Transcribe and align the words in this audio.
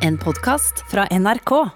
En 0.00 0.18
podkast 0.18 0.84
fra 0.90 1.06
NRK. 1.10 1.70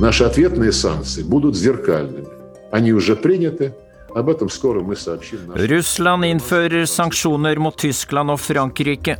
Наши 0.00 0.24
ответные 0.24 0.72
санкции 0.72 1.22
будут 1.22 1.56
зеркальными. 1.56 2.26
Они 2.72 2.92
уже 2.92 3.16
приняты. 3.16 3.74
Об 4.14 4.28
этом 4.28 4.48
скоро 4.48 4.80
мы 4.80 4.96
сообщим. 4.96 5.46
нашим- 5.46 5.66
Russland 5.66 6.24
innfører 6.24 6.84
sanksjoner 6.86 7.58
mot 7.58 7.76
Tyskland 7.76 8.30
og 8.30 8.40
Frankrike. 8.40 9.18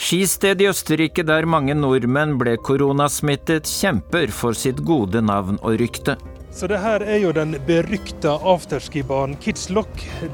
Skisted 0.00 0.62
i 0.62 0.66
Østerrike 0.70 1.22
der 1.28 1.44
mange 1.44 1.74
nordmenn 1.76 2.38
ble 2.40 2.54
koronasmittet, 2.64 3.68
kjemper 3.68 4.30
for 4.32 4.56
sitt 4.56 4.78
gode 4.88 5.20
navn 5.20 5.58
og 5.60 5.76
rykte. 5.82 6.14
Så 6.50 6.66
det 6.70 6.78
her 6.80 7.04
er 7.04 7.18
jo 7.20 7.32
den 7.36 7.52
berykta 7.66 8.32
afterskibanen 8.52 9.36
Kids 9.44 9.68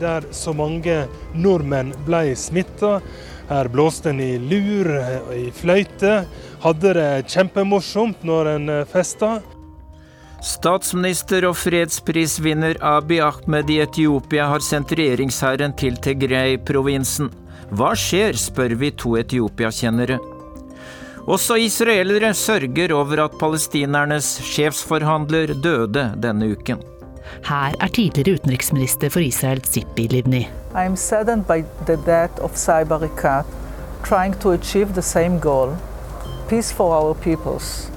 der 0.01 0.25
så 0.31 0.55
mange 0.55 1.09
nordmenn 1.35 1.91
ble 2.07 2.37
smitta. 2.39 3.01
Her 3.51 3.69
blåste 3.69 4.11
en 4.11 4.21
i 4.21 4.39
lur, 4.39 4.87
i 5.35 5.51
fløyte. 5.51 6.15
Hadde 6.63 6.95
det 6.95 7.27
kjempemorsomt 7.35 8.23
når 8.23 8.53
en 8.55 8.69
eh, 8.69 8.87
festa. 8.87 9.41
Statsminister 10.47 11.47
og 11.49 11.57
fredsprisvinner 11.59 12.79
Abiy 12.81 13.19
Ahmed 13.21 13.71
i 13.71 13.81
Etiopia 13.83 14.47
har 14.47 14.63
sendt 14.63 14.95
regjeringshæren 14.95 15.75
til 15.79 15.99
Tigray-provinsen. 15.99 17.33
Hva 17.75 17.95
skjer, 17.99 18.37
spør 18.39 18.77
vi 18.79 18.93
to 18.95 19.17
Etiopia-kjennere. 19.19 20.19
Også 21.27 21.57
israelere 21.59 22.31
sørger 22.35 22.95
over 22.95 23.25
at 23.25 23.35
palestinernes 23.41 24.29
sjefsforhandler 24.47 25.57
døde 25.63 26.13
denne 26.23 26.53
uken. 26.55 26.85
Her 27.49 27.75
er 27.81 27.91
tidligere 27.91 28.39
utenriksminister 28.39 29.11
for 29.11 29.21
Israel 29.21 29.65
Zippi 29.67 30.07
Livni. 30.07 30.47
I 30.75 30.87
am 30.87 30.97
saddened 30.97 31.47
by 31.47 31.65
the 31.87 31.97
death 32.07 32.39
of 32.41 32.55
Saib 32.55 32.93
Arikat, 32.93 33.45
trying 34.05 34.39
to 34.41 34.51
achieve 34.51 34.95
the 34.95 35.03
same 35.03 35.41
goal 35.41 35.75
peace 36.49 36.73
for 36.73 36.95
our 36.95 37.15
peoples. 37.15 37.91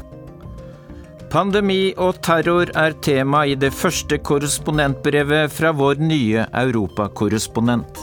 Pandemi 1.30 1.94
og 2.02 2.24
terror 2.26 2.72
er 2.74 2.96
tema 3.06 3.44
i 3.46 3.56
det 3.56 3.70
første 3.78 4.18
korrespondentbrevet 4.18 5.54
fra 5.54 5.72
vår 5.78 6.02
nye 6.02 6.46
europakorrespondent. 6.64 8.02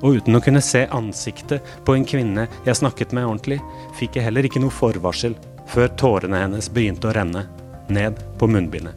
Og 0.00 0.20
uten 0.20 0.36
å 0.36 0.42
kunne 0.44 0.62
se 0.64 0.86
ansiktet 0.96 1.66
på 1.84 1.96
en 1.96 2.06
kvinne 2.08 2.46
jeg 2.66 2.78
snakket 2.80 3.12
med 3.16 3.28
ordentlig, 3.28 3.60
fikk 3.98 4.16
jeg 4.16 4.28
heller 4.28 4.48
ikke 4.48 4.62
noe 4.62 4.74
forvarsel 4.74 5.36
før 5.70 5.92
tårene 6.00 6.42
hennes 6.44 6.70
begynte 6.72 7.10
å 7.10 7.14
renne 7.14 7.46
ned 7.92 8.18
på 8.38 8.48
munnbindet. 8.50 8.96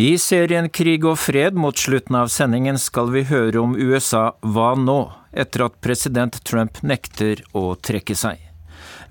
I 0.00 0.14
serien 0.16 0.70
Krig 0.72 1.04
og 1.04 1.18
fred 1.20 1.58
mot 1.60 1.76
slutten 1.76 2.16
av 2.16 2.30
sendingen 2.32 2.78
skal 2.80 3.10
vi 3.12 3.26
høre 3.28 3.60
om 3.60 3.74
USA 3.76 4.30
hva 4.40 4.70
nå, 4.78 5.02
etter 5.36 5.66
at 5.66 5.76
president 5.84 6.38
Trump 6.48 6.80
nekter 6.80 7.42
å 7.52 7.74
trekke 7.76 8.16
seg. 8.16 8.40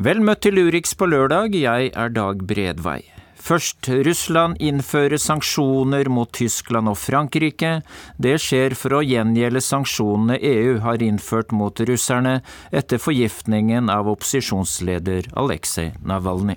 Vel 0.01 0.23
møtt 0.25 0.41
til 0.47 0.57
Urix 0.57 0.97
på 0.97 1.11
lørdag, 1.11 1.53
jeg 1.53 1.93
er 1.93 2.13
Dag 2.15 2.41
Bredvei. 2.47 3.18
Først, 3.44 3.88
Russland 3.88 4.56
innfører 4.56 5.20
sanksjoner 5.20 6.08
mot 6.08 6.30
Tyskland 6.32 6.88
og 6.88 6.96
Frankrike. 6.96 7.82
Det 8.16 8.38
skjer 8.40 8.72
for 8.72 8.96
å 8.96 9.02
gjengjelde 9.04 9.60
sanksjonene 9.60 10.38
EU 10.40 10.78
har 10.80 11.04
innført 11.04 11.52
mot 11.52 11.82
russerne 11.84 12.38
etter 12.72 13.02
forgiftningen 13.02 13.90
av 13.92 14.08
opposisjonsleder 14.14 15.28
Aleksej 15.36 15.92
Navalnyj. 16.08 16.56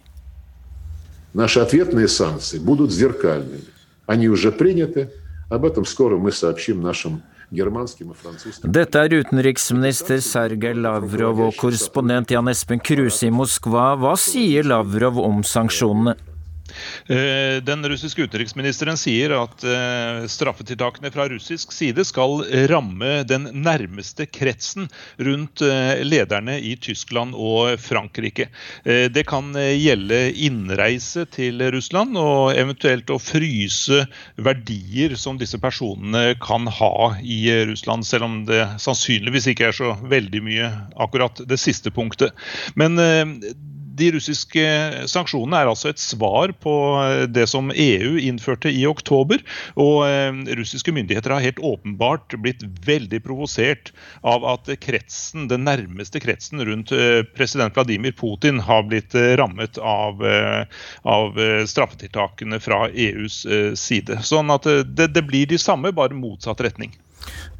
Наши 1.33 1.59
ответные 1.59 2.07
санкции 2.07 2.57
будут 2.57 2.91
зеркальными. 2.91 3.67
Они 4.05 4.29
уже 4.29 4.51
приняты. 4.53 5.11
Об 5.49 5.65
этом 5.65 5.85
скоро 5.85 6.17
мы 6.17 6.31
сообщим 6.31 6.81
нашим 6.81 7.21
германским 7.51 8.11
и 8.11 8.13
французским. 8.13 8.71
Dette 8.71 8.95
er 8.95 9.11
utenriksminister 9.11 10.21
Sergej 10.21 10.73
Lavrov 10.73 11.39
og 11.39 11.53
korrespondent 11.59 12.31
Jan 12.31 12.47
Espen 12.47 12.79
Kruse 12.79 13.27
i 13.27 13.29
Moskva. 13.29 13.95
Hva 13.99 14.15
sier 14.15 14.63
Lavrov 14.63 15.19
om 15.19 15.43
sanksjonene? 15.43 16.15
Eh, 17.06 17.62
Den 17.62 17.84
russiske 17.88 18.22
utenriksministeren 18.22 18.98
sier 19.00 19.34
at 19.36 19.64
eh, 19.66 20.22
straffetiltakene 20.30 21.10
fra 21.14 21.26
russisk 21.30 21.72
side 21.74 22.04
skal 22.06 22.44
ramme 22.70 23.22
den 23.28 23.48
nærmeste 23.64 24.26
kretsen 24.30 24.88
rundt 25.18 25.64
eh, 25.66 26.02
lederne 26.06 26.58
i 26.62 26.74
Tyskland 26.76 27.36
og 27.36 27.78
Frankrike. 27.82 28.48
Det 28.82 29.22
kan 29.28 29.52
gjelde 29.54 30.18
innreise 30.44 31.24
til 31.32 31.60
Russland 31.72 32.16
og 32.18 32.52
eventuelt 32.58 33.10
å 33.12 33.18
fryse 33.22 34.02
verdier 34.36 35.14
som 35.18 35.38
disse 35.40 35.58
personene 35.62 36.34
kan 36.42 36.66
ha 36.80 37.12
i 37.22 37.44
Russland, 37.68 38.06
selv 38.06 38.28
om 38.28 38.38
det 38.48 38.62
sannsynligvis 38.82 39.50
ikke 39.52 39.68
er 39.70 39.76
så 39.76 39.94
veldig 40.00 40.42
mye 40.44 40.70
akkurat 41.04 41.44
det 41.48 41.60
siste 41.60 41.92
punktet. 41.94 42.34
Men 42.78 42.98
de 43.98 44.08
russiske 44.16 44.64
sanksjonene 45.10 45.60
er 45.62 45.70
altså 45.70 45.90
et 45.92 46.00
svar 46.00 46.52
på 46.62 46.74
eh, 47.02 47.24
det 47.30 47.46
som 47.50 47.72
EU 47.72 48.16
innførte 48.20 48.72
i 48.72 48.84
oktober. 48.88 49.42
Og 49.80 50.06
eh, 50.06 50.30
russiske 50.58 50.94
myndigheter 50.94 51.34
har 51.34 51.44
helt 51.44 51.62
åpenbart 51.62 52.36
blitt 52.42 52.64
veldig 52.86 53.22
provosert 53.26 53.92
av 54.26 54.46
at 54.54 54.72
kretsen, 54.82 55.48
den 55.52 55.66
nærmeste 55.68 56.22
kretsen 56.22 56.62
rundt 56.66 56.94
eh, 56.96 57.22
president 57.36 57.76
Vladimir 57.76 58.16
Putin 58.16 58.62
har 58.62 58.86
blitt 58.88 59.14
rammet 59.38 59.78
av, 59.78 60.20
av 61.08 61.38
straffetiltakene 61.68 62.58
fra 62.62 62.84
EUs 62.88 63.42
side. 63.78 64.18
Sånn 64.26 64.52
at 64.52 64.66
det, 64.66 65.08
det 65.14 65.24
blir 65.26 65.48
de 65.50 65.58
samme, 65.60 65.92
bare 65.94 66.16
motsatt 66.16 66.62
retning. 66.64 66.92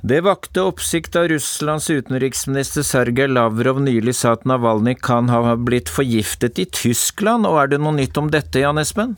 Det 0.03 0.21
vakte 0.27 0.65
oppsikt 0.67 1.15
da 1.15 1.27
Russlands 1.31 1.87
utenriksminister 1.91 2.83
Sergej 2.87 3.29
Lavrov 3.31 3.79
nylig 3.85 4.17
sa 4.19 4.35
at 4.35 4.47
Navalnyj 4.49 4.99
kan 4.99 5.31
ha 5.31 5.55
blitt 5.55 5.93
forgiftet 5.93 6.59
i 6.59 6.67
Tyskland, 6.67 7.47
og 7.47 7.61
er 7.63 7.75
det 7.75 7.83
noe 7.83 7.95
nytt 7.95 8.19
om 8.19 8.33
dette, 8.33 8.65
Jan 8.65 8.83
Espen? 8.83 9.15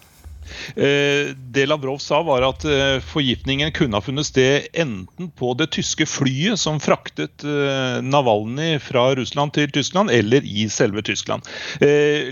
Eh, 0.76 1.34
Det 1.36 1.66
Lavrov 1.66 1.98
sa, 1.98 2.22
var 2.22 2.42
at 2.46 2.64
eh, 2.64 2.98
forgiftningen 3.04 3.72
kunne 3.72 3.98
ha 3.98 4.04
funnet 4.04 4.26
sted 4.26 4.68
enten 4.72 5.30
på 5.38 5.52
det 5.58 5.70
tyske 5.76 6.06
flyet 6.08 6.60
som 6.60 6.80
fraktet 6.82 7.44
eh, 7.46 7.98
Navalny 8.04 8.78
fra 8.82 9.06
Russland 9.14 9.54
til 9.54 9.70
Tyskland, 9.74 10.10
eller 10.10 10.44
i 10.44 10.68
selve 10.70 11.02
Tyskland. 11.04 11.46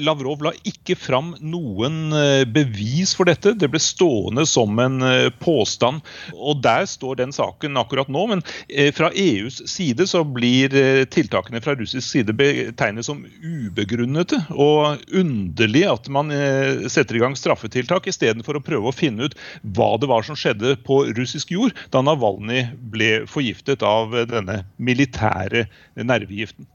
Lavrov 0.03 0.43
la 0.45 0.53
ikke 0.67 0.95
fram 0.99 1.33
noen 1.41 2.12
bevis 2.53 3.12
for 3.17 3.28
dette. 3.28 3.53
Det 3.59 3.69
ble 3.71 3.81
stående 3.83 4.45
som 4.49 4.78
en 4.83 5.01
påstand. 5.43 6.03
Og 6.34 6.61
der 6.65 6.87
står 6.89 7.19
den 7.21 7.34
saken 7.34 7.78
akkurat 7.81 8.11
nå. 8.12 8.25
Men 8.31 8.43
fra 8.97 9.11
EUs 9.15 9.61
side 9.71 10.06
så 10.11 10.22
blir 10.25 10.75
tiltakene 11.12 11.62
fra 11.65 11.77
russisk 11.78 12.06
side 12.06 12.34
betegnet 12.37 13.06
som 13.06 13.25
ubegrunnede. 13.43 14.41
Og 14.55 15.03
underlig 15.12 15.84
at 15.91 16.11
man 16.12 16.33
setter 16.93 17.19
i 17.19 17.22
gang 17.22 17.37
straffetiltak 17.39 18.09
istedenfor 18.12 18.59
å 18.59 18.65
prøve 18.65 18.91
å 18.91 18.97
finne 18.97 19.28
ut 19.28 19.39
hva 19.62 19.95
det 20.00 20.11
var 20.11 20.27
som 20.27 20.39
skjedde 20.39 20.77
på 20.87 21.03
russisk 21.17 21.50
jord 21.55 21.77
da 21.95 22.05
Navalny 22.05 22.67
ble 22.93 23.25
forgiftet 23.31 23.83
av 23.87 24.15
denne 24.31 24.62
militære 24.78 25.67
nervegiften. 25.99 26.69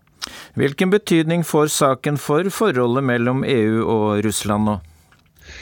Hvilken 0.58 0.92
betydning 0.92 1.46
får 1.48 1.72
saken 1.72 2.18
for 2.20 2.50
forholdet 2.52 3.06
mellom 3.06 3.46
EU 3.48 3.84
og 3.86 4.26
Russland 4.26 4.68
nå? 4.68 4.78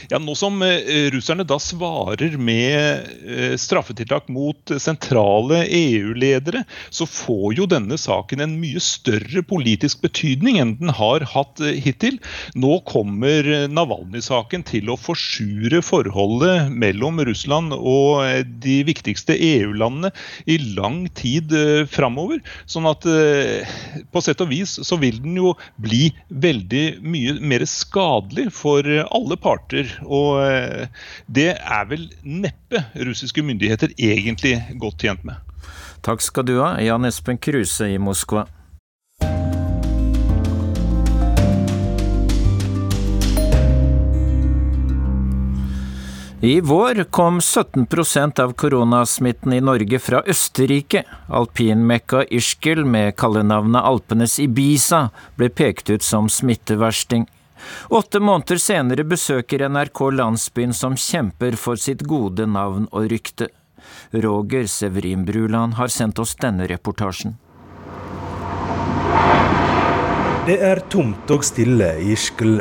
Ja, 0.10 0.20
Nå 0.20 0.36
som 0.38 0.62
eh, 0.62 1.10
russerne 1.14 1.46
da 1.48 1.58
svarer 1.62 2.38
med 2.38 3.08
eh, 3.26 3.56
straffetiltak 3.60 4.28
mot 4.34 4.72
sentrale 4.82 5.64
EU-ledere, 5.66 6.64
så 6.90 7.08
får 7.10 7.56
jo 7.60 7.68
denne 7.70 7.98
saken 8.00 8.44
en 8.44 8.58
mye 8.62 8.82
større 8.84 9.44
politisk 9.46 10.04
betydning 10.06 10.60
enn 10.62 10.76
den 10.80 10.94
har 10.98 11.26
hatt 11.34 11.62
eh, 11.64 11.78
hittil. 11.86 12.20
Nå 12.58 12.80
kommer 12.90 13.48
Navalnyj-saken 13.72 14.66
til 14.68 14.92
å 14.92 15.00
forsure 15.00 15.82
forholdet 15.86 16.72
mellom 16.74 17.22
Russland 17.26 17.74
og 17.76 18.26
de 18.64 18.80
viktigste 18.88 19.36
EU-landene 19.36 20.12
i 20.50 20.58
lang 20.78 21.06
tid 21.18 21.54
framover. 21.92 22.42
Sånn 22.70 22.88
at 22.90 23.06
på 23.06 24.24
sett 24.24 24.42
og 24.44 24.52
vis 24.52 24.78
så 24.86 24.98
vil 25.02 25.20
den 25.24 25.38
jo 25.40 25.54
bli 25.82 26.10
veldig 26.30 26.86
mye 27.06 27.36
mer 27.42 27.66
skadelig 27.70 28.50
for 28.56 28.86
alle 29.06 29.38
parter. 29.42 29.85
Og 30.06 30.42
eh, 30.44 30.88
det 31.28 31.52
er 31.58 31.90
vel 31.90 32.08
neppe 32.24 32.86
russiske 32.96 33.44
myndigheter 33.46 33.96
egentlig 33.98 34.58
godt 34.82 35.06
tjent 35.06 35.26
med. 35.28 35.42
Takk 36.06 36.22
skal 36.22 36.46
du 36.46 36.60
ha, 36.60 36.76
Jan 36.84 37.08
Espen 37.08 37.40
Kruse 37.42 37.90
i 37.94 37.98
Moskva. 38.02 38.46
I 46.46 46.62
vår 46.62 47.04
kom 47.04 47.40
17% 47.40 48.40
av 48.40 48.52
koronasmitten 48.54 49.54
i 49.54 49.62
Norge 49.62 50.00
fra 50.00 50.20
Østerrike. 50.30 51.02
Alpinmekka 51.28 52.22
Ischgl 52.30 52.84
med 52.86 53.16
kallenavnet 53.18 53.82
Alpenes 53.82 54.36
Ibiza 54.40 55.08
ble 55.40 55.50
pekt 55.50 55.90
ut 55.90 56.06
som 56.06 56.30
smitteversting. 56.30 57.26
Åtte 57.90 58.20
måneder 58.20 58.60
senere 58.62 59.06
besøker 59.08 59.68
NRK 59.70 60.02
landsbyen 60.18 60.74
som 60.74 60.98
kjemper 61.00 61.58
for 61.60 61.80
sitt 61.80 62.04
gode 62.08 62.48
navn 62.50 62.90
og 62.92 63.10
rykte. 63.12 63.50
Roger 64.12 64.68
Severin 64.68 65.26
Bruland 65.26 65.78
har 65.80 65.92
sendt 65.94 66.20
oss 66.20 66.36
denne 66.42 66.68
reportasjen. 66.68 67.38
Det 70.46 70.60
er 70.62 70.82
tomt 70.94 71.32
og 71.34 71.46
stille 71.46 71.96
i 72.02 72.12
Ischgl. 72.14 72.60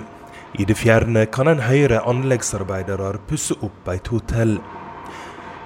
I 0.55 0.65
det 0.65 0.77
fjerne 0.79 1.27
kan 1.35 1.51
en 1.51 1.61
høre 1.67 1.99
anleggsarbeidere 2.09 3.19
pusse 3.29 3.57
opp 3.67 3.91
et 3.93 4.09
hotell. 4.13 4.55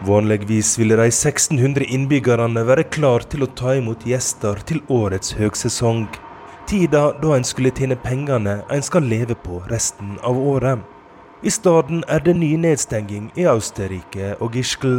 Vanligvis 0.07 0.77
ville 0.79 0.97
de 0.99 1.09
1600 1.11 1.87
innbyggerne 1.95 2.63
være 2.67 2.87
klar 2.95 3.27
til 3.31 3.45
å 3.45 3.51
ta 3.61 3.75
imot 3.79 4.07
gjester 4.07 4.63
til 4.67 4.81
årets 4.89 5.35
høgsesong. 5.39 6.07
Tida 6.69 7.13
da 7.23 7.31
en 7.33 7.45
skulle 7.49 7.71
tjene 7.73 7.97
pengene 7.97 8.59
en 8.69 8.83
skal 8.85 9.07
leve 9.09 9.33
på 9.41 9.63
resten 9.71 10.19
av 10.21 10.37
året. 10.37 10.83
I 11.41 11.49
stedet 11.49 12.03
er 12.13 12.21
det 12.27 12.35
ny 12.37 12.51
nedstenging 12.61 13.31
i 13.41 13.47
Austerrike 13.49 14.35
og 14.37 14.59
Giskel. 14.59 14.99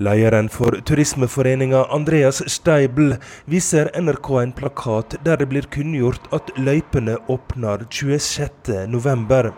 Lederen 0.00 0.48
for 0.48 0.78
turismeforeninga 0.88 1.82
Andreas 1.92 2.40
Steibel 2.48 3.18
viser 3.44 3.92
NRK 3.92 4.30
en 4.40 4.56
plakat 4.56 5.18
der 5.26 5.36
det 5.42 5.50
blir 5.52 5.68
kunngjort 5.68 6.32
at 6.32 6.48
løypene 6.56 7.18
åpner 7.28 7.84
26.11. 7.92 9.52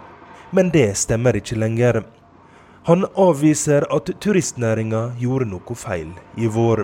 Men 0.51 0.75
det 0.75 0.89
stemmer 0.99 1.39
ikke 1.39 1.61
lenger. 1.63 2.03
Han 2.91 3.07
avviser 3.15 3.87
at 3.95 4.11
turistnæringa 4.19 5.13
gjorde 5.23 5.53
noe 5.55 5.79
feil 5.79 6.11
i 6.35 6.51
vår. 6.51 6.83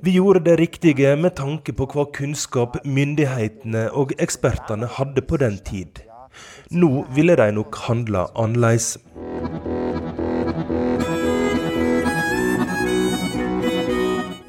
Vi 0.00 0.12
gjorde 0.12 0.40
det 0.40 0.58
riktige 0.60 1.16
med 1.16 1.34
tanke 1.36 1.72
på 1.72 1.88
hva 1.90 2.04
kunnskap 2.14 2.78
myndighetene 2.84 3.88
og 3.92 4.12
ekspertene 4.22 4.86
hadde 4.98 5.22
på 5.26 5.40
den 5.42 5.58
tid. 5.58 6.02
Nå 6.70 7.04
ville 7.16 7.36
de 7.36 7.50
nok 7.56 7.76
handla 7.86 8.28
annerledes. 8.34 8.96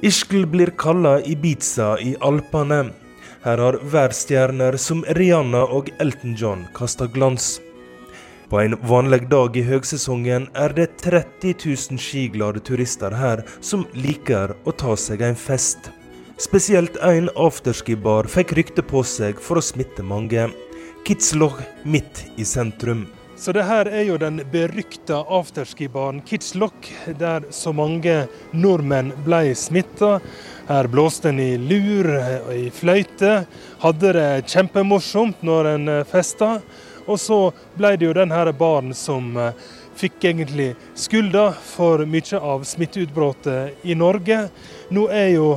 Ischgl 0.07 0.45
blir 0.45 0.69
kalla 0.77 1.17
Ibiza 1.25 1.95
i 1.99 2.15
Alpene. 2.21 2.91
Her 3.43 3.57
har 3.57 3.79
verdensstjerner 3.81 4.77
som 4.77 5.01
Rihanna 5.17 5.65
og 5.73 5.89
Elton 5.99 6.35
John 6.37 6.67
kasta 6.77 7.07
glans. 7.09 7.57
På 8.49 8.59
en 8.59 8.77
vanlig 8.81 9.25
dag 9.27 9.57
i 9.59 9.61
høgsesongen 9.67 10.45
er 10.55 10.71
det 10.71 10.85
30 11.01 11.49
000 11.65 11.99
skiglade 11.99 12.61
turister 12.63 13.11
her 13.11 13.41
som 13.59 13.83
liker 13.91 14.53
å 14.63 14.71
ta 14.71 14.95
seg 14.95 15.25
en 15.27 15.35
fest. 15.35 15.89
Spesielt 16.39 16.95
en 17.03 17.27
afterski-bar 17.35 18.29
fikk 18.31 18.55
rykte 18.55 18.85
på 18.87 19.03
seg 19.03 19.43
for 19.43 19.59
å 19.59 19.65
smitte 19.65 20.05
mange. 20.05 20.47
Kitzloch 21.03 21.59
midt 21.83 22.23
i 22.39 22.47
sentrum. 22.47 23.03
Så 23.35 23.51
det 23.53 23.67
her 23.67 23.91
er 23.91 24.07
jo 24.07 24.15
den 24.17 24.39
berykta 24.49 25.19
afterskibaren 25.27 26.23
Kitzloch, 26.25 26.87
der 27.19 27.43
så 27.51 27.75
mange 27.75 28.29
nordmenn 28.55 29.11
ble 29.27 29.51
smitta. 29.59 30.21
Her 30.71 30.87
blåste 30.87 31.33
en 31.33 31.43
i 31.43 31.51
lur 31.59 32.09
og 32.15 32.53
i 32.55 32.69
fløyte. 32.73 33.41
Hadde 33.83 34.15
det 34.15 34.29
kjempemorsomt 34.47 35.43
når 35.45 35.73
en 35.75 35.97
festa. 36.07 36.61
Og 37.07 37.19
så 37.19 37.39
ble 37.77 37.95
det 37.97 38.09
jo 38.09 38.15
den 38.15 38.33
her 38.35 38.51
baren 38.55 38.93
som 38.97 39.35
eh, 39.39 39.53
fikk 39.97 40.27
egentlig 40.29 40.73
skylda 40.97 41.49
for 41.55 42.03
mye 42.05 42.41
av 42.41 42.65
smitteutbruddet 42.67 43.87
i 43.87 43.95
Norge. 43.97 44.47
Nå 44.93 45.07
er 45.13 45.31
jo 45.37 45.47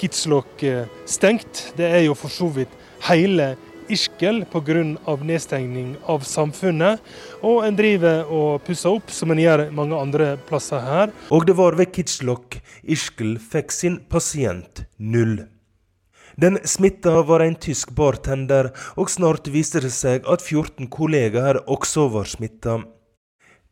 Kitzloch 0.00 0.64
eh, 0.64 0.86
stengt. 1.06 1.70
Det 1.76 1.90
er 1.90 2.06
jo 2.06 2.16
for 2.18 2.32
så 2.32 2.48
vidt 2.54 2.78
hele 3.10 3.54
Ischgl 3.90 4.44
pga. 4.52 5.16
nedstengning 5.22 5.96
av 6.06 6.20
samfunnet. 6.20 7.00
Og 7.42 7.64
en 7.66 7.76
driver 7.76 8.24
og 8.30 8.62
pusser 8.64 8.94
opp, 8.94 9.10
som 9.10 9.30
en 9.30 9.42
gjør 9.42 9.66
mange 9.74 9.98
andre 9.98 10.36
plasser 10.48 10.78
her. 10.78 11.14
Og 11.30 11.46
det 11.46 11.56
var 11.58 11.74
ved 11.74 11.90
Kitschlock 11.92 12.60
Ischgl 12.82 13.38
fikk 13.38 13.74
sin 13.74 13.98
pasient 14.08 14.84
null. 14.96 15.40
Den 16.40 16.58
smitta 16.64 17.22
var 17.22 17.40
en 17.40 17.54
tysk 17.54 17.90
bartender, 17.92 18.70
og 18.96 19.10
snart 19.12 19.48
viste 19.52 19.82
det 19.84 19.90
seg 19.92 20.24
at 20.24 20.40
14 20.40 20.86
kollegaer 20.88 21.58
også 21.68 22.06
var 22.14 22.30
smitta. 22.30 22.78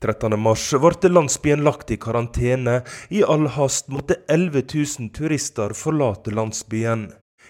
13.3 0.05 0.81
ble 0.83 1.11
landsbyen 1.15 1.63
lagt 1.65 1.95
i 1.95 1.97
karantene. 1.97 2.83
I 3.09 3.23
all 3.25 3.49
hast 3.55 3.89
måtte 3.89 4.19
11 4.29 4.67
000 4.75 5.09
turister 5.17 5.73
forlate 5.73 6.35
landsbyen. 6.37 7.07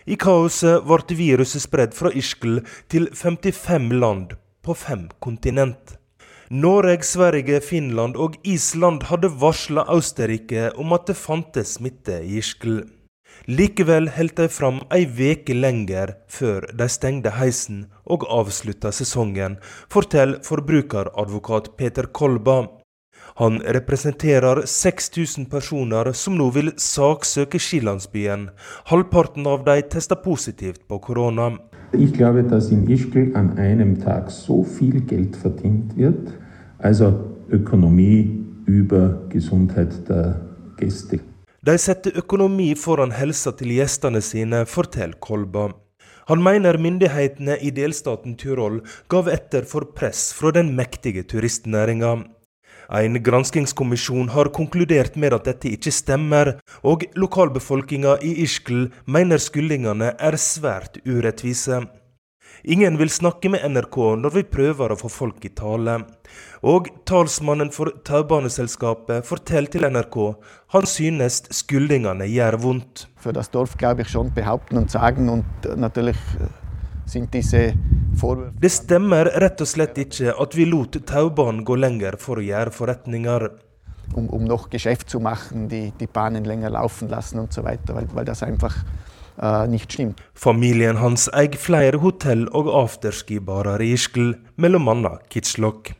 I 0.07 0.15
kaoset 0.17 0.87
ble 0.87 1.19
viruset 1.19 1.65
spredd 1.67 1.97
fra 1.99 2.13
Ischgl 2.15 2.61
til 2.87 3.11
55 3.11 3.91
land 3.99 4.37
på 4.63 4.77
fem 4.79 5.09
kontinent. 5.19 5.97
Norge, 6.49 7.03
Sverige, 7.03 7.59
Finland 7.61 8.15
og 8.17 8.39
Island 8.47 9.03
hadde 9.11 9.35
varsla 9.43 9.83
Austerrike 9.91 10.71
om 10.79 10.95
at 10.95 11.11
det 11.11 11.19
fantes 11.19 11.75
smitte 11.77 12.23
i 12.23 12.39
Ischgl. 12.39 12.85
Likevel 13.49 14.11
holdt 14.13 14.37
de 14.37 14.45
fram 14.53 14.83
ei 14.93 15.07
veke 15.19 15.55
lenger 15.57 16.11
før 16.29 16.67
de 16.77 16.85
stengte 16.93 17.31
heisen 17.33 17.87
og 18.05 18.27
avslutta 18.29 18.91
sesongen, 18.93 19.55
forteller 19.89 20.43
forbrukeradvokat 20.45 21.71
Peter 21.79 22.11
Kolba. 22.19 22.57
Han 23.41 23.57
representerer 23.77 24.61
6000 24.69 25.49
personer 25.49 26.11
som 26.13 26.37
nå 26.37 26.51
vil 26.59 26.69
saksøke 26.77 27.57
skilandsbyen. 27.57 28.51
Halvparten 28.93 29.49
av 29.49 29.65
de 29.65 29.79
tester 29.97 30.21
positivt 30.21 30.85
på 30.85 31.01
korona. 31.09 31.49
Ich 31.95 32.13
glaube, 32.13 32.43
dass 32.43 32.69
in 32.71 32.85
Ischgl 32.87 33.33
an 33.35 33.57
einem 33.57 33.97
Tag 33.99 34.31
so 34.31 34.63
viel 34.63 35.01
Geld 35.01 35.37
verdient 35.37 35.97
wird, 35.97 36.35
also 36.79 37.15
Ökonomie 37.49 38.45
über 38.67 39.23
Gesundheit 39.31 40.07
der 40.07 40.37
Gäste. 40.77 41.21
De 41.67 41.75
setter 41.75 42.15
økonomi 42.21 42.71
foran 42.79 43.11
helsa 43.11 43.51
til 43.59 43.73
gjestene 43.75 44.21
sine, 44.23 44.63
forteller 44.63 45.19
Kolba. 45.19 45.73
Han 46.29 46.43
mener 46.45 46.79
myndighetene 46.79 47.57
i 47.65 47.73
delstaten 47.75 48.37
Tyrol 48.39 48.83
gav 49.11 49.31
etter 49.33 49.65
for 49.67 49.89
press 49.97 50.29
fra 50.37 50.53
den 50.55 50.71
mektige 50.79 51.25
turistnæringa. 51.27 52.13
En 52.95 53.19
granskingskommisjon 53.25 54.31
har 54.37 54.53
konkludert 54.55 55.17
med 55.17 55.35
at 55.35 55.49
dette 55.51 55.73
ikke 55.75 55.93
stemmer, 55.93 56.55
og 56.87 57.03
lokalbefolkninga 57.19 58.21
i 58.23 58.37
Ischgl 58.45 58.87
mener 59.11 59.43
skyldningene 59.43 60.15
er 60.15 60.39
svært 60.39 61.01
urettvise. 61.09 61.83
Ingen 62.65 62.99
vil 62.99 63.11
snakke 63.11 63.51
med 63.53 63.63
NRK 63.71 63.97
når 64.19 64.35
vi 64.35 64.43
prøver 64.51 64.93
å 64.93 64.99
få 64.99 65.11
folk 65.13 65.45
i 65.47 65.53
tale. 65.55 66.01
Og 66.67 66.89
talsmannen 67.07 67.71
for 67.75 67.93
taubaneselskapet 68.07 69.27
forteller 69.27 69.71
til 69.71 69.87
NRK 69.87 70.19
han 70.75 70.89
synes 70.91 71.45
skyldningene 71.55 72.27
gjør 72.27 72.59
vondt. 72.65 73.07
For 73.23 73.37
das 73.37 73.53
Dorf 73.55 73.77
glaube 73.79 74.03
ich 74.03 74.11
schon 74.11 74.35
behaupten 74.35 74.79
und 74.79 74.91
sagen 74.91 75.29
und 75.29 75.47
natürlich 75.77 76.19
det 78.61 78.69
stemmer 78.69 79.31
rett 79.41 79.63
og 79.65 79.69
slett 79.71 79.97
ikke 79.97 80.35
at 80.37 80.57
vi 80.57 80.67
lot 80.69 80.99
taubanen 81.09 81.65
gå 81.65 81.79
lenger 81.79 82.19
for 82.21 82.37
å 82.37 82.45
gjøre 82.45 82.75
forretninger. 82.75 83.49
Um, 84.17 84.29
um 84.33 84.45
noch 84.45 84.71
Geschäft 84.71 85.11
zu 85.11 85.21
machen, 85.21 85.69
die, 85.69 85.93
die 86.01 86.07
Bahnen 86.07 86.45
länger 86.45 86.71
laufen 86.71 87.09
lassen 87.09 87.39
und 87.39 87.53
so 87.53 87.63
weiter, 87.65 87.95
weil, 87.95 88.09
weil 88.15 88.25
das 88.25 88.43
einfach 88.43 88.75
nicht 89.69 89.93
schlimm. 89.93 90.15
Familien 90.35 91.01
hans 91.01 91.29
eier 91.33 91.57
flere 91.57 92.01
hotell- 92.03 92.49
og 92.53 92.69
afterski-barer 92.75 93.81
i 93.81 93.93
Ischgl, 93.95 94.35
bl.a. 94.57 95.19
Kitschlock. 95.31 95.93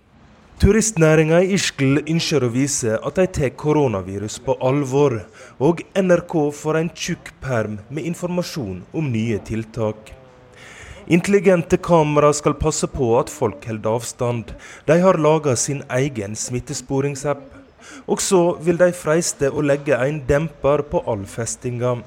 Turistnæringa 0.59 1.39
i 1.45 1.53
Ischgl 1.55 2.01
ønsker 2.03 2.43
å 2.43 2.51
vise 2.51 2.97
at 2.99 3.19
de 3.21 3.27
tar 3.31 3.53
koronavirus 3.55 4.41
på 4.43 4.57
alvor, 4.59 5.21
og 5.63 5.85
NRK 5.95 6.35
får 6.51 6.79
en 6.81 6.91
tjukk 6.91 7.31
perm 7.39 7.79
med 7.89 8.09
informasjon 8.11 8.81
om 8.91 9.13
nye 9.13 9.39
tiltak. 9.47 10.11
Intelligente 11.07 11.79
kamera 11.79 12.33
skal 12.35 12.59
passe 12.59 12.91
på 12.91 13.13
at 13.21 13.31
folk 13.31 13.63
holder 13.71 13.95
avstand. 14.01 14.51
De 14.85 14.99
har 15.01 15.17
laga 15.17 15.55
sin 15.57 15.85
egen 15.95 16.35
smittesporingsapp. 16.37 17.47
Og 18.11 18.21
så 18.21 18.43
vil 18.61 18.77
de 18.77 18.91
freiste 18.93 19.49
å 19.49 19.63
legge 19.65 19.97
en 19.97 20.19
demper 20.27 20.83
på 20.91 21.01
all 21.07 21.23
festinga. 21.25 22.01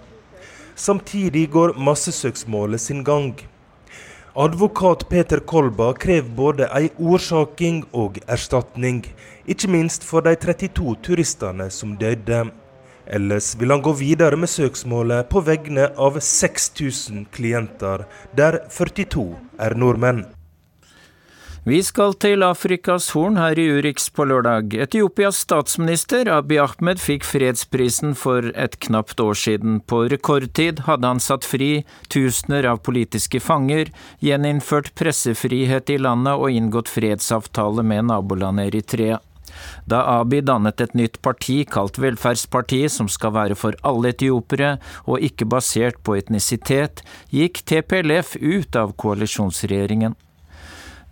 Samtidig 0.82 1.50
går 1.54 1.76
massesøksmålet 1.78 2.82
sin 2.82 3.04
gang. 3.04 3.36
Advokat 4.36 5.04
Peter 5.10 5.38
Kolba 5.46 5.92
krever 5.94 6.32
både 6.36 6.70
ei 6.74 6.88
orsaking 6.98 7.84
og 7.94 8.18
erstatning, 8.26 9.04
ikke 9.46 9.70
minst 9.70 10.08
for 10.08 10.26
de 10.26 10.34
32 10.34 10.96
turistene 11.06 11.70
som 11.70 11.94
døde. 12.02 12.48
Ellers 13.06 13.54
vil 13.60 13.76
han 13.76 13.86
gå 13.86 13.94
videre 14.00 14.40
med 14.42 14.50
søksmålet 14.50 15.30
på 15.30 15.46
vegne 15.46 15.92
av 16.02 16.18
6000 16.18 17.28
klienter, 17.36 18.08
der 18.34 18.64
42 18.74 19.28
er 19.60 19.78
nordmenn. 19.78 20.26
Vi 21.62 21.78
skal 21.86 22.16
til 22.18 22.42
Afrikas 22.42 23.12
Horn 23.14 23.36
her 23.38 23.60
i 23.62 23.68
Urix 23.70 24.08
på 24.10 24.26
lørdag. 24.26 24.72
Etiopias 24.82 25.44
statsminister 25.44 26.26
Abiy 26.34 26.58
Ahmed 26.58 26.98
fikk 26.98 27.22
fredsprisen 27.22 28.16
for 28.18 28.48
et 28.58 28.80
knapt 28.82 29.22
år 29.22 29.38
siden. 29.38 29.76
På 29.86 30.00
rekordtid 30.10 30.82
hadde 30.88 31.06
han 31.06 31.22
satt 31.22 31.46
fri 31.46 31.84
tusener 32.10 32.66
av 32.66 32.80
politiske 32.82 33.38
fanger, 33.46 33.92
gjeninnført 34.26 34.90
pressefrihet 34.98 35.94
i 35.94 36.00
landet 36.02 36.42
og 36.42 36.50
inngått 36.50 36.90
fredsavtale 36.90 37.86
med 37.86 38.10
nabolandet 38.10 38.72
Eritrea. 38.72 39.22
Da 39.86 40.02
Abiy 40.16 40.42
dannet 40.42 40.82
et 40.82 40.98
nytt 40.98 41.22
parti 41.22 41.60
kalt 41.70 42.02
Velferdspartiet, 42.02 42.90
som 42.90 43.06
skal 43.06 43.38
være 43.38 43.60
for 43.60 43.78
alle 43.86 44.16
etiopere 44.16 44.80
og 45.06 45.22
ikke 45.22 45.46
basert 45.46 46.02
på 46.02 46.18
etnisitet, 46.18 47.06
gikk 47.30 47.62
TPLF 47.70 48.34
ut 48.42 48.82
av 48.82 48.98
koalisjonsregjeringen. 48.98 50.18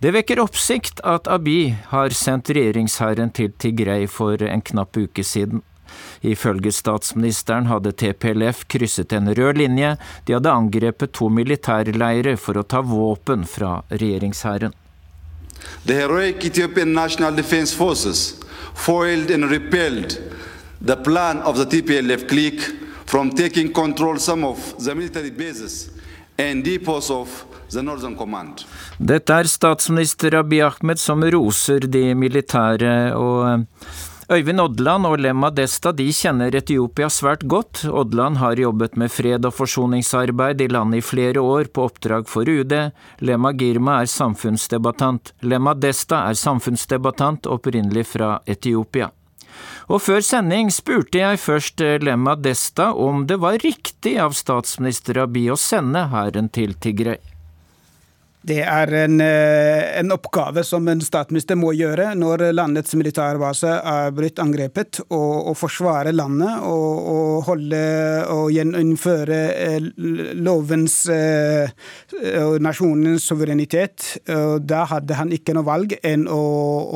Det 0.00 0.14
vekker 0.16 0.40
oppsikt 0.40 1.02
at 1.04 1.26
Abiy 1.28 1.74
har 1.90 2.14
sendt 2.16 2.48
regjeringsherren 2.56 3.28
til 3.36 3.50
Tigray 3.60 4.06
for 4.08 4.40
en 4.40 4.62
knapp 4.64 4.96
uke 4.96 5.20
siden. 5.20 5.60
Ifølge 6.24 6.72
statsministeren 6.72 7.68
hadde 7.68 7.92
TPLF 7.92 8.62
krysset 8.72 9.12
en 9.12 9.28
rød 9.36 9.60
linje, 9.60 9.90
de 10.24 10.36
hadde 10.38 10.54
angrepet 10.54 11.12
to 11.18 11.28
militærleirer 11.28 12.40
for 12.40 12.56
å 12.56 12.64
ta 12.64 12.80
våpen 12.80 13.44
fra 13.44 13.82
regjeringshæren. 13.90 14.72
The 15.84 15.98
heroic 16.00 16.48
Ethiopian 16.48 16.94
National 16.96 17.36
Defense 17.36 17.76
Forces 17.76 18.40
foiled 18.72 19.30
and 19.30 19.50
repelled 19.52 20.16
the 20.80 20.96
plan 20.96 21.44
of 21.44 21.60
the 21.60 21.68
TPLF 21.68 22.24
clique 22.28 22.64
from 23.04 23.36
taking 23.36 23.68
control 23.68 24.16
some 24.16 24.48
of 24.48 24.64
the 24.78 24.94
military 24.94 25.30
bases 25.30 25.90
and 26.38 26.64
depots 26.64 27.10
of. 27.10 27.49
Dette 28.98 29.40
er 29.42 29.50
statsminister 29.50 30.34
Abiy 30.40 30.62
Ahmed 30.66 30.98
som 30.98 31.22
roser 31.22 31.86
de 31.86 32.10
militære, 32.18 32.94
og 33.14 33.44
eh, 33.48 33.98
Øyvind 34.30 34.60
Odland 34.62 35.08
og 35.08 35.16
Lemma 35.18 35.48
Desta 35.50 35.90
de 35.90 36.04
kjenner 36.14 36.54
Etiopia 36.54 37.08
svært 37.10 37.42
godt. 37.50 37.80
Odland 37.90 38.38
har 38.38 38.60
jobbet 38.62 38.94
med 38.94 39.10
fred- 39.10 39.46
og 39.48 39.56
forsoningsarbeid 39.56 40.62
i 40.62 40.68
landet 40.70 41.00
i 41.00 41.06
flere 41.06 41.42
år 41.42 41.70
på 41.74 41.88
oppdrag 41.88 42.28
for 42.30 42.46
UD. 42.46 42.74
Lemma 43.26 43.50
Girma 43.58 43.96
er 44.02 44.10
samfunnsdebattant. 44.12 45.32
Lemma 45.42 45.74
Desta 45.74 46.28
er 46.30 46.38
samfunnsdebattant 46.38 47.50
opprinnelig 47.50 48.06
fra 48.12 48.36
Etiopia. 48.46 49.10
Og 49.90 49.98
før 49.98 50.22
sending 50.22 50.70
spurte 50.70 51.18
jeg 51.18 51.42
først 51.42 51.82
eh, 51.82 51.98
Lemma 51.98 52.36
Desta 52.38 52.92
om 52.94 53.26
det 53.26 53.40
var 53.42 53.58
riktig 53.66 54.14
av 54.22 54.38
statsminister 54.38 55.24
Abiy 55.24 55.50
å 55.50 55.58
sende 55.58 56.06
hæren 56.14 56.54
til 56.54 56.78
Tigrei. 56.78 57.18
Det 58.40 58.62
er 58.64 58.88
en, 59.02 59.20
eh, 59.20 59.98
en, 59.98 60.12
oppgave 60.14 60.62
som 60.64 60.86
en 60.88 61.00
statsminister 61.04 61.58
må 61.60 61.74
gjøre 61.76 62.14
når 62.16 62.46
landets 62.56 62.94
militærbase 62.96 63.68
er 63.68 64.14
blitt 64.16 64.40
angrepet. 64.40 65.02
Å 65.12 65.52
forsvare 65.58 66.14
landet 66.16 66.64
og, 66.64 67.10
og 67.12 67.34
holde 67.50 67.80
og 68.32 68.46
gjeninnføre 68.54 69.40
eh, 69.66 69.90
lovens 70.40 71.02
eh, 71.12 71.68
og 72.40 72.56
nasjonens 72.64 73.28
suverenitet. 73.28 74.08
Da 74.24 74.86
hadde 74.88 75.20
han 75.20 75.34
ikke 75.36 75.54
noe 75.56 75.68
valg 75.68 75.94
enn 76.00 76.24
å, 76.30 76.40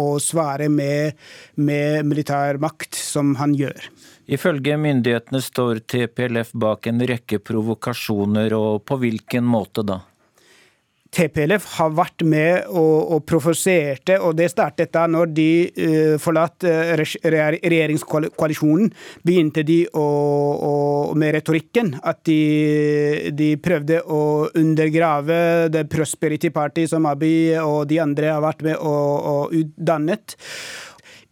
å 0.00 0.08
svare 0.22 0.70
med, 0.72 1.20
med 1.60 2.08
militærmakt, 2.08 2.96
som 2.96 3.36
han 3.40 3.52
gjør. 3.58 3.90
Ifølge 4.32 4.78
myndighetene 4.80 5.42
står 5.44 5.84
TPLF 5.84 6.54
bak 6.56 6.88
en 6.88 7.04
rekke 7.04 7.42
provokasjoner, 7.44 8.56
og 8.56 8.84
på 8.88 8.96
hvilken 9.02 9.44
måte 9.44 9.84
da? 9.84 10.00
TPLF 11.14 11.66
har 11.78 11.92
vært 11.94 12.24
med 12.26 12.70
og, 12.70 13.14
og 13.14 13.24
provoserte, 13.28 14.18
og 14.20 14.36
det 14.38 14.50
startet 14.52 14.92
da 14.94 15.06
når 15.10 15.32
de 15.36 15.48
uh, 15.78 16.14
forlatt 16.22 16.66
uh, 16.66 16.94
regjeringskoalisjonen. 16.98 18.90
Begynte 19.24 19.64
de 19.66 19.80
å, 19.94 20.04
å, 20.04 20.72
med 21.18 21.36
retorikken 21.38 21.94
at 22.02 22.24
de, 22.28 22.40
de, 23.36 23.54
prøvde 23.64 24.00
å 24.04 24.22
undergrave 24.58 25.68
The 25.72 25.84
Prosperity 25.90 26.50
Party, 26.54 26.88
som 26.90 27.06
Abiy 27.08 27.54
og 27.62 27.86
de 27.90 28.00
andre 28.02 28.32
har 28.34 28.42
vært 28.44 28.64
med 28.66 28.80
og, 28.80 29.30
og 29.34 29.54
utdannet 29.54 30.36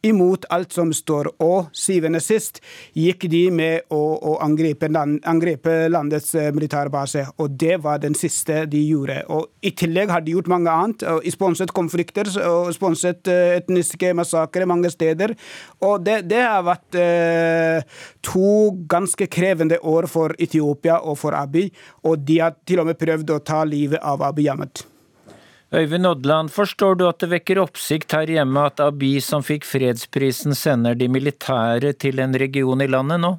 imot 0.02 0.44
alt 0.50 0.72
som 0.72 0.92
står. 0.94 1.30
Og 1.42 1.70
syvende 1.76 2.20
sist 2.22 2.60
gikk 2.98 3.26
de 3.30 3.42
med 3.54 3.88
å, 3.94 4.00
å 4.18 4.36
angripe, 4.44 4.90
land, 4.92 5.20
angripe, 5.28 5.74
landets 5.92 6.34
eh, 6.38 6.50
militærbase. 6.54 7.24
Og 7.42 7.56
det 7.60 7.78
var 7.84 8.02
den 8.02 8.16
siste 8.18 8.64
de 8.70 8.82
gjorde. 8.88 9.20
Og 9.32 9.48
I 9.62 9.74
tillegg 9.78 10.12
har 10.12 10.24
de 10.24 10.36
gjort 10.36 10.50
mange 10.52 10.72
annet. 10.72 11.06
og 11.08 11.26
Sponset 11.32 11.72
konflikter 11.74 12.28
og 12.48 12.72
sponset 12.74 13.30
eh, 13.30 13.56
etniske 13.60 14.12
massakrer 14.18 14.68
mange 14.68 14.90
steder. 14.92 15.36
Og 15.86 16.02
det, 16.04 16.22
det 16.30 16.42
har 16.44 16.66
vært 16.66 17.00
eh, 17.00 17.98
to 18.26 18.72
ganske 18.90 19.28
krevende 19.32 19.80
år 19.82 20.10
for 20.10 20.34
Etiopia 20.38 21.00
og 21.00 21.18
for 21.22 21.38
Abiy. 21.38 21.70
Og 22.08 22.22
de 22.26 22.42
har 22.42 22.56
til 22.66 22.82
og 22.82 22.90
med 22.90 23.00
prøvd 23.00 23.36
å 23.36 23.42
ta 23.46 23.62
livet 23.68 24.02
av 24.02 24.24
Abiy 24.26 24.50
Ahmed. 24.52 24.91
Øyvind 25.72 26.06
Odland, 26.06 26.50
forstår 26.52 26.98
du 27.00 27.06
at 27.08 27.22
det 27.22 27.30
vekker 27.32 27.62
oppsikt 27.62 28.12
her 28.12 28.28
hjemme 28.28 28.66
at 28.68 28.80
Abiy, 28.84 29.22
som 29.24 29.44
fikk 29.46 29.64
fredsprisen, 29.64 30.52
sender 30.52 30.98
de 30.98 31.08
militære 31.08 31.94
til 31.96 32.20
en 32.20 32.36
region 32.36 32.84
i 32.84 32.90
landet 32.92 33.22
nå? 33.22 33.30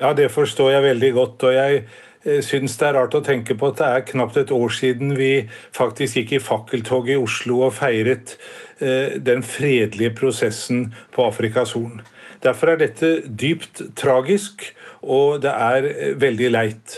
Ja, 0.00 0.10
det 0.18 0.32
forstår 0.34 0.72
jeg 0.74 0.82
veldig 0.82 1.12
godt. 1.14 1.44
og 1.46 1.54
jeg 1.54 1.84
synes 2.26 2.46
syns 2.50 2.74
det 2.80 2.88
er 2.88 2.96
rart 2.98 3.14
å 3.14 3.22
tenke 3.22 3.54
på 3.54 3.68
at 3.70 3.78
det 3.78 3.86
er 3.86 4.06
knapt 4.08 4.36
et 4.40 4.50
år 4.50 4.72
siden 4.74 5.14
vi 5.14 5.46
faktisk 5.76 6.18
gikk 6.18 6.32
i 6.32 6.42
fakkeltog 6.42 7.08
i 7.08 7.18
Oslo 7.22 7.60
og 7.68 7.76
feiret 7.78 8.34
eh, 8.82 9.14
den 9.22 9.46
fredelige 9.46 10.10
prosessen 10.18 10.88
på 11.14 11.28
Afrikas 11.30 11.76
Horn. 11.78 12.02
Derfor 12.42 12.72
er 12.72 12.82
dette 12.82 13.20
dypt 13.30 13.84
tragisk, 13.94 14.72
og 15.06 15.44
det 15.46 15.54
er 15.54 15.86
eh, 15.86 16.16
veldig 16.18 16.50
leit. 16.50 16.96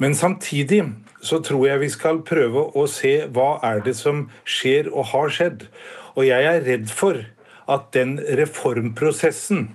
Men 0.00 0.16
samtidig 0.16 0.80
så 1.24 1.40
tror 1.44 1.68
jeg 1.68 1.82
vi 1.82 1.92
skal 1.92 2.20
prøve 2.26 2.66
å 2.76 2.86
se 2.90 3.14
hva 3.34 3.56
er 3.64 3.80
det 3.86 3.96
som 3.98 4.26
skjer 4.44 4.90
og 4.92 5.08
har 5.14 5.32
skjedd. 5.32 5.68
Og 6.14 6.28
jeg 6.28 6.50
er 6.50 6.66
redd 6.66 6.90
for 6.92 7.24
at 7.70 7.88
den 7.96 8.18
reformprosessen 8.40 9.72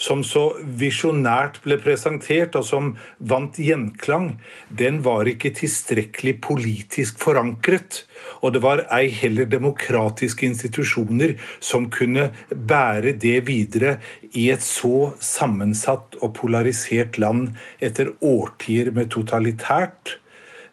som 0.00 0.24
så 0.26 0.42
visjonært 0.80 1.60
ble 1.64 1.76
presentert, 1.82 2.56
og 2.58 2.66
som 2.66 2.88
vant 3.18 3.58
gjenklang, 3.60 4.40
den 4.68 5.00
var 5.06 5.28
ikke 5.30 5.52
tilstrekkelig 5.54 6.36
politisk 6.44 7.20
forankret. 7.22 8.02
Og 8.42 8.56
det 8.56 8.64
var 8.64 8.84
ei 8.94 9.06
heller 9.14 9.48
demokratiske 9.50 10.46
institusjoner 10.48 11.36
som 11.62 11.88
kunne 11.94 12.30
bære 12.50 13.14
det 13.22 13.36
videre 13.48 13.98
i 14.32 14.48
et 14.52 14.64
så 14.64 15.12
sammensatt 15.22 16.18
og 16.20 16.34
polarisert 16.40 17.20
land 17.22 17.54
etter 17.78 18.12
årtier 18.18 18.90
med 18.94 19.12
totalitært 19.14 20.18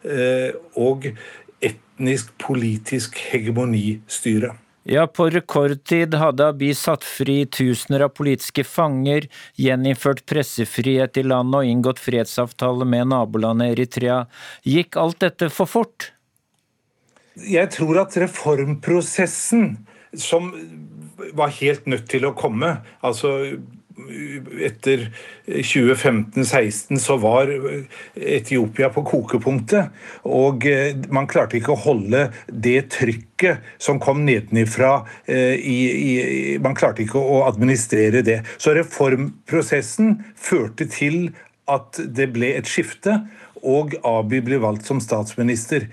og 0.02 1.06
etnisk 1.62 2.32
politisk 2.42 3.18
hegemonistyre. 3.30 4.56
Ja, 4.82 5.04
på 5.06 5.28
rekordtid 5.30 6.16
hadde 6.18 6.48
Abiy 6.50 6.72
satt 6.74 7.04
fri 7.06 7.44
tusener 7.46 8.02
av 8.08 8.16
politiske 8.18 8.64
fanger, 8.66 9.28
gjeninnført 9.54 10.24
pressefrihet 10.26 11.20
i 11.20 11.22
landet 11.22 11.60
og 11.60 11.70
inngått 11.70 12.02
fredsavtale 12.02 12.88
med 12.88 13.12
nabolandet 13.12 13.76
Eritrea. 13.76 14.24
Gikk 14.66 14.98
alt 14.98 15.20
dette 15.22 15.52
for 15.54 15.70
fort? 15.70 16.10
Jeg 17.38 17.70
tror 17.76 18.02
at 18.02 18.18
reformprosessen, 18.18 19.76
som 20.18 20.50
var 21.38 21.54
helt 21.62 21.86
nødt 21.86 22.10
til 22.10 22.26
å 22.26 22.34
komme 22.36 22.74
altså 23.06 23.30
etter 24.62 25.06
2015-16 25.46 26.98
så 26.98 27.16
var 27.20 27.50
Etiopia 28.14 28.88
på 28.92 29.04
kokepunktet. 29.06 29.92
Og 30.28 30.66
eh, 30.68 30.96
man 31.12 31.28
klarte 31.30 31.58
ikke 31.58 31.74
å 31.74 31.82
holde 31.84 32.26
det 32.46 32.78
trykket 32.96 33.62
som 33.82 34.00
kom 34.02 34.24
nedenifra. 34.26 35.02
Eh, 35.26 36.58
man 36.62 36.76
klarte 36.78 37.04
ikke 37.04 37.20
å 37.20 37.42
administrere 37.48 38.24
det. 38.26 38.40
Så 38.56 38.74
reformprosessen 38.78 40.18
førte 40.36 40.88
til 40.90 41.32
at 41.70 42.00
det 42.16 42.32
ble 42.34 42.54
et 42.58 42.68
skifte, 42.68 43.20
og 43.62 43.94
Abiy 44.02 44.42
ble 44.42 44.58
valgt 44.62 44.88
som 44.88 44.98
statsminister. 45.02 45.86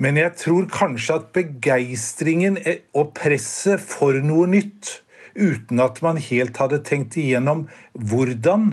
Men 0.00 0.16
jeg 0.16 0.32
tror 0.40 0.68
kanskje 0.72 1.18
at 1.18 1.28
begeistringen 1.36 2.56
og 2.96 3.12
presset 3.18 3.82
for 3.84 4.16
noe 4.24 4.48
nytt 4.48 5.00
uten 5.40 5.80
at 5.82 6.00
man 6.04 6.20
helt 6.20 6.60
hadde 6.60 6.82
tenkt 6.86 7.16
igjennom 7.20 7.66
hvordan 7.96 8.72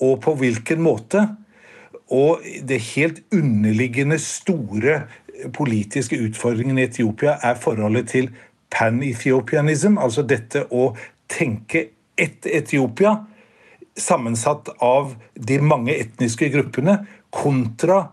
og 0.00 0.20
på 0.24 0.34
hvilken 0.40 0.82
måte. 0.84 1.26
Og 2.10 2.42
det 2.66 2.80
helt 2.94 3.20
underliggende 3.34 4.18
store 4.22 5.02
politiske 5.56 6.18
utfordringen 6.18 6.78
i 6.78 6.86
Etiopia 6.88 7.36
er 7.46 7.58
forholdet 7.60 8.10
til 8.14 8.30
pan-ethiopianism, 8.70 9.98
altså 9.98 10.24
dette 10.26 10.66
å 10.70 10.92
tenke 11.30 11.88
ett 12.20 12.46
Etiopia 12.46 13.16
sammensatt 14.00 14.68
av 14.82 15.14
de 15.34 15.58
mange 15.62 15.94
etniske 15.96 16.50
gruppene, 16.52 17.00
kontra 17.30 18.10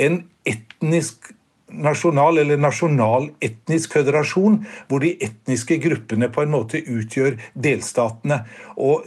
en 0.00 0.22
etnisk 0.48 1.32
nasjonal 1.72 2.40
eller 2.42 2.60
nasjonal 2.60 3.30
etnisk 3.44 3.94
føderasjon, 3.96 4.60
hvor 4.88 5.04
de 5.04 5.14
etniske 5.22 5.78
gruppene 5.82 6.30
på 6.32 6.44
en 6.44 6.54
måte 6.54 6.82
utgjør 6.82 7.38
delstatene. 7.54 8.42
Og 8.76 9.06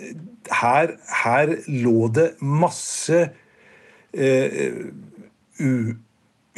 her, 0.62 0.96
her 1.24 1.55
lå 1.67 2.10
det 2.15 2.32
masse 2.41 3.22
eh, 4.13 4.74
u, 5.60 5.96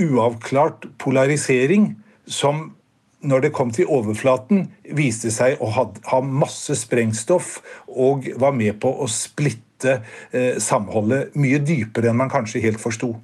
uavklart 0.02 0.90
polarisering 1.02 1.94
som 2.26 2.72
når 3.26 3.48
det 3.48 3.54
kom 3.58 3.72
til 3.74 3.90
overflaten, 3.90 4.68
viste 4.94 5.32
seg 5.34 5.62
å 5.64 5.70
ha 5.74 6.20
masse 6.22 6.76
sprengstoff 6.78 7.58
og 7.90 8.28
var 8.42 8.54
med 8.54 8.78
på 8.84 8.92
å 9.02 9.08
splitte 9.10 9.98
eh, 10.30 10.60
samholdet 10.62 11.34
mye 11.40 11.58
dypere 11.64 12.12
enn 12.12 12.20
man 12.22 12.30
kanskje 12.30 12.62
helt 12.68 12.82
forsto. 12.82 13.16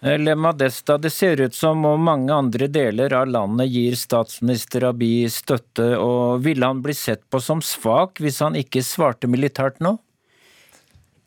Eh, 0.00 0.18
Lema 0.18 0.52
Desta, 0.52 0.98
det 0.98 1.10
ser 1.10 1.40
ut 1.40 1.54
som 1.54 1.84
om 1.84 2.02
mange 2.02 2.30
andre 2.32 2.68
deler 2.70 3.12
av 3.18 3.26
landet 3.26 3.66
gir 3.66 3.96
statsminister 3.98 4.86
Abiy 4.92 5.26
støtte, 5.32 5.96
og 5.98 6.44
ville 6.44 6.66
han 6.66 6.82
bli 6.84 6.94
sett 6.94 7.24
på 7.30 7.40
som 7.42 7.62
svak 7.64 8.22
hvis 8.22 8.38
han 8.44 8.58
ikke 8.58 8.84
svarte 8.86 9.30
militært 9.30 9.82
nå? 9.82 9.96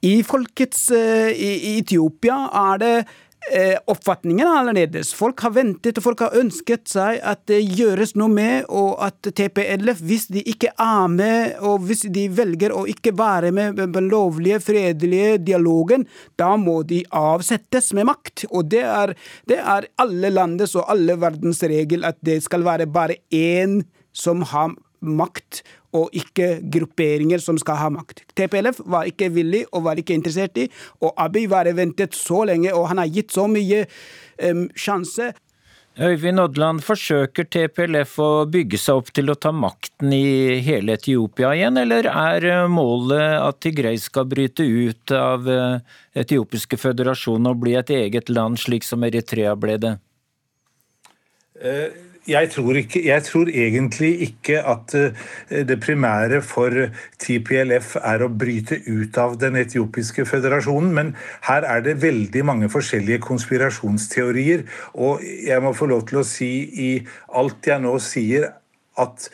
I 0.07 0.21
folkets 0.25 0.87
uh, 0.95 1.29
i 1.29 1.75
Etiopia 1.81 2.45
er 2.71 2.79
det 2.81 2.93
Eh, 3.49 3.77
oppfatningen 3.89 4.45
er 4.45 4.59
annerledes. 4.59 5.15
Folk 5.17 5.41
har 5.41 5.55
ventet 5.55 5.97
og 5.97 6.05
folk 6.05 6.21
har 6.21 6.35
ønsket 6.37 6.85
seg 6.91 7.17
at 7.25 7.41
det 7.49 7.57
gjøres 7.73 8.13
noe 8.19 8.29
med, 8.29 8.67
og 8.69 9.01
at 9.01 9.17
TPLF, 9.25 10.03
hvis 10.05 10.27
de 10.31 10.43
ikke 10.53 10.69
er 10.77 11.07
med, 11.09 11.55
og 11.65 11.81
hvis 11.87 12.05
de 12.13 12.27
velger 12.37 12.75
å 12.75 12.85
ikke 12.91 13.15
være 13.17 13.49
med 13.55 13.79
på 13.79 13.89
den 13.97 14.11
lovlige, 14.13 14.61
fredelige 14.61 15.39
dialogen, 15.41 16.05
da 16.37 16.53
må 16.53 16.83
de 16.87 17.01
avsettes 17.17 17.89
med 17.97 18.11
makt. 18.11 18.45
Og 18.53 18.69
det 18.71 18.85
er, 18.85 19.15
det 19.49 19.57
er 19.57 19.89
alle 20.01 20.31
landets 20.31 20.77
og 20.77 20.85
alle 20.93 21.17
verdens 21.19 21.65
regel 21.65 22.05
at 22.07 22.21
det 22.21 22.43
skal 22.45 22.63
være 22.67 22.87
bare 22.93 23.19
én 23.33 23.81
som 24.13 24.45
har 24.53 24.77
makt, 25.01 25.61
og 25.97 26.13
ikke 26.15 26.61
grupperinger 26.71 27.41
som 27.43 27.57
skal 27.59 27.79
ha 27.81 27.91
makt. 27.91 28.23
TPLF 28.37 28.81
var 28.85 29.09
ikke 29.09 29.31
villig 29.33 29.65
og 29.71 29.85
var 29.89 29.99
ikke 29.99 30.15
interessert 30.15 30.57
i, 30.61 30.67
og 31.03 31.13
Abiy 31.19 31.47
var 31.51 31.69
ventet 31.75 32.15
så 32.17 32.45
lenge, 32.47 32.73
og 32.73 32.87
han 32.91 33.01
har 33.01 33.11
gitt 33.11 33.33
så 33.35 33.47
mye 33.51 33.85
um, 34.41 34.67
sjanse. 34.75 35.33
Øyvind 35.99 36.39
Odland, 36.39 36.79
forsøker 36.87 37.49
TPLF 37.51 38.13
å 38.23 38.29
bygge 38.47 38.77
seg 38.79 39.01
opp 39.01 39.09
til 39.11 39.27
å 39.27 39.35
ta 39.35 39.51
makten 39.51 40.13
i 40.15 40.61
hele 40.63 40.95
Etiopia 40.95 41.49
igjen, 41.57 41.81
eller 41.81 42.07
er 42.07 42.47
eh, 42.47 42.67
målet 42.71 43.35
at 43.41 43.59
Tigrei 43.59 43.97
skal 43.99 44.29
bryte 44.31 44.63
ut 44.63 45.11
av 45.11 45.49
eh, 45.51 45.97
etiopiske 46.23 46.79
føderasjon 46.79 47.51
og 47.51 47.59
bli 47.65 47.75
et 47.75 47.91
eget 47.91 48.31
land, 48.31 48.61
slik 48.63 48.87
som 48.87 49.03
Eritrea 49.03 49.57
ble 49.59 49.75
det? 49.83 49.93
Uh 51.59 52.10
jeg 52.27 52.49
tror, 52.53 52.77
ikke, 52.77 53.01
jeg 53.05 53.23
tror, 53.23 53.49
egentlig 53.49 54.11
ikke 54.27 54.61
at 54.61 54.93
eh, 54.97 55.65
det 55.67 55.79
primære 55.81 56.41
for 56.45 56.69
TPLF 57.21 57.95
er 57.97 58.21
å 58.21 58.29
bryte 58.29 58.77
ut 58.85 59.17
av 59.17 59.37
den 59.41 59.57
etiopiske 59.57 60.25
føderasjonen, 60.29 60.91
men 60.93 61.13
her 61.47 61.65
er 61.65 61.81
det 61.85 62.01
veldig 62.03 62.45
mange 62.45 62.69
forskjellige 62.69 63.23
konspirasjonsteorier. 63.25 64.67
Og 64.93 65.23
jeg 65.23 65.63
må 65.63 65.73
få 65.73 65.89
lov 65.89 66.05
til 66.09 66.21
å 66.21 66.27
si 66.27 66.51
i 66.85 66.91
alt 67.33 67.67
jeg 67.67 67.81
nå 67.81 67.97
sier, 68.03 68.51
at 69.01 69.31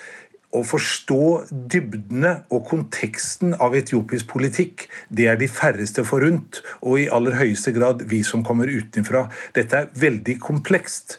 å 0.55 0.61
forstå 0.63 1.23
dybdene 1.51 2.31
og 2.55 2.63
konteksten 2.69 3.51
av 3.59 3.75
etiopisk 3.75 4.29
politikk, 4.31 4.85
det 5.11 5.27
er 5.27 5.39
de 5.39 5.49
færreste 5.51 6.05
forunt, 6.07 6.61
og 6.79 7.01
i 7.03 7.09
aller 7.11 7.35
høyeste 7.35 7.73
grad 7.75 8.05
vi 8.07 8.21
som 8.23 8.45
kommer 8.47 8.71
utenfra. 8.71 9.27
Dette 9.57 9.83
er 9.83 9.93
veldig 10.07 10.37
komplekst. 10.39 11.17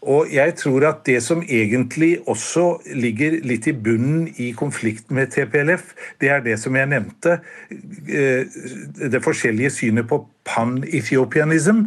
Og 0.00 0.30
jeg 0.32 0.54
tror 0.56 0.86
at 0.88 1.02
det 1.04 1.18
som 1.22 1.42
egentlig 1.44 2.14
også 2.28 2.80
ligger 2.96 3.36
litt 3.44 3.66
i 3.68 3.74
bunnen 3.76 4.28
i 4.40 4.50
konflikten 4.56 5.18
med 5.18 5.28
TPLF, 5.34 5.92
det 6.20 6.30
er 6.32 6.44
det 6.44 6.56
som 6.62 6.76
jeg 6.76 6.88
nevnte, 6.88 7.40
eh, 8.08 8.48
det 9.12 9.20
forskjellige 9.24 9.74
synet 9.76 10.08
på 10.08 10.22
pan-ethiopianism 10.48 11.84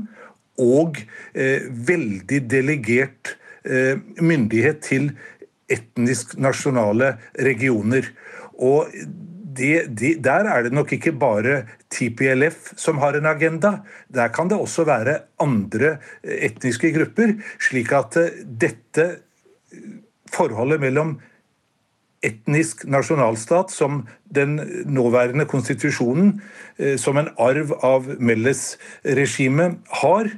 og 0.62 1.02
eh, 1.34 1.66
veldig 1.66 2.44
delegert 2.52 3.34
eh, 3.66 3.98
myndighet 4.22 4.84
til 4.86 5.10
etnisk 5.74 6.38
nasjonale 6.38 7.16
regioner. 7.42 8.06
Og 8.54 8.94
det, 9.58 9.88
de, 10.00 10.14
der 10.24 10.48
er 10.50 10.66
det 10.66 10.74
nok 10.76 10.94
ikke 10.96 11.14
bare 11.20 11.64
TPLF 11.94 12.74
som 12.80 13.02
har 13.02 13.18
en 13.18 13.30
agenda. 13.30 13.78
Der 14.14 14.32
kan 14.34 14.50
det 14.50 14.60
også 14.60 14.86
være 14.88 15.20
andre 15.42 15.98
etniske 16.24 16.94
grupper. 16.96 17.36
Slik 17.62 17.92
at 17.96 18.18
eh, 18.22 18.42
dette 18.44 19.08
forholdet 20.34 20.82
mellom 20.82 21.18
etnisk 22.24 22.86
nasjonalstat, 22.88 23.72
som 23.72 24.06
den 24.34 24.56
nåværende 24.86 25.46
konstitusjonen, 25.50 26.42
eh, 26.80 26.96
som 26.98 27.20
en 27.20 27.30
arv 27.38 27.76
av 27.84 28.08
Melles-regimet, 28.20 29.78
har, 30.02 30.32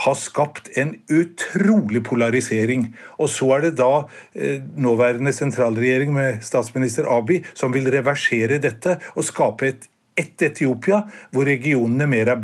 har 0.00 0.16
skapt 0.16 0.70
en 0.80 0.94
utrolig 1.12 2.02
polarisering. 2.06 2.88
Og 3.20 3.30
så 3.32 3.50
er 3.56 3.66
det 3.66 3.76
da 3.80 4.06
eh, 4.34 4.62
nåværende 4.80 5.32
sentralregjering 5.36 6.14
med 6.16 6.44
statsminister 6.46 7.08
Abiy 7.10 7.42
som 7.54 7.74
vil 7.74 7.90
reversere 7.92 8.60
dette 8.62 8.98
og 9.14 9.26
skape 9.28 9.72
et 9.72 9.90
ett 10.18 10.42
Etiopia, 10.42 11.04
hvor 11.32 11.46
regionene 11.48 12.04
mer 12.10 12.28
er 12.32 12.40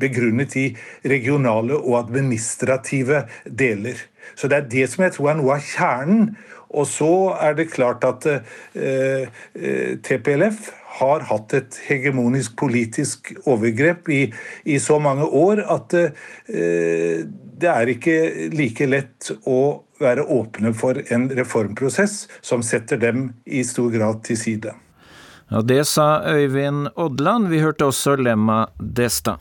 begrunnet 0.00 0.56
i 0.58 0.64
regionale 1.06 1.76
og 1.76 1.98
administrative 2.00 3.24
deler. 3.44 4.00
Så 4.34 4.48
det 4.50 4.58
er 4.58 4.70
det 4.72 4.88
som 4.90 5.04
jeg 5.04 5.14
tror 5.14 5.30
er 5.30 5.38
noe 5.38 5.58
av 5.58 5.68
kjernen. 5.68 6.32
Og 6.74 6.88
så 6.90 7.12
er 7.38 7.54
det 7.54 7.70
klart 7.70 8.02
at 8.08 8.26
eh, 8.26 9.28
eh 9.54 10.00
TPLF 10.02 10.72
har 10.98 11.24
hatt 11.30 11.54
et 11.56 11.78
hegemonisk 11.88 12.56
politisk 12.60 13.32
overgrep 13.50 14.08
i, 14.08 14.20
i 14.64 14.78
så 14.82 14.98
mange 15.02 15.26
år 15.26 15.64
at 15.74 15.96
eh, 15.98 17.24
det 17.54 17.70
er 17.70 17.90
ikke 17.94 18.16
like 18.54 18.86
lett 18.90 19.30
å 19.46 19.60
være 20.02 20.26
åpne 20.26 20.74
for 20.76 20.98
en 21.14 21.28
reformprosess 21.32 22.24
som 22.42 22.62
setter 22.66 23.00
dem 23.00 23.28
i 23.46 23.62
stor 23.66 23.92
grad 23.94 24.24
til 24.26 24.38
side. 24.38 24.74
Ja, 25.52 25.62
det 25.62 25.84
sa 25.86 26.24
Øyvind 26.26 26.88
Odland. 26.96 27.50
Vi 27.52 27.60
hørte 27.62 27.90
også 27.90 28.16
Lemma 28.16 28.64
Desta. 28.78 29.36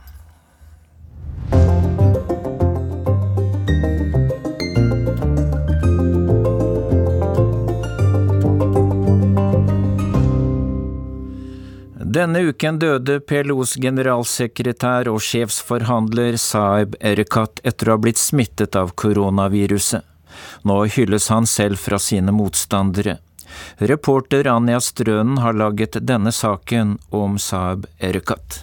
Denne 12.13 12.39
uken 12.39 12.77
døde 12.77 13.15
PLOs 13.25 13.71
generalsekretær 13.81 15.07
og 15.09 15.21
sjefsforhandler 15.23 16.35
Saeb 16.37 16.97
Erekat 16.99 17.61
etter 17.65 17.89
å 17.89 17.95
ha 17.95 18.01
blitt 18.03 18.19
smittet 18.21 18.77
av 18.77 18.91
koronaviruset. 19.01 20.03
Nå 20.67 20.75
hylles 20.93 21.29
han 21.33 21.47
selv 21.49 21.81
fra 21.81 21.97
sine 21.97 22.35
motstandere. 22.35 23.15
Reporter 23.77 24.51
Anja 24.51 24.81
Strønen 24.83 25.39
har 25.41 25.57
laget 25.57 25.97
denne 26.05 26.35
saken 26.35 26.99
om 27.09 27.39
Saeb 27.41 27.87
Erekat. 27.97 28.61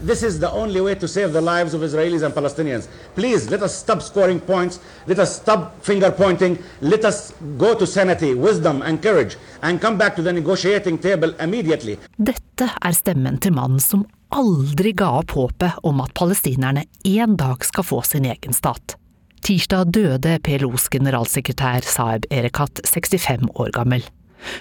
This 0.00 0.22
is 0.22 0.40
the 0.40 0.50
only 0.50 0.80
way 0.80 0.94
to 0.96 1.06
save 1.06 1.32
the 1.32 1.40
lives 1.40 1.72
of 1.72 1.80
Israelis 1.82 2.22
and 2.22 2.34
Palestinians. 2.34 2.88
Please, 3.14 3.48
let 3.50 3.62
us 3.62 3.76
stop 3.78 4.02
scoring 4.02 4.40
points. 4.40 4.80
Let 5.06 5.18
us 5.18 5.36
stop 5.36 5.82
finger 5.82 6.10
pointing. 6.10 6.58
Let 6.80 7.04
us 7.04 7.32
go 7.58 7.74
to 7.74 7.86
sanity, 7.86 8.34
wisdom 8.34 8.82
and 8.82 9.02
courage 9.02 9.36
and 9.62 9.80
come 9.80 9.96
back 9.96 10.16
to 10.16 10.22
the 10.22 10.32
negotiating 10.32 10.98
table 10.98 11.32
immediately. 11.40 11.96
Dette 12.18 12.68
er 12.84 12.92
stemmen 12.92 13.38
til 13.38 13.54
mannen 13.54 13.80
som 13.80 14.04
aldri 14.34 14.92
ga 14.98 15.12
opp 15.20 15.36
håpet 15.38 15.78
om 15.86 16.02
at 16.02 16.12
palestinerne 16.18 16.84
en 17.04 17.36
dag 17.38 17.64
skal 17.64 17.86
få 17.86 18.02
sin 18.02 18.26
egen 18.26 18.52
stat. 18.52 18.96
Tirsdag 19.44 19.92
døde 19.92 20.38
PLOs 20.42 20.88
generalsekretær 20.88 21.84
Saeb 21.84 22.26
Erekat, 22.32 22.80
65 22.88 23.50
år 23.54 23.72
gammel. 23.76 24.04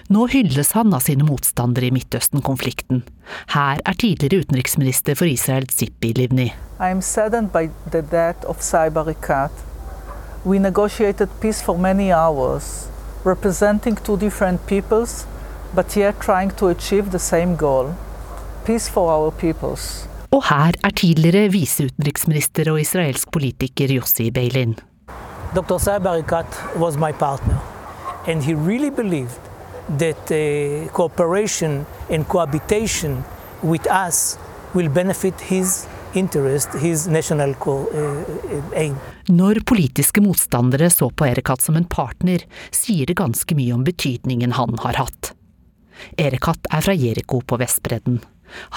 Nå 0.09 0.27
hylles 0.31 0.71
han 0.77 0.93
av 0.93 1.05
sine 1.05 1.25
motstandere 1.27 1.89
i 1.89 1.93
Midtøsten-konflikten. 1.95 3.03
Her 3.55 3.81
er 3.85 3.99
tidligere 3.99 4.43
utenriksminister 4.43 5.15
for 5.19 5.29
Israel 5.29 5.67
Zippi 5.71 6.13
Livni. 6.17 6.51
We 10.45 10.59
negotiated 10.59 11.29
peace 11.39 11.63
for 11.63 11.77
many 11.77 12.11
hours, 12.11 12.89
representing 13.23 13.95
two 13.95 14.17
different 14.17 14.65
peoples, 14.67 15.25
but 15.73 15.95
yet 15.95 16.19
trying 16.19 16.51
to 16.57 16.67
achieve 16.67 17.11
the 17.11 17.19
same 17.19 17.55
goal 17.55 17.95
peace 18.65 18.89
for 18.89 19.11
our 19.11 19.31
peoples. 19.31 20.07
Og 20.31 20.43
her 20.49 20.73
er 20.83 20.89
tidligere 20.95 21.51
viseutenriksminister 21.51 22.71
og 22.71 22.81
israelsk 22.81 23.31
politiker 23.31 23.91
Yossi 23.97 24.31
Beilin. 24.31 24.75
Dr. 25.55 25.77
Saib 25.77 26.07
Arikat 26.09 26.59
was 26.81 26.97
my 26.97 27.11
partner, 27.11 27.59
and 28.27 28.43
he 28.43 28.55
really 28.55 28.89
believed 28.89 29.52
that 29.99 30.31
uh, 30.31 30.87
cooperation 30.91 31.85
and 32.09 32.27
cohabitation 32.27 33.23
with 33.61 33.87
us 33.87 34.37
will 34.73 34.89
benefit 34.89 35.41
his 35.41 35.87
interest, 36.13 36.69
his 36.73 37.07
national 37.07 37.55
aim. 38.75 38.95
Når 39.27 39.63
politiske 39.65 40.21
motstandere 40.21 40.89
så 40.89 41.09
på 41.09 41.25
Erekat 41.25 41.61
som 41.61 41.75
en 41.75 41.87
partner, 41.89 42.43
sier 42.71 43.09
det 43.09 43.17
ganske 43.17 43.55
mye 43.55 43.73
om 43.73 43.85
betydningen 43.87 44.53
han 44.57 44.77
har 44.83 44.99
hatt. 44.99 45.33
Erekat 46.17 46.67
er 46.71 46.81
fra 46.81 46.93
Jeriko 46.93 47.41
på 47.41 47.57
Vestbredden. 47.61 48.19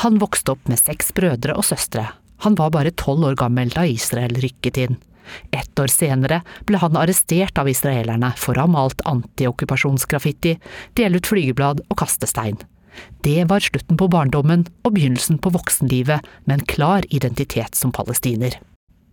Han 0.04 0.20
vokste 0.22 0.54
opp 0.54 0.68
med 0.70 0.80
seks 0.80 1.12
brødre 1.16 1.56
og 1.56 1.66
søstre. 1.66 2.06
Han 2.44 2.56
var 2.56 2.72
bare 2.72 2.94
tolv 2.96 3.24
år 3.30 3.36
gammel 3.40 3.72
da 3.72 3.84
Israel 3.88 4.36
rykket 4.40 4.80
inn. 4.80 4.98
Ett 5.50 5.80
år 5.80 5.90
senere 5.92 6.42
ble 6.68 6.80
han 6.82 6.96
arrestert 6.98 7.58
av 7.58 7.70
israelerne 7.70 8.32
for 8.36 8.56
å 8.56 8.66
ha 8.66 8.70
malt 8.70 9.02
antiokkupasjonsgraffiti, 9.08 10.56
dele 10.98 11.20
ut 11.20 11.30
flygeblad 11.30 11.84
og 11.86 12.00
kaste 12.00 12.28
stein. 12.30 12.58
Det 13.22 13.44
var 13.50 13.60
slutten 13.60 13.98
på 14.00 14.08
barndommen 14.08 14.64
og 14.84 14.94
begynnelsen 14.96 15.40
på 15.42 15.52
voksenlivet 15.52 16.24
med 16.46 16.58
en 16.58 16.70
klar 16.70 17.04
identitet 17.12 17.76
som 17.76 17.92
palestiner. 17.92 18.56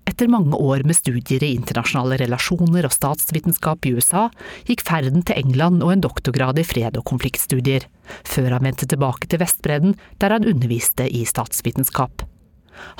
Etter 0.03 0.27
mange 0.27 0.57
år 0.59 0.83
med 0.83 0.97
studier 0.97 1.43
i 1.45 1.53
internasjonale 1.55 2.17
relasjoner 2.19 2.83
og 2.83 2.91
statsvitenskap 2.91 3.87
i 3.87 3.93
USA, 3.95 4.25
gikk 4.67 4.83
ferden 4.83 5.23
til 5.23 5.39
England 5.39 5.83
og 5.85 5.93
en 5.93 6.03
doktorgrad 6.03 6.59
i 6.59 6.67
fred- 6.67 6.99
og 6.99 7.07
konfliktstudier, 7.07 7.87
før 8.27 8.57
han 8.57 8.67
vendte 8.67 8.89
tilbake 8.89 9.31
til 9.31 9.39
Vestbredden, 9.41 9.95
der 10.19 10.35
han 10.35 10.47
underviste 10.49 11.07
i 11.07 11.23
statsvitenskap. 11.27 12.27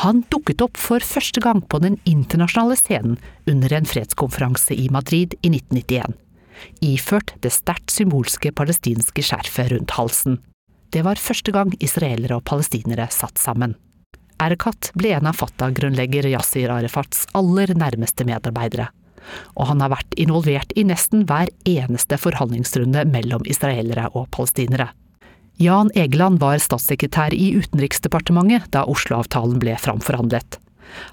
Han 0.04 0.24
dukket 0.34 0.62
opp 0.66 0.80
for 0.80 1.04
første 1.04 1.42
gang 1.44 1.62
på 1.70 1.80
den 1.84 1.98
internasjonale 2.10 2.78
scenen 2.80 3.18
under 3.50 3.74
en 3.74 3.88
fredskonferanse 3.90 4.76
i 4.78 4.90
Madrid 4.94 5.36
i 5.42 5.52
1991, 5.54 6.18
iført 6.86 7.36
det 7.44 7.54
sterkt 7.56 7.94
symbolske 7.94 8.54
palestinske 8.56 9.26
skjerfet 9.26 9.74
rundt 9.74 9.96
halsen. 9.98 10.40
Det 10.94 11.02
var 11.06 11.22
første 11.22 11.52
gang 11.56 11.74
israelere 11.82 12.38
og 12.38 12.46
palestinere 12.46 13.08
satt 13.12 13.42
sammen. 13.42 13.74
Erkat 14.44 14.92
ble 14.98 15.14
en 15.16 15.30
av 15.30 15.38
Fatah-grunnlegger 15.40 16.28
Yasir 16.30 16.72
Arefats 16.74 17.26
aller 17.38 17.74
nærmeste 17.78 18.26
medarbeidere, 18.28 18.90
og 19.56 19.70
han 19.70 19.82
har 19.82 19.94
vært 19.94 20.18
involvert 20.20 20.74
i 20.78 20.84
nesten 20.88 21.24
hver 21.30 21.52
eneste 21.70 22.20
forhandlingsrunde 22.20 23.06
mellom 23.10 23.46
israelere 23.50 24.10
og 24.14 24.28
palestinere. 24.36 24.92
Jan 25.62 25.92
Egeland 25.94 26.42
var 26.42 26.58
statssekretær 26.58 27.34
i 27.38 27.52
Utenriksdepartementet 27.60 28.72
da 28.74 28.88
Oslo-avtalen 28.90 29.60
ble 29.62 29.76
framforhandlet. 29.78 30.58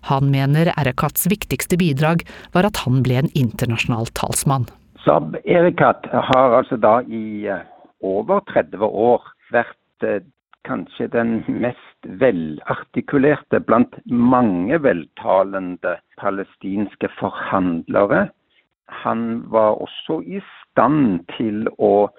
Han 0.09 0.31
mener 0.33 0.73
Erekats 0.81 1.29
viktigste 1.29 1.77
bidrag 1.81 2.25
var 2.55 2.69
at 2.69 2.81
han 2.87 3.03
ble 3.05 3.21
en 3.21 3.31
internasjonal 3.37 4.09
talsmann. 4.17 4.69
Saab 5.05 5.37
Erekat 5.45 6.09
har 6.13 6.57
altså 6.57 6.77
da 6.81 7.01
i 7.05 7.49
eh, 7.49 7.65
over 8.01 8.41
30 8.53 8.85
år 8.85 9.25
vært 9.53 10.09
eh, 10.09 10.25
kanskje 10.69 11.09
den 11.13 11.41
mest 11.49 12.11
velartikulerte 12.21 13.61
blant 13.65 13.97
mange 14.09 14.81
veltalende 14.85 15.97
palestinske 16.21 17.09
forhandlere. 17.21 18.29
Han 19.05 19.45
var 19.53 19.81
også 19.81 20.21
i 20.25 20.41
stand 20.45 21.25
til 21.37 21.69
å 21.79 22.11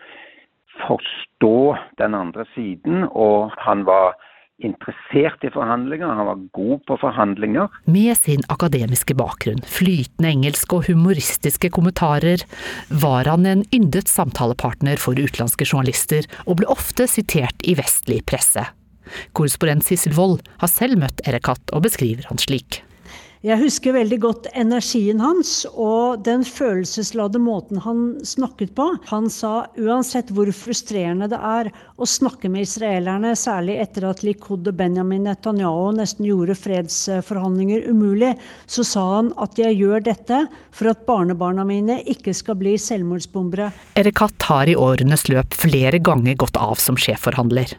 forstå 0.80 1.56
den 2.02 2.18
andre 2.18 2.46
siden, 2.56 3.08
og 3.12 3.52
han 3.62 3.86
var 3.88 4.16
interessert 4.62 5.42
i 5.46 5.50
forhandlinger, 5.54 6.12
han 6.18 6.28
var 6.28 6.42
god 6.54 6.84
på 6.88 6.98
forhandlinger. 7.02 7.72
Med 7.90 8.14
sin 8.18 8.44
akademiske 8.54 9.16
bakgrunn, 9.18 9.64
flytende 9.66 10.30
engelsk 10.36 10.76
og 10.78 10.86
humoristiske 10.90 11.72
kommentarer 11.74 12.46
var 13.04 13.30
han 13.32 13.48
en 13.50 13.66
yndet 13.74 14.12
samtalepartner 14.12 15.02
for 15.02 15.18
utenlandske 15.18 15.66
journalister, 15.66 16.30
og 16.46 16.62
ble 16.62 16.70
ofte 16.72 17.10
sitert 17.10 17.66
i 17.66 17.76
vestlig 17.80 18.22
presse. 18.30 18.68
Korrespondent 19.36 19.88
Sissel 19.88 20.16
Wold 20.16 20.46
har 20.62 20.72
selv 20.72 21.02
møtt 21.02 21.26
Erekat 21.28 21.74
og 21.76 21.84
beskriver 21.88 22.30
han 22.30 22.40
slik. 22.42 22.84
Jeg 23.42 23.58
husker 23.58 23.96
veldig 23.96 24.18
godt 24.22 24.48
energien 24.54 25.18
hans 25.18 25.64
og 25.72 26.22
den 26.28 26.44
følelsesladde 26.46 27.40
måten 27.42 27.80
han 27.82 28.04
snakket 28.22 28.76
på. 28.78 28.86
Han 29.10 29.32
sa 29.34 29.64
uansett 29.82 30.30
hvor 30.30 30.52
frustrerende 30.54 31.26
det 31.32 31.40
er 31.42 31.72
å 31.98 32.06
snakke 32.06 32.52
med 32.54 32.68
israelerne, 32.68 33.34
særlig 33.34 33.80
etter 33.82 34.06
at 34.12 34.22
Likud 34.22 34.70
og 34.70 34.78
Benjamin 34.78 35.26
Netanyahu 35.26 35.90
nesten 35.98 36.30
gjorde 36.30 36.60
fredsforhandlinger 36.62 37.90
umulig, 37.90 38.36
så 38.70 38.86
sa 38.86 39.10
han 39.16 39.34
at 39.42 39.58
jeg 39.58 39.80
gjør 39.80 40.06
dette 40.06 40.44
for 40.70 40.94
at 40.94 41.02
barnebarna 41.10 41.66
mine 41.66 41.98
ikke 42.14 42.38
skal 42.38 42.62
bli 42.62 42.78
selvmordsbombere. 42.78 43.74
Erekat 43.98 44.52
har 44.54 44.70
i 44.70 44.78
årenes 44.78 45.32
løp 45.34 45.58
flere 45.58 45.98
ganger 45.98 46.38
gått 46.46 46.62
av 46.62 46.78
som 46.78 46.94
sjefforhandler. 46.94 47.74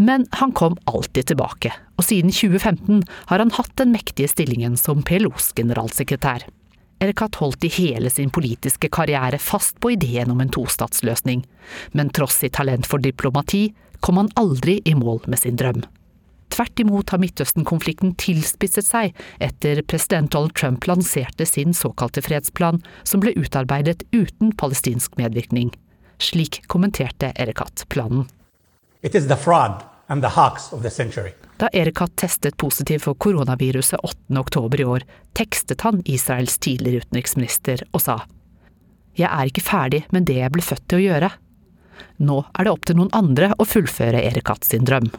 Men 0.00 0.24
han 0.30 0.52
kom 0.56 0.78
alltid 0.88 1.26
tilbake, 1.28 1.74
og 2.00 2.06
siden 2.06 2.32
2015 2.32 3.02
har 3.28 3.42
han 3.42 3.50
hatt 3.52 3.74
den 3.76 3.92
mektige 3.92 4.30
stillingen 4.32 4.78
som 4.80 5.02
PLOs 5.04 5.50
generalsekretær. 5.58 6.46
Erkat 7.04 7.36
holdt 7.40 7.66
i 7.68 7.72
hele 7.74 8.08
sin 8.12 8.32
politiske 8.32 8.88
karriere 8.92 9.36
fast 9.40 9.76
på 9.80 9.92
ideen 9.92 10.32
om 10.32 10.40
en 10.40 10.52
tostatsløsning, 10.52 11.42
men 11.92 12.12
tross 12.16 12.38
sitt 12.40 12.56
talent 12.56 12.88
for 12.88 13.04
diplomati 13.04 13.66
kom 14.00 14.16
han 14.22 14.32
aldri 14.40 14.78
i 14.88 14.96
mål 14.96 15.20
med 15.28 15.42
sin 15.42 15.60
drøm. 15.60 15.84
Tvert 16.50 16.80
imot 16.80 17.12
har 17.12 17.20
Midtøsten-konflikten 17.20 18.16
tilspisset 18.20 18.88
seg 18.88 19.12
etter 19.36 19.84
president 19.84 20.32
Donald 20.32 20.56
Trump 20.56 20.88
lanserte 20.88 21.44
sin 21.44 21.76
såkalte 21.76 22.24
fredsplan, 22.24 22.80
som 23.04 23.20
ble 23.20 23.36
utarbeidet 23.36 24.08
uten 24.16 24.56
palestinsk 24.56 25.20
medvirkning. 25.20 25.70
Slik 26.20 26.62
kommenterte 26.72 27.34
Erekat 27.36 27.84
planen. 27.92 28.26
It 29.02 29.14
is 29.14 29.28
the 29.28 29.36
fraud 29.36 29.89
and 30.10 30.22
the 30.22 30.28
hawks 30.28 30.72
of 30.72 30.82
the 30.82 30.90
century. 30.90 31.32
Da 31.56 31.68
Erekat 31.72 32.16
testet 32.16 32.56
positiv 32.56 33.02
for 33.02 33.14
koronaviruset 33.14 34.00
8.10 34.00 34.80
i 34.80 34.84
år, 34.84 35.04
tekstet 35.32 35.80
han 35.80 36.02
Israels 36.04 36.58
tidligere 36.58 37.04
utenriksminister 37.04 37.84
og 37.92 38.02
sa 38.02 38.18
Jeg 39.14 39.30
er 39.30 39.50
ikke 39.50 39.64
ferdig 39.64 40.04
med 40.10 40.26
det 40.26 40.40
jeg 40.40 40.52
ble 40.54 40.64
født 40.64 40.86
til 40.88 41.00
å 41.00 41.04
gjøre. 41.04 41.30
Nå 42.26 42.38
er 42.58 42.66
det 42.66 42.72
opp 42.72 42.86
til 42.88 42.98
noen 42.98 43.12
andre 43.14 43.52
å 43.58 43.66
fullføre 43.68 44.22
Erekat 44.24 44.66
sin 44.66 44.86
drøm. 44.88 45.10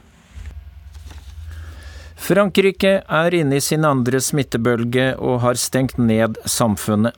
Frankrike 2.21 2.99
er 3.01 3.33
inne 3.33 3.57
i 3.57 3.63
sin 3.63 3.85
andre 3.87 4.19
smittebølge 4.21 5.15
og 5.17 5.39
har 5.45 5.57
stengt 5.57 5.97
ned 5.97 6.37
samfunnet. 6.45 7.15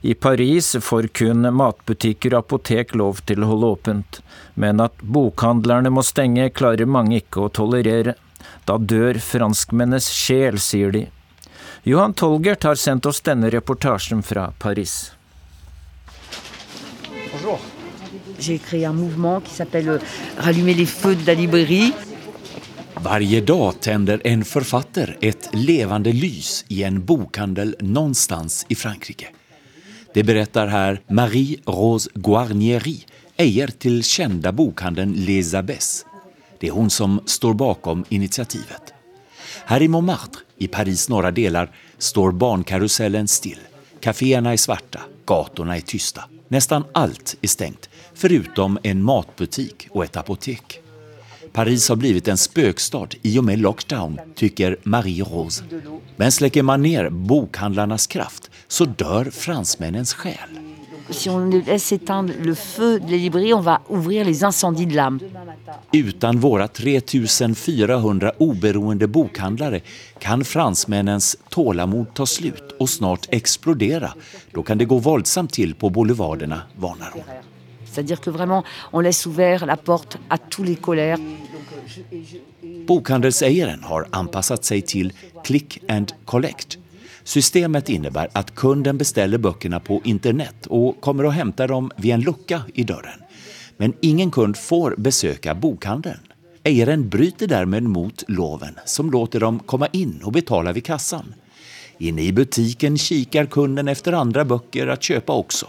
I 0.00 0.14
Paris 0.14 0.76
får 0.80 1.08
kun 1.16 1.48
matbutikker 1.56 2.34
og 2.34 2.44
apotek 2.44 2.94
lov 2.94 3.22
til 3.28 3.42
å 3.42 3.50
holde 3.52 3.72
åpent, 3.76 4.20
men 4.54 4.82
at 4.84 5.00
bokhandlerne 5.00 5.92
må 5.94 6.04
stenge, 6.04 6.50
klarer 6.52 6.86
mange 6.86 7.22
ikke 7.22 7.46
å 7.46 7.52
tolerere. 7.60 8.16
Da 8.68 8.78
dør 8.78 9.20
franskmennenes 9.20 10.10
sjel, 10.12 10.60
sier 10.60 10.92
de. 10.92 11.06
Johan 11.84 12.14
Tolgert 12.16 12.64
har 12.64 12.80
sendt 12.80 13.06
oss 13.06 13.20
denne 13.24 13.50
reportasjen 13.52 14.22
fra 14.24 14.50
Paris. 14.58 15.12
Bonjour. 17.32 17.58
J'ai 18.38 18.58
créé 18.58 18.86
un 18.86 18.92
mouvement 18.92 19.40
qui 19.40 19.54
s'appelle 19.54 19.88
euh, 19.88 19.98
Rallumer 20.38 20.74
les 20.74 20.86
feux 20.86 21.14
de 21.14 21.26
la 21.26 21.34
librairie. 21.34 21.92
Varje 22.94 23.40
dag 23.40 23.80
tänder 23.80 24.20
en 24.24 24.44
författare 24.44 25.16
ett 25.20 25.48
levande 25.52 26.12
lys 26.12 26.64
i 26.68 26.82
en 26.82 27.04
bokhandel 27.04 27.76
någonstans 27.80 28.66
i 28.68 28.74
Frankrike. 28.74 29.26
Det 30.14 30.24
berättar 30.24 30.66
här 30.66 31.00
Marie-Rose 31.08 32.10
Guarnieri, 32.14 33.04
eier 33.36 33.68
till 33.68 34.04
kända 34.04 34.52
bokhandeln 34.52 35.12
Les 35.12 35.54
Abbes. 35.54 36.06
Det 36.58 36.68
är 36.68 36.72
hon 36.72 36.90
som 36.90 37.20
står 37.26 37.54
bakom 37.54 38.04
initiativet. 38.08 38.94
Här 39.64 39.82
i 39.82 39.88
Montmartre, 39.88 40.40
i 40.58 40.68
Paris 40.68 41.08
norra 41.08 41.30
delar, 41.30 41.70
står 41.98 42.32
barnkarusellen 42.32 43.28
still. 43.28 43.58
Caféerna 44.00 44.52
är 44.52 44.56
svarta, 44.56 45.00
gatorna 45.26 45.76
är 45.76 45.80
tysta. 45.80 46.24
Nästan 46.48 46.84
allt 46.92 47.36
är 47.42 47.48
stängt, 47.48 47.88
förutom 48.14 48.78
en 48.82 49.02
matbutik 49.02 49.88
och 49.90 50.04
ett 50.04 50.16
apotek. 50.16 50.80
Paris 51.54 51.88
har 51.88 51.96
blivit 51.96 52.28
en 52.28 52.38
spökstad 52.38 53.08
i 53.22 53.38
och 53.38 53.44
med 53.44 53.58
lockdown, 53.58 54.20
tycker 54.34 54.76
Marie-Rose. 54.82 55.64
Men 56.16 56.32
släcker 56.32 56.62
man 56.62 56.82
ner 56.82 57.10
bokhandlarnas 57.10 58.06
kraft 58.06 58.50
så 58.68 58.84
dör 58.84 59.24
fransmännens 59.24 60.14
själ. 60.14 60.58
Si 61.10 61.30
on 61.30 61.50
laisse 61.50 61.94
éteindre 61.94 62.34
le 62.42 62.54
feu 62.54 62.98
de 62.98 63.10
la 63.10 63.16
librairie, 63.16 63.54
on 63.54 63.62
va 63.62 63.80
ouvrir 63.88 64.24
les 64.24 64.42
incendies 64.42 64.86
de 64.86 64.94
l'âme. 64.94 65.20
Utan 65.92 66.40
våra 66.40 66.68
3400 66.68 68.32
oberoende 68.38 69.06
bokhandlare 69.06 69.80
kan 70.18 70.44
fransmännens 70.44 71.36
tålamod 71.48 72.14
ta 72.14 72.26
slut 72.26 72.74
och 72.78 72.90
snart 72.90 73.26
explodera. 73.30 74.12
Då 74.50 74.62
kan 74.62 74.78
det 74.78 74.84
gå 74.84 74.98
våldsamt 74.98 75.52
till 75.52 75.74
på 75.74 75.90
boulevarderna, 75.90 76.62
varnar 76.76 77.10
hon. 77.12 77.53
C'est-à-dire 77.94 78.20
que 78.20 78.30
vraiment, 78.30 78.64
on 78.92 79.00
laisse 79.00 79.26
ouvert 79.26 79.66
la 79.66 79.76
porte 79.76 80.18
à 80.28 80.38
tous 80.38 80.64
les 80.64 80.76
colères. 80.76 81.18
Bokhandelsägaren 82.86 83.82
har 83.82 84.06
anpassat 84.10 84.64
sig 84.64 84.82
till 84.82 85.12
click 85.44 85.82
and 85.88 86.06
collect. 86.24 86.78
Systemet 87.24 87.88
innebär 87.88 88.28
att 88.32 88.54
kunden 88.54 88.98
beställer 88.98 89.38
böckerna 89.38 89.80
på 89.80 90.00
internet 90.04 90.66
och 90.66 91.00
kommer 91.00 91.24
att 91.24 91.34
hämta 91.34 91.66
dem 91.66 91.90
vid 91.96 92.12
en 92.14 92.20
lucka 92.20 92.62
i 92.74 92.84
dörren. 92.84 93.20
Men 93.76 93.92
ingen 94.00 94.30
kund 94.30 94.56
får 94.56 94.94
besöka 94.98 95.54
bokhandeln. 95.54 96.20
Eieren 96.62 97.08
bryter 97.08 97.46
därmed 97.46 97.82
mot 97.82 98.24
loven 98.28 98.78
som 98.84 99.10
låter 99.10 99.40
dem 99.40 99.58
komma 99.58 99.86
in 99.86 100.20
och 100.24 100.32
betala 100.32 100.72
vid 100.72 100.84
kassan. 100.84 101.34
Inne 101.98 102.22
i 102.22 102.32
butiken 102.32 102.98
kikar 102.98 103.46
kunden 103.46 103.88
efter 103.88 104.12
andra 104.12 104.44
böcker 104.44 104.86
att 104.86 105.02
köpa 105.02 105.32
också. 105.32 105.66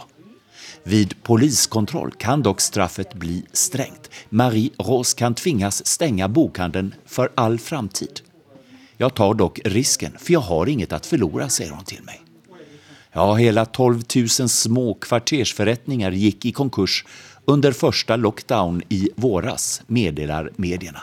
Vid 0.88 1.22
poliskontroll 1.22 2.12
kan 2.12 2.42
dock 2.42 2.60
straffet 2.60 3.14
bli 3.14 3.44
strängt. 3.52 4.10
Marie 4.28 4.70
Rose 4.78 5.18
kan 5.18 5.34
tvingas 5.34 5.86
stänga 5.86 6.28
bokhandeln 6.28 6.94
för 7.06 7.32
all 7.34 7.58
framtid. 7.58 8.20
Jag 8.96 9.14
tar 9.14 9.34
dock 9.34 9.60
risken, 9.64 10.12
för 10.18 10.32
jag 10.32 10.40
har 10.40 10.66
inget 10.66 10.92
att 10.92 11.06
förlora, 11.06 11.48
säger 11.48 11.70
hon 11.70 11.84
till 11.84 12.02
mig. 12.02 12.20
Ja, 13.12 13.34
hela 13.34 13.64
12 13.64 14.02
000 14.16 14.28
små 14.28 14.94
kvartersförrättningar 14.94 16.10
gick 16.10 16.44
i 16.44 16.52
konkurs 16.52 17.04
under 17.44 17.72
första 17.72 18.16
lockdown 18.16 18.82
i 18.88 19.10
våras, 19.16 19.82
meddelar 19.86 20.50
medierna. 20.56 21.00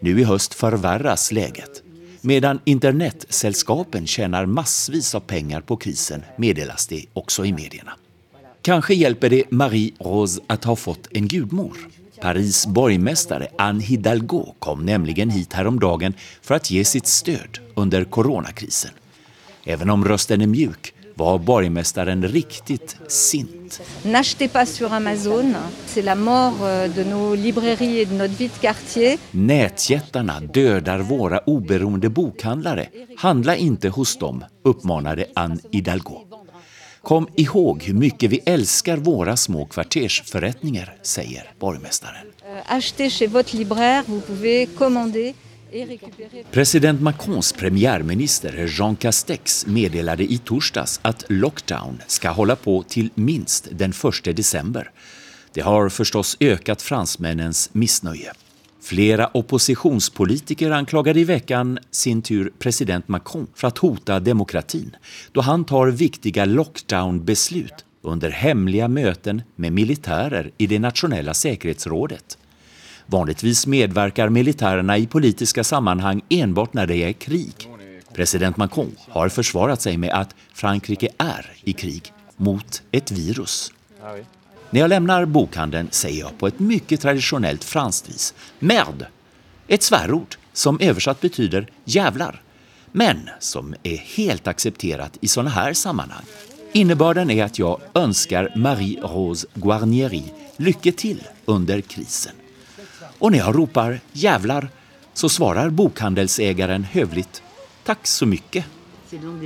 Nu 0.00 0.20
i 0.20 0.24
höst 0.24 0.54
förvärras 0.54 1.32
läget. 1.32 1.82
Medan 2.20 2.60
internetsällskapen 2.64 4.06
tjänar 4.06 4.46
massvis 4.46 5.14
av 5.14 5.20
pengar 5.20 5.60
på 5.60 5.76
krisen 5.76 6.22
meddelas 6.36 6.86
det 6.86 7.04
också 7.12 7.44
i 7.44 7.52
medierna. 7.52 7.92
Kanske 8.64 8.94
hjälper 8.94 9.30
det 9.30 9.50
Marie 9.50 9.92
Rose 9.98 10.40
att 10.46 10.64
ha 10.64 10.76
fått 10.76 11.08
en 11.10 11.28
gudmor. 11.28 11.76
Paris 12.20 12.66
borgmästare 12.66 13.48
Anne 13.58 13.82
Hidalgo 13.82 14.54
kom 14.58 14.86
nämligen 14.86 15.30
hit 15.30 15.52
häromdagen 15.52 16.14
för 16.42 16.54
att 16.54 16.70
ge 16.70 16.84
sitt 16.84 17.06
stöd 17.06 17.58
under 17.74 18.04
coronakrisen. 18.04 18.90
Även 19.64 19.90
om 19.90 20.04
rösten 20.04 20.40
är 20.40 20.46
mjuk 20.46 20.94
var 21.14 21.38
borgmästaren 21.38 22.28
riktigt 22.28 22.96
sint. 23.08 23.80
N'achetez 24.02 24.48
pas 24.48 24.74
sur 24.74 24.92
Amazon, 24.92 25.54
c'est 25.86 26.04
la 26.04 26.14
mort 26.14 26.54
de 26.96 27.04
nos 27.04 27.38
librairies 27.38 28.02
et 28.02 28.08
de 28.08 28.14
notre 28.18 28.38
vie 28.38 28.48
quartier. 28.48 29.18
Nätjättarna 29.30 30.40
dödar 30.40 30.98
våra 30.98 31.38
oberoende 31.38 32.08
bokhandlare. 32.08 32.88
Handla 33.16 33.56
inte 33.56 33.88
hos 33.88 34.18
dem, 34.18 34.44
uppmanade 34.64 35.26
Anne 35.34 35.58
Hidalgo. 35.72 36.33
Kom 37.04 37.28
ihåg 37.36 37.82
hur 37.82 37.94
mycket 37.94 38.30
vi 38.30 38.40
älskar 38.46 38.96
våra 38.96 39.36
små 39.36 39.66
kvartersförrättningar, 39.66 40.96
säger 41.02 41.50
borgmästaren. 41.58 42.26
Euh. 42.42 42.54
President 46.50 47.00
Macrons 47.00 47.52
premiärminister 47.52 48.70
Jean 48.78 48.96
Castex 48.96 49.66
meddelade 49.66 50.32
i 50.32 50.38
torsdags 50.38 51.00
att 51.02 51.24
lockdown 51.28 52.02
ska 52.06 52.30
hålla 52.30 52.56
på 52.56 52.82
till 52.82 53.10
minst 53.14 53.68
den 53.72 53.92
1 54.26 54.36
december. 54.36 54.90
Det 55.52 55.60
har 55.60 55.88
förstås 55.88 56.36
ökat 56.40 56.82
fransmännens 56.82 57.70
missnöje. 57.72 58.32
Flera 58.84 59.26
oppositionspolitiker 59.26 60.70
anklagade 60.70 61.20
i 61.20 61.24
veckan 61.24 61.78
sin 61.90 62.22
tur 62.22 62.52
president 62.58 63.08
Macron 63.08 63.46
för 63.54 63.68
att 63.68 63.78
hota 63.78 64.20
demokratin 64.20 64.96
då 65.32 65.40
han 65.40 65.64
tar 65.64 65.86
viktiga 65.86 66.44
lockdownbeslut 66.44 67.84
under 68.02 68.30
hemliga 68.30 68.88
möten 68.88 69.42
med 69.56 69.72
militärer 69.72 70.50
i 70.58 70.66
det 70.66 70.78
nationella 70.78 71.34
säkerhetsrådet. 71.34 72.38
Vanligtvis 73.06 73.66
medverkar 73.66 74.28
militärerna 74.28 74.98
i 74.98 75.06
politiska 75.06 75.64
sammanhang 75.64 76.22
enbart 76.28 76.74
när 76.74 76.86
det 76.86 76.96
är 76.96 77.12
krig. 77.12 77.70
President 78.14 78.56
Macron 78.56 78.96
har 79.08 79.28
försvarat 79.28 79.82
sig 79.82 79.96
med 79.96 80.10
att 80.10 80.34
Frankrike 80.54 81.08
är 81.18 81.52
i 81.62 81.72
krig 81.72 82.12
mot 82.36 82.82
ett 82.90 83.10
virus. 83.10 83.72
När 84.74 84.80
jag 84.80 84.88
lämnar 84.88 85.24
bokhandeln 85.24 85.88
säger 85.90 86.20
jag 86.20 86.38
på 86.38 86.46
ett 86.46 86.58
mycket 86.58 87.00
traditionellt 87.00 87.64
franskt 87.64 88.08
vis 88.08 88.34
merde, 88.58 89.08
ett 89.68 89.82
svärord 89.82 90.36
som 90.52 90.80
översatt 90.80 91.20
betyder 91.20 91.70
jävlar, 91.84 92.42
men 92.92 93.30
som 93.40 93.74
är 93.82 93.96
helt 93.96 94.46
accepterat 94.46 95.18
i 95.20 95.28
sådana 95.28 95.50
här 95.50 95.72
sammanhang. 95.72 96.24
Innebörden 96.72 97.30
är 97.30 97.44
att 97.44 97.58
jag 97.58 97.80
önskar 97.94 98.52
Marie 98.56 99.00
Rose 99.00 99.46
Guarnieri 99.54 100.32
lycka 100.56 100.92
till 100.92 101.22
under 101.44 101.80
krisen. 101.80 102.34
Och 103.18 103.32
när 103.32 103.38
jag 103.38 103.56
ropar 103.56 104.00
jävlar 104.12 104.68
så 105.12 105.28
svarar 105.28 105.70
bokhandelsägaren 105.70 106.84
hövligt 106.84 107.42
tack 107.84 108.06
så 108.06 108.26
mycket. 108.26 108.64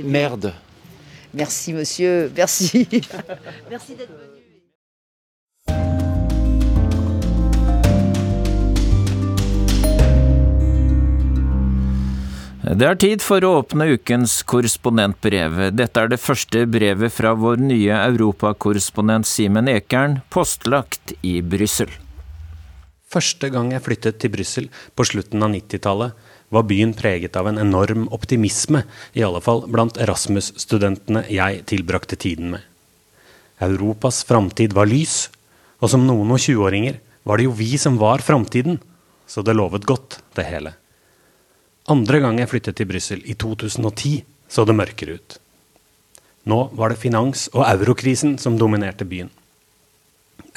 Merde. 0.03 0.53
Merci 1.31 1.73
monsieur, 1.73 2.31
merci. 2.35 2.85
merci 3.69 3.97
Det 12.69 12.85
er 12.85 12.97
tid 13.01 13.23
for 13.25 13.41
å 13.41 13.63
åpne 13.63 13.87
ukens 13.95 14.43
korrespondentbrev. 14.45 15.55
Dette 15.73 16.01
er 16.03 16.11
det 16.11 16.19
første 16.21 16.67
brevet 16.69 17.09
fra 17.09 17.31
vår 17.33 17.57
nye 17.65 17.95
europakorrespondent 17.97 19.25
Simen 19.25 19.65
Ekern, 19.71 20.19
postlagt 20.29 21.15
i 21.25 21.39
Brussel. 21.41 21.89
Første 23.09 23.49
gang 23.49 23.71
jeg 23.73 23.81
flyttet 23.81 24.19
til 24.21 24.29
Brussel 24.35 24.67
på 24.93 25.07
slutten 25.09 25.41
av 25.41 25.49
90-tallet, 25.55 26.13
var 26.53 26.67
byen 26.69 26.93
preget 26.93 27.39
av 27.41 27.49
en 27.49 27.57
enorm 27.57 28.03
optimisme, 28.13 28.83
i 29.17 29.25
alle 29.25 29.41
fall 29.41 29.63
blant 29.65 29.97
Erasmus-studentene 29.97 31.23
jeg 31.33 31.63
tilbrakte 31.73 32.19
tiden 32.21 32.53
med. 32.53 32.67
Europas 33.65 34.21
framtid 34.29 34.77
var 34.77 34.91
lys, 34.91 35.23
og 35.81 35.89
som 35.89 36.05
noen 36.05 36.37
og 36.37 36.45
20-åringer 36.45 37.01
var 37.25 37.41
det 37.41 37.49
jo 37.49 37.57
vi 37.57 37.71
som 37.81 37.97
var 37.97 38.21
framtiden, 38.21 38.77
så 39.25 39.41
det 39.41 39.57
lovet 39.57 39.89
godt, 39.89 40.21
det 40.37 40.45
hele. 40.51 40.75
Andre 41.89 42.19
gang 42.21 42.37
jeg 42.37 42.51
flyttet 42.51 42.77
til 42.77 42.85
Brussel, 42.89 43.21
i 43.25 43.33
2010, 43.33 44.19
så 44.49 44.65
det 44.65 44.75
mørkere 44.77 45.17
ut. 45.17 45.37
Nå 46.49 46.59
var 46.77 46.93
det 46.93 47.01
finans- 47.01 47.49
og 47.53 47.65
eurokrisen 47.65 48.37
som 48.37 48.57
dominerte 48.57 49.05
byen. 49.09 49.29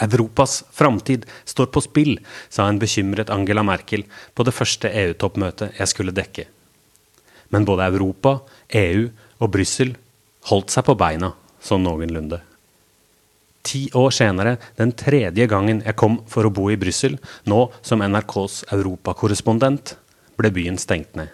Europas 0.02 0.62
framtid 0.72 1.24
står 1.44 1.70
på 1.72 1.80
spill, 1.84 2.18
sa 2.48 2.68
en 2.68 2.78
bekymret 2.78 3.30
Angela 3.30 3.62
Merkel 3.62 4.04
på 4.34 4.44
det 4.44 4.54
første 4.54 4.88
EU-toppmøtet 4.88 5.78
jeg 5.78 5.88
skulle 5.88 6.12
dekke. 6.12 6.46
Men 7.52 7.64
både 7.64 7.88
Europa, 7.88 8.40
EU 8.68 9.08
og 9.40 9.52
Brussel 9.52 9.94
holdt 10.50 10.72
seg 10.72 10.84
på 10.84 10.96
beina, 11.00 11.32
sånn 11.60 11.84
noenlunde. 11.84 12.40
Ti 13.62 13.86
år 13.94 14.10
senere, 14.10 14.56
den 14.76 14.92
tredje 14.92 15.46
gangen 15.46 15.84
jeg 15.86 15.96
kom 15.96 16.20
for 16.28 16.44
å 16.44 16.52
bo 16.52 16.68
i 16.72 16.76
Brussel, 16.80 17.18
nå 17.46 17.68
som 17.80 18.02
NRKs 18.02 18.64
europakorrespondent, 18.74 19.96
ble 20.42 20.52
byen 20.54 20.80
stengt 20.80 21.14
ned. 21.18 21.30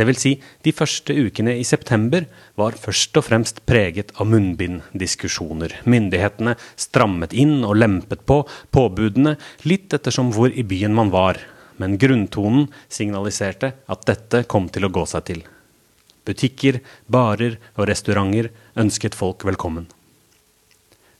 Det 0.00 0.06
vil 0.08 0.16
si, 0.16 0.30
de 0.64 0.72
første 0.72 1.12
ukene 1.12 1.52
i 1.60 1.64
september 1.66 2.24
var 2.56 2.78
først 2.80 3.18
og 3.20 3.26
fremst 3.26 3.58
preget 3.68 4.14
av 4.16 4.30
munnbinddiskusjoner. 4.32 5.74
Myndighetene 5.84 6.54
strammet 6.72 7.34
inn 7.36 7.58
og 7.68 7.76
lempet 7.76 8.24
på 8.24 8.38
påbudene, 8.72 9.34
litt 9.68 9.92
ettersom 9.92 10.32
hvor 10.32 10.54
i 10.56 10.64
byen 10.64 10.96
man 10.96 11.12
var. 11.12 11.42
Men 11.76 11.98
grunntonen 12.00 12.70
signaliserte 12.88 13.74
at 13.92 14.08
dette 14.08 14.46
kom 14.48 14.72
til 14.72 14.88
å 14.88 14.94
gå 14.94 15.04
seg 15.10 15.28
til. 15.28 15.44
Butikker, 16.24 16.80
barer 17.04 17.60
og 17.76 17.88
restauranter 17.92 18.48
ønsket 18.80 19.16
folk 19.18 19.44
velkommen. 19.44 19.88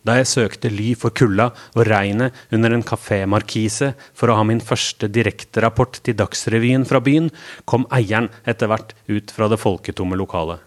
Da 0.07 0.17
jeg 0.17 0.31
søkte 0.31 0.71
ly 0.73 0.95
for 0.97 1.13
kulda 1.13 1.51
og 1.75 1.85
regnet 1.85 2.37
under 2.55 2.73
en 2.73 2.85
kafémarkise 2.87 3.93
for 4.17 4.33
å 4.33 4.39
ha 4.39 4.47
min 4.49 4.63
første 4.65 5.11
direkterapport 5.13 6.01
til 6.07 6.17
Dagsrevyen 6.17 6.87
fra 6.89 7.03
byen, 7.05 7.29
kom 7.69 7.85
eieren 7.93 8.31
etter 8.49 8.71
hvert 8.71 8.95
ut 9.13 9.35
fra 9.35 9.51
det 9.53 9.61
folketomme 9.61 10.17
lokalet. 10.17 10.63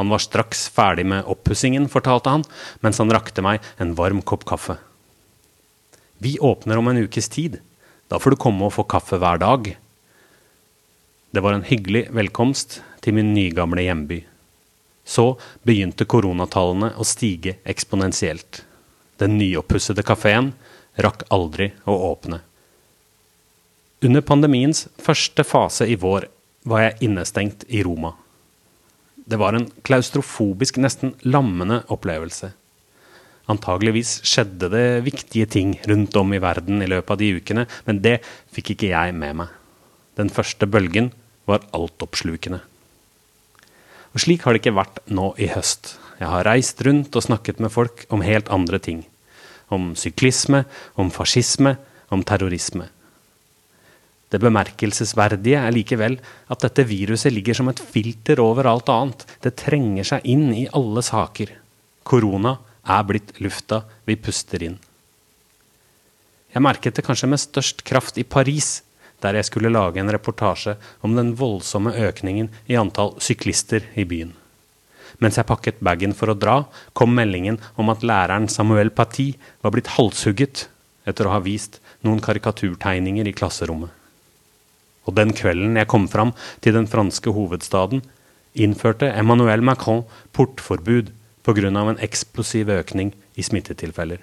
Han 0.00 0.12
var 0.12 0.20
straks 0.20 0.66
ferdig 0.72 1.06
med 1.08 1.28
oppussingen, 1.28 1.88
fortalte 1.92 2.32
han, 2.32 2.44
mens 2.84 3.00
han 3.00 3.12
rakte 3.12 3.44
meg 3.44 3.64
en 3.80 3.94
varm 3.96 4.20
kopp 4.24 4.44
kaffe. 4.48 4.76
Vi 6.20 6.38
åpner 6.40 6.80
om 6.80 6.88
en 6.88 7.00
ukes 7.04 7.28
tid. 7.32 7.60
Da 8.08 8.20
får 8.20 8.32
du 8.32 8.40
komme 8.40 8.68
og 8.68 8.74
få 8.76 8.84
kaffe 8.88 9.18
hver 9.20 9.40
dag. 9.40 9.72
Det 11.32 11.42
var 11.44 11.56
en 11.56 11.66
hyggelig 11.68 12.06
velkomst 12.16 12.80
til 13.04 13.16
min 13.16 13.34
nygamle 13.36 13.84
hjemby. 13.84 14.22
Så 15.06 15.36
begynte 15.62 16.04
koronatallene 16.08 16.92
å 16.98 17.06
stige 17.06 17.60
eksponentielt. 17.64 18.64
Den 19.22 19.38
nyoppussede 19.38 20.02
kafeen 20.04 20.50
rakk 21.00 21.24
aldri 21.32 21.70
å 21.86 21.94
åpne. 22.10 22.42
Under 24.04 24.20
pandemiens 24.20 24.86
første 25.00 25.44
fase 25.46 25.86
i 25.88 25.96
vår 25.96 26.26
var 26.68 26.82
jeg 26.82 27.08
innestengt 27.08 27.64
i 27.68 27.80
Roma. 27.86 28.12
Det 29.16 29.38
var 29.40 29.56
en 29.56 29.70
klaustrofobisk, 29.86 30.76
nesten 30.82 31.14
lammende 31.26 31.80
opplevelse. 31.90 32.52
Antageligvis 33.50 34.20
skjedde 34.26 34.68
det 34.70 34.86
viktige 35.06 35.46
ting 35.50 35.76
rundt 35.86 36.16
om 36.18 36.34
i 36.34 36.42
verden 36.42 36.82
i 36.82 36.90
løpet 36.90 37.14
av 37.14 37.20
de 37.22 37.30
ukene, 37.38 37.66
men 37.86 38.02
det 38.02 38.18
fikk 38.54 38.74
ikke 38.74 38.90
jeg 38.90 39.14
med 39.14 39.38
meg. 39.42 39.52
Den 40.18 40.30
første 40.32 40.66
bølgen 40.66 41.12
var 41.46 41.62
altoppslukende. 41.76 42.60
Og 44.16 44.22
slik 44.24 44.46
har 44.46 44.56
det 44.56 44.62
ikke 44.62 44.78
vært 44.78 45.02
nå 45.12 45.34
i 45.36 45.50
høst. 45.52 45.98
Jeg 46.16 46.32
har 46.32 46.46
reist 46.48 46.80
rundt 46.86 47.12
og 47.12 47.26
snakket 47.26 47.58
med 47.60 47.68
folk 47.74 48.06
om 48.08 48.24
helt 48.24 48.48
andre 48.48 48.80
ting. 48.80 49.02
Om 49.68 49.90
syklisme, 49.92 50.62
om 50.96 51.10
fascisme, 51.12 51.74
om 52.08 52.22
terrorisme. 52.24 52.86
Det 54.32 54.40
bemerkelsesverdige 54.40 55.60
er 55.60 55.74
likevel 55.74 56.16
at 56.48 56.64
dette 56.64 56.86
viruset 56.88 57.34
ligger 57.34 57.60
som 57.60 57.68
et 57.68 57.82
filter 57.92 58.40
over 58.40 58.66
alt 58.72 58.88
annet. 58.90 59.26
Det 59.44 59.52
trenger 59.60 60.08
seg 60.08 60.24
inn 60.32 60.48
i 60.56 60.64
alle 60.72 61.04
saker. 61.04 61.52
Korona 62.02 62.56
er 62.88 63.04
blitt 63.04 63.36
lufta 63.44 63.82
vi 64.08 64.16
puster 64.16 64.64
inn. 64.64 64.80
Jeg 66.56 66.64
merket 66.64 66.96
det 66.96 67.04
kanskje 67.04 67.28
med 67.28 67.42
størst 67.42 67.84
kraft 67.84 68.16
i 68.16 68.24
Paris, 68.24 68.80
der 69.24 69.38
jeg 69.38 69.48
skulle 69.48 69.72
lage 69.72 70.00
en 70.00 70.12
reportasje 70.12 70.76
om 71.06 71.16
den 71.16 71.34
voldsomme 71.38 71.94
økningen 72.08 72.50
i 72.68 72.76
antall 72.80 73.14
syklister 73.22 73.86
i 73.96 74.04
byen. 74.08 74.34
Mens 75.22 75.38
jeg 75.38 75.48
pakket 75.48 75.80
bagen 75.84 76.12
for 76.16 76.32
å 76.32 76.36
dra, 76.36 76.56
kom 76.92 77.14
meldingen 77.16 77.58
om 77.80 77.88
at 77.92 78.04
læreren 78.04 78.50
Samuel 78.52 78.90
Paty 78.92 79.30
var 79.64 79.72
blitt 79.72 79.94
halshugget 79.96 80.66
etter 81.08 81.28
å 81.28 81.36
ha 81.36 81.40
vist 81.44 81.80
noen 82.04 82.20
karikaturtegninger 82.20 83.28
i 83.28 83.34
klasserommet. 83.36 83.90
Og 85.06 85.14
den 85.16 85.32
kvelden 85.38 85.78
jeg 85.78 85.88
kom 85.88 86.08
fram 86.10 86.34
til 86.64 86.76
den 86.76 86.88
franske 86.90 87.32
hovedstaden, 87.32 88.02
innførte 88.56 89.12
Emmanuel 89.12 89.62
Macron 89.62 90.04
portforbud 90.36 91.12
pga. 91.46 91.68
en 91.68 92.02
eksplosiv 92.02 92.68
økning 92.68 93.14
i 93.36 93.42
smittetilfeller. 93.42 94.18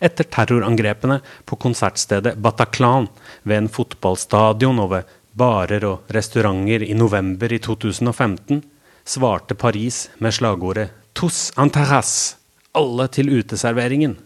Etter 0.00 0.26
terrorangrepene 0.26 1.20
på 1.44 1.58
konsertstedet 1.60 2.36
Bataclan 2.42 3.08
ved 3.42 3.58
en 3.58 3.70
fotballstadion 3.72 4.82
og 4.82 4.90
ved 4.94 5.14
barer 5.34 5.86
og 5.88 6.14
restauranter 6.14 6.84
i 6.86 6.94
november 6.94 7.52
i 7.52 7.60
2015 7.62 8.62
svarte 9.04 9.54
Paris 9.54 10.08
med 10.18 10.34
slagordet 10.34 10.90
'Tous 11.14 11.52
en 11.58 11.70
terrasse', 11.70 12.36
alle 12.74 13.06
til 13.08 13.30
uteserveringen. 13.30 14.16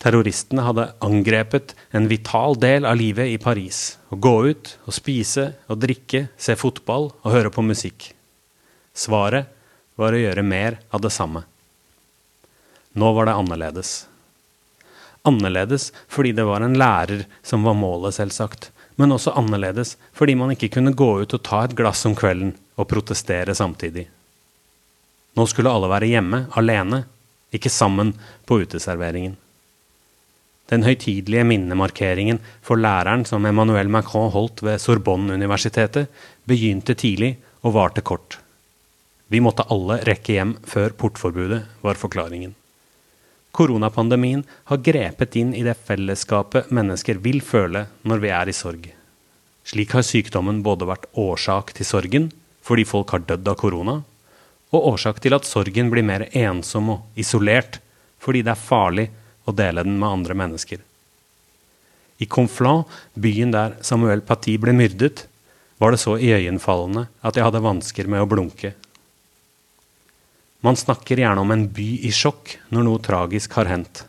Terroristene 0.00 0.64
hadde 0.64 0.90
angrepet 1.00 1.74
en 1.92 2.08
vital 2.08 2.56
del 2.60 2.84
av 2.84 2.96
livet 2.96 3.28
i 3.32 3.38
Paris. 3.40 3.96
Å 4.12 4.16
gå 4.16 4.34
ut 4.50 4.76
og 4.84 4.92
spise 4.92 5.54
og 5.68 5.80
drikke, 5.80 6.28
se 6.36 6.56
fotball 6.56 7.10
og 7.22 7.32
høre 7.32 7.52
på 7.52 7.64
musikk. 7.64 8.12
Svaret 8.92 9.48
var 9.96 10.12
å 10.12 10.20
gjøre 10.20 10.44
mer 10.44 10.78
av 10.92 11.00
det 11.00 11.12
samme. 11.12 11.44
Nå 12.94 13.12
var 13.16 13.26
det 13.26 13.36
annerledes. 13.40 13.94
Annerledes 15.24 15.90
fordi 16.12 16.34
det 16.36 16.44
var 16.44 16.64
en 16.64 16.76
lærer 16.78 17.24
som 17.42 17.64
var 17.64 17.76
målet, 17.78 18.16
selvsagt. 18.16 18.70
Men 19.00 19.14
også 19.14 19.34
annerledes 19.38 19.96
fordi 20.14 20.36
man 20.38 20.52
ikke 20.54 20.70
kunne 20.76 20.94
gå 20.94 21.10
ut 21.22 21.34
og 21.34 21.42
ta 21.46 21.64
et 21.64 21.76
glass 21.78 22.04
om 22.06 22.16
kvelden 22.18 22.52
og 22.76 22.88
protestere 22.90 23.54
samtidig. 23.56 24.06
Nå 25.34 25.46
skulle 25.50 25.72
alle 25.72 25.90
være 25.90 26.12
hjemme, 26.12 26.44
alene, 26.54 27.04
ikke 27.54 27.72
sammen 27.72 28.12
på 28.46 28.60
uteserveringen. 28.62 29.34
Den 30.72 30.84
høytidelige 30.86 31.44
minnemarkeringen 31.44 32.38
for 32.64 32.80
læreren 32.80 33.26
som 33.28 33.44
Emmanuel 33.46 33.90
Macron 33.92 34.30
holdt 34.32 34.62
ved 34.64 34.80
Sorbonne-universitetet, 34.80 36.08
begynte 36.48 36.96
tidlig 36.96 37.34
og 37.62 37.74
varte 37.76 38.00
kort. 38.00 38.38
Vi 39.28 39.42
måtte 39.44 39.66
alle 39.72 39.98
rekke 40.06 40.38
hjem 40.38 40.54
før 40.68 40.94
portforbudet, 40.96 41.64
var 41.84 42.00
forklaringen. 42.00 42.54
Koronapandemien 43.54 44.42
har 44.66 44.82
grepet 44.82 45.36
inn 45.38 45.52
i 45.54 45.62
det 45.62 45.76
fellesskapet 45.86 46.72
mennesker 46.74 47.20
vil 47.22 47.38
føle 47.44 47.84
når 48.02 48.22
vi 48.24 48.32
er 48.34 48.50
i 48.50 48.54
sorg. 48.56 48.88
Slik 49.64 49.94
har 49.94 50.02
sykdommen 50.04 50.58
både 50.66 50.88
vært 50.90 51.06
årsak 51.14 51.70
til 51.76 51.86
sorgen, 51.86 52.26
fordi 52.64 52.84
folk 52.88 53.14
har 53.14 53.22
dødd 53.28 53.48
av 53.52 53.58
korona, 53.60 53.94
og 54.74 54.88
årsak 54.94 55.20
til 55.22 55.36
at 55.36 55.46
sorgen 55.46 55.92
blir 55.92 56.02
mer 56.02 56.26
ensom 56.34 56.90
og 56.96 57.20
isolert, 57.20 57.78
fordi 58.18 58.42
det 58.42 58.56
er 58.56 58.66
farlig 58.66 59.06
å 59.46 59.54
dele 59.54 59.84
den 59.86 60.00
med 60.00 60.10
andre 60.10 60.36
mennesker. 60.40 60.82
I 62.18 62.26
Conflans, 62.30 62.90
byen 63.14 63.54
der 63.54 63.78
Samuel 63.86 64.22
Paty 64.26 64.56
ble 64.58 64.74
myrdet, 64.74 65.28
var 65.78 65.94
det 65.94 66.02
så 66.02 66.16
iøynefallende 66.18 67.06
at 67.22 67.38
jeg 67.38 67.46
hadde 67.46 67.62
vansker 67.62 68.10
med 68.10 68.22
å 68.22 68.30
blunke. 68.30 68.74
Man 70.64 70.78
snakker 70.80 71.20
gjerne 71.20 71.42
om 71.44 71.52
en 71.52 71.66
by 71.76 71.88
i 72.08 72.10
sjokk 72.14 72.56
når 72.72 72.86
noe 72.86 73.02
tragisk 73.04 73.52
har 73.58 73.68
hendt. 73.68 74.06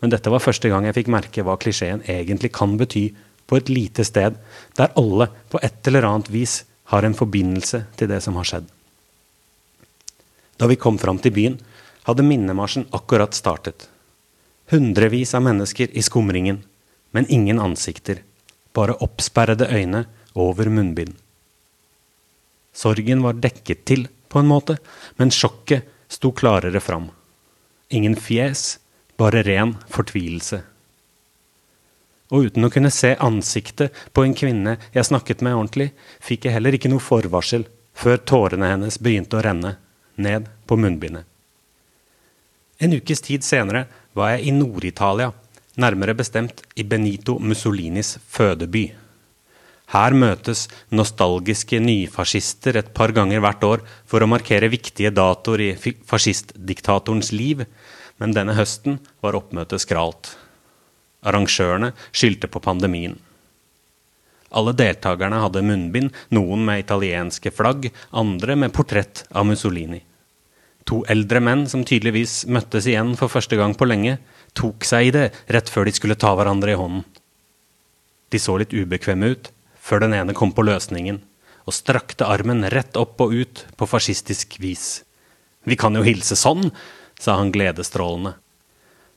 Men 0.00 0.12
dette 0.12 0.32
var 0.32 0.40
første 0.40 0.70
gang 0.72 0.86
jeg 0.88 0.96
fikk 0.96 1.10
merke 1.12 1.44
hva 1.44 1.58
klisjeen 1.60 2.02
egentlig 2.08 2.54
kan 2.56 2.78
bety 2.80 3.10
på 3.44 3.58
et 3.60 3.68
lite 3.68 4.04
sted 4.08 4.38
der 4.78 4.94
alle 5.00 5.28
på 5.52 5.60
et 5.60 5.90
eller 5.90 6.06
annet 6.08 6.30
vis 6.32 6.62
har 6.92 7.04
en 7.04 7.16
forbindelse 7.16 7.84
til 7.98 8.08
det 8.08 8.22
som 8.24 8.36
har 8.40 8.48
skjedd. 8.48 8.66
Da 10.56 10.68
vi 10.70 10.78
kom 10.80 10.96
fram 11.02 11.18
til 11.20 11.34
byen, 11.34 11.58
hadde 12.04 12.24
minnemarsjen 12.24 12.86
akkurat 12.96 13.36
startet. 13.36 13.88
Hundrevis 14.72 15.34
av 15.36 15.44
mennesker 15.44 15.92
i 15.92 16.04
skumringen, 16.04 16.62
men 17.12 17.28
ingen 17.28 17.60
ansikter. 17.60 18.22
Bare 18.72 18.96
oppsperrede 19.04 19.68
øyne 19.68 20.04
over 20.34 20.68
munnbind. 20.70 21.14
Sorgen 22.74 23.22
var 23.22 23.36
dekket 23.38 23.84
til, 23.86 24.08
på 24.34 24.42
en 24.42 24.50
måte, 24.50 24.80
men 25.16 25.30
sjokket 25.30 25.86
sto 26.10 26.32
klarere 26.34 26.82
fram. 26.82 27.08
Ingen 27.94 28.16
fjes, 28.18 28.80
bare 29.16 29.44
ren 29.46 29.76
fortvilelse. 29.94 30.64
Og 32.34 32.48
uten 32.48 32.66
å 32.66 32.70
kunne 32.72 32.90
se 32.90 33.12
ansiktet 33.22 33.94
på 34.16 34.24
en 34.26 34.34
kvinne 34.34 34.78
jeg 34.94 35.06
snakket 35.06 35.44
med 35.44 35.54
ordentlig, 35.54 35.92
fikk 36.18 36.48
jeg 36.48 36.56
heller 36.56 36.74
ikke 36.74 36.90
noe 36.90 37.04
forvarsel 37.04 37.68
før 37.94 38.18
tårene 38.26 38.72
hennes 38.72 38.98
begynte 38.98 39.38
å 39.38 39.44
renne 39.44 39.76
ned 40.18 40.48
på 40.66 40.78
munnbindet. 40.80 41.22
En 42.82 42.96
ukes 42.96 43.22
tid 43.22 43.46
senere 43.46 43.84
var 44.18 44.34
jeg 44.34 44.48
i 44.48 44.56
Nord-Italia, 44.56 45.30
nærmere 45.78 46.16
bestemt 46.18 46.64
i 46.74 46.82
Benito 46.82 47.38
Mussolinis 47.38 48.16
fødeby. 48.26 48.88
Her 49.92 50.14
møtes 50.16 50.64
nostalgiske 50.94 51.78
nyfascister 51.82 52.78
et 52.80 52.88
par 52.96 53.12
ganger 53.14 53.42
hvert 53.44 53.66
år 53.68 53.82
for 54.08 54.24
å 54.24 54.30
markere 54.30 54.70
viktige 54.72 55.12
datoer 55.14 55.62
i 55.66 55.74
fascistdiktatorens 55.76 57.30
liv, 57.36 57.66
men 58.18 58.32
denne 58.34 58.56
høsten 58.56 58.98
var 59.22 59.36
oppmøtet 59.38 59.84
skralt. 59.84 60.32
Arrangørene 61.24 61.92
skyldte 62.12 62.48
på 62.50 62.62
pandemien. 62.64 63.16
Alle 64.54 64.74
deltakerne 64.78 65.40
hadde 65.42 65.64
munnbind, 65.66 66.12
noen 66.30 66.62
med 66.66 66.84
italienske 66.84 67.50
flagg, 67.54 67.88
andre 68.14 68.56
med 68.56 68.72
portrett 68.74 69.24
av 69.34 69.48
Mussolini. 69.48 70.00
To 70.88 71.00
eldre 71.10 71.40
menn 71.40 71.64
som 71.70 71.82
tydeligvis 71.86 72.44
møttes 72.52 72.86
igjen 72.86 73.14
for 73.18 73.32
første 73.32 73.56
gang 73.58 73.74
på 73.74 73.88
lenge, 73.88 74.18
tok 74.54 74.84
seg 74.86 75.08
i 75.08 75.14
det 75.16 75.26
rett 75.54 75.70
før 75.72 75.88
de 75.88 75.94
skulle 75.96 76.18
ta 76.20 76.34
hverandre 76.36 76.74
i 76.74 76.78
hånden. 76.78 77.04
De 78.30 78.40
så 78.42 78.56
litt 78.60 78.74
ubekvemme 78.74 79.32
ut 79.32 79.50
før 79.84 80.06
den 80.06 80.16
ene 80.16 80.36
kom 80.36 80.54
på 80.56 80.64
løsningen 80.64 81.20
og 81.64 81.76
strakte 81.76 82.28
armen 82.28 82.64
rett 82.72 82.96
opp 83.00 83.20
og 83.24 83.32
ut 83.32 83.64
på 83.76 83.88
fascistisk 83.88 84.56
vis. 84.60 85.02
Vi 85.64 85.76
kan 85.80 85.96
jo 85.96 86.04
hilse 86.04 86.36
sånn, 86.36 86.68
sa 87.20 87.38
han 87.40 87.52
gledesstrålende. 87.52 88.34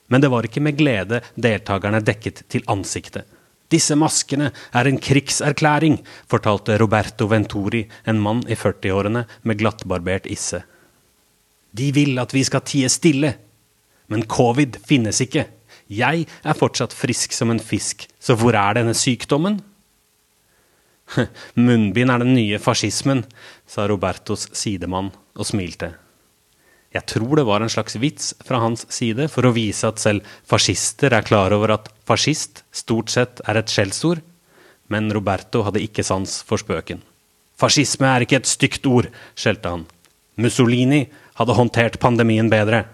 Men 0.08 0.24
det 0.24 0.32
var 0.32 0.48
ikke 0.48 0.64
med 0.64 0.78
glede 0.80 1.20
deltakerne 1.36 2.00
dekket 2.04 2.46
til 2.52 2.64
ansiktet. 2.72 3.28
Disse 3.68 3.98
maskene 4.00 4.54
er 4.72 4.88
en 4.88 5.00
krigserklæring, 5.04 5.98
fortalte 6.32 6.78
Roberto 6.80 7.28
Venturi, 7.28 7.84
en 8.08 8.22
mann 8.24 8.46
i 8.48 8.56
40-årene 8.56 9.26
med 9.44 9.60
glattbarbert 9.60 10.30
isse. 10.32 10.62
De 11.76 11.92
vil 11.92 12.16
at 12.24 12.32
vi 12.32 12.46
skal 12.48 12.64
tie 12.64 12.88
stille. 12.88 13.34
Men 14.08 14.24
covid 14.24 14.80
finnes 14.88 15.20
ikke. 15.20 15.50
Jeg 15.92 16.24
er 16.24 16.56
fortsatt 16.56 16.96
frisk 16.96 17.36
som 17.36 17.52
en 17.52 17.60
fisk, 17.60 18.08
så 18.24 18.38
hvor 18.40 18.56
er 18.56 18.80
denne 18.80 18.96
sykdommen? 18.96 19.60
Munnbind 21.68 22.12
er 22.12 22.24
den 22.24 22.36
nye 22.36 22.60
fascismen, 22.62 23.24
sa 23.68 23.88
Robertos 23.88 24.48
sidemann 24.58 25.12
og 25.38 25.48
smilte. 25.48 25.94
Jeg 26.96 27.04
tror 27.12 27.38
det 27.38 27.46
var 27.48 27.62
en 27.62 27.72
slags 27.72 27.98
vits 28.00 28.32
fra 28.48 28.62
hans 28.64 28.86
side 28.94 29.28
for 29.30 29.46
å 29.46 29.54
vise 29.56 29.88
at 29.88 30.02
selv 30.02 30.26
fascister 30.48 31.14
er 31.14 31.26
klar 31.28 31.54
over 31.56 31.76
at 31.76 31.92
fascist 32.08 32.64
stort 32.72 33.12
sett 33.14 33.44
er 33.46 33.60
et 33.60 33.72
skjellsord, 33.72 34.24
men 34.88 35.12
Roberto 35.14 35.66
hadde 35.68 35.84
ikke 35.84 36.06
sans 36.08 36.40
for 36.48 36.62
spøken. 36.62 37.04
Fascisme 37.60 38.08
er 38.08 38.24
ikke 38.24 38.40
et 38.40 38.50
stygt 38.50 38.86
ord, 38.88 39.10
skjelte 39.36 39.74
han. 39.74 39.86
Mussolini 40.38 41.04
hadde 41.38 41.56
håndtert 41.58 42.00
pandemien 42.02 42.50
bedre. 42.50 42.86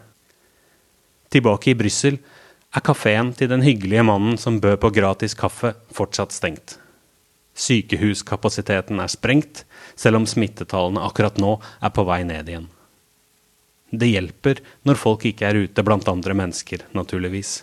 Tilbake 1.34 1.74
i 1.74 1.78
Brussel 1.78 2.18
er 2.74 2.84
kafeen 2.86 3.34
til 3.38 3.52
den 3.52 3.64
hyggelige 3.66 4.06
mannen 4.08 4.40
som 4.42 4.62
bød 4.64 4.80
på 4.82 4.94
gratis 4.96 5.36
kaffe, 5.38 5.76
fortsatt 5.94 6.34
stengt. 6.34 6.80
Sykehuskapasiteten 7.54 9.00
er 9.00 9.12
sprengt, 9.12 9.66
selv 9.96 10.22
om 10.22 10.26
smittetallene 10.30 11.04
akkurat 11.06 11.38
nå 11.42 11.58
er 11.82 11.94
på 11.94 12.06
vei 12.08 12.24
ned 12.26 12.50
igjen. 12.50 12.70
Det 13.94 14.10
hjelper 14.10 14.64
når 14.90 14.98
folk 14.98 15.26
ikke 15.30 15.46
er 15.46 15.60
ute 15.68 15.86
blant 15.86 16.08
andre 16.10 16.34
mennesker, 16.34 16.88
naturligvis. 16.98 17.62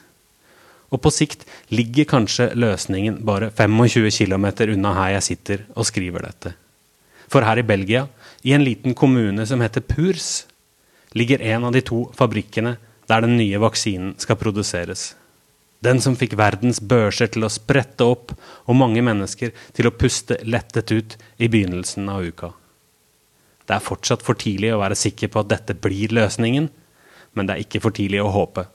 Og 0.91 1.03
på 1.03 1.11
sikt 1.15 1.43
ligger 1.75 2.07
kanskje 2.11 2.51
løsningen 2.59 3.21
bare 3.27 3.51
25 3.51 4.11
km 4.15 4.47
unna 4.75 4.95
her 4.99 5.17
jeg 5.17 5.27
sitter 5.27 5.65
og 5.75 5.87
skriver 5.91 6.27
dette. 6.27 6.55
For 7.31 7.47
her 7.47 7.63
i 7.63 7.67
Belgia, 7.67 8.07
i 8.43 8.55
en 8.55 8.65
liten 8.67 8.95
kommune 8.95 9.47
som 9.47 9.63
heter 9.63 9.87
Purs, 9.87 10.47
ligger 11.15 11.43
en 11.43 11.67
av 11.67 11.75
de 11.75 11.83
to 11.83 12.05
fabrikkene 12.19 12.77
der 13.11 13.27
den 13.27 13.37
nye 13.39 13.59
vaksinen 13.63 14.15
skal 14.23 14.39
produseres. 14.39 15.15
Den 15.81 16.01
som 16.05 16.17
fikk 16.19 16.37
verdens 16.37 16.81
børser 16.85 17.31
til 17.33 17.47
å 17.47 17.53
sprette 17.53 18.05
opp 18.05 18.35
og 18.69 18.77
mange 18.77 19.01
mennesker 19.05 19.55
til 19.77 19.89
å 19.89 19.95
puste 19.97 20.37
lettet 20.45 20.93
ut 20.93 21.17
i 21.41 21.49
begynnelsen 21.49 22.09
av 22.13 22.27
uka. 22.27 22.53
Det 23.65 23.77
er 23.77 23.87
fortsatt 23.87 24.25
for 24.27 24.37
tidlig 24.37 24.75
å 24.75 24.81
være 24.83 24.99
sikker 24.99 25.31
på 25.33 25.41
at 25.41 25.51
dette 25.53 25.79
blir 25.79 26.13
løsningen, 26.13 26.69
men 27.33 27.47
det 27.47 27.55
er 27.55 27.65
ikke 27.65 27.81
for 27.85 27.97
tidlig 27.97 28.21
å 28.21 28.33
håpe. 28.35 28.67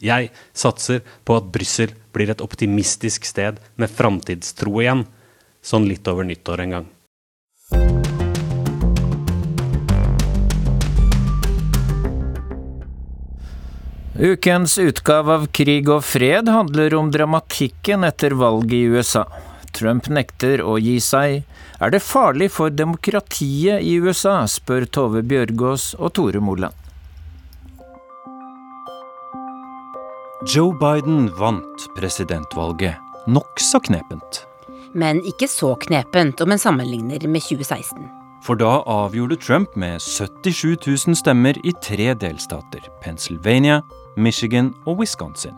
Jeg 0.00 0.30
satser 0.54 1.02
på 1.26 1.36
at 1.36 1.50
Brussel 1.52 1.96
blir 2.14 2.30
et 2.30 2.44
optimistisk 2.44 3.26
sted 3.26 3.58
med 3.76 3.90
framtidstro 3.90 4.78
igjen, 4.80 5.08
sånn 5.60 5.90
litt 5.90 6.06
over 6.08 6.28
nyttår 6.28 6.64
en 6.64 6.78
gang. 6.78 6.94
Ukens 14.18 14.78
utgave 14.78 15.30
av 15.30 15.44
Krig 15.54 15.86
og 15.94 16.02
fred 16.02 16.48
handler 16.50 16.94
om 16.98 17.12
dramatikken 17.14 18.02
etter 18.02 18.34
valget 18.34 18.74
i 18.74 18.88
USA. 18.90 19.22
Trump 19.78 20.08
nekter 20.10 20.58
å 20.58 20.74
gi 20.82 20.96
seg. 20.98 21.44
Er 21.78 21.92
det 21.94 22.00
farlig 22.02 22.48
for 22.50 22.74
demokratiet 22.74 23.78
i 23.78 23.92
USA, 24.02 24.40
spør 24.50 24.88
Tove 24.90 25.22
Bjørgaas 25.22 25.92
og 26.00 26.16
Tore 26.18 26.42
Moland. 26.42 26.74
Joe 30.50 30.74
Biden 30.82 31.30
vant 31.38 31.86
presidentvalget, 31.94 32.98
nokså 33.30 33.78
knepent. 33.86 34.42
Men 34.98 35.22
ikke 35.30 35.46
så 35.46 35.76
knepent 35.86 36.42
om 36.42 36.56
en 36.56 36.64
sammenligner 36.66 37.22
med 37.30 37.46
2016. 37.46 38.10
For 38.42 38.58
da 38.58 38.80
avgjorde 38.82 39.38
Trump 39.38 39.78
med 39.78 40.02
77 40.02 40.74
000 40.86 41.18
stemmer 41.18 41.58
i 41.62 41.74
tre 41.84 42.10
delstater, 42.18 42.82
Pennsylvania, 43.02 43.82
Michigan 44.18 44.72
og 44.86 44.98
Wisconsin. 45.02 45.54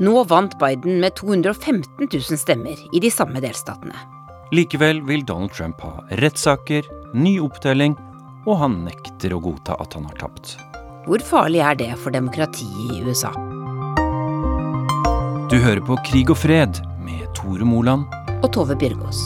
Nå 0.00 0.24
vant 0.24 0.56
Biden 0.58 0.98
med 1.02 1.14
215 1.20 2.08
000 2.08 2.40
stemmer 2.40 2.78
i 2.92 3.02
de 3.02 3.10
samme 3.12 3.40
delstatene. 3.42 3.94
Likevel 4.50 5.02
vil 5.06 5.22
Donald 5.26 5.52
Trump 5.54 5.82
ha 5.84 6.02
rettssaker, 6.18 6.88
ny 7.14 7.36
opptelling, 7.44 7.94
og 8.48 8.58
han 8.62 8.80
nekter 8.86 9.36
å 9.36 9.42
godta 9.44 9.76
at 9.78 9.94
han 9.94 10.08
har 10.08 10.18
tapt. 10.18 10.56
Hvor 11.06 11.22
farlig 11.24 11.62
er 11.62 11.78
det 11.78 11.90
for 12.00 12.10
demokratiet 12.14 12.96
i 12.96 13.04
USA? 13.06 13.30
Du 15.50 15.58
hører 15.58 15.82
på 15.84 15.98
Krig 16.06 16.32
og 16.32 16.40
fred 16.40 16.82
med 17.04 17.28
Tore 17.38 17.66
Moland 17.66 18.10
og 18.40 18.50
Tove 18.54 18.78
Bjørgaas. 18.80 19.22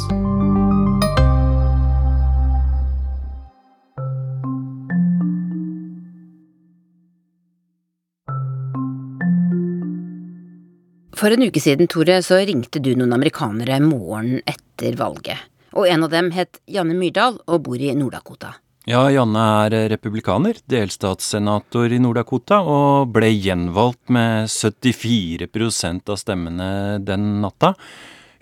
For 11.15 11.31
en 11.31 11.45
uke 11.47 11.61
siden, 11.63 11.87
Tore, 11.91 12.19
så 12.27 12.41
ringte 12.43 12.81
du 12.83 12.91
noen 12.99 13.15
amerikanere 13.15 13.79
morgenen 13.85 14.43
etter 14.51 14.97
valget. 14.99 15.39
Og 15.75 15.87
en 15.91 16.07
av 16.07 16.11
dem 16.11 16.31
het 16.35 16.59
Janne 16.71 16.95
Myrdal 16.99 17.39
og 17.47 17.65
bor 17.67 17.79
i 17.79 17.93
Nord-Dakota. 17.95 18.57
Ja, 18.91 19.07
Janne 19.09 19.43
er 19.65 19.89
republikaner, 19.89 20.59
delstatssenator 20.69 21.95
i 21.95 22.01
Nord-Dakota, 22.03 22.59
og 22.61 23.15
ble 23.15 23.31
gjenvalgt 23.33 24.11
med 24.13 24.51
74% 24.53 26.11
av 26.13 26.19
stemmene 26.21 26.69
den 27.01 27.31
natta. 27.45 27.73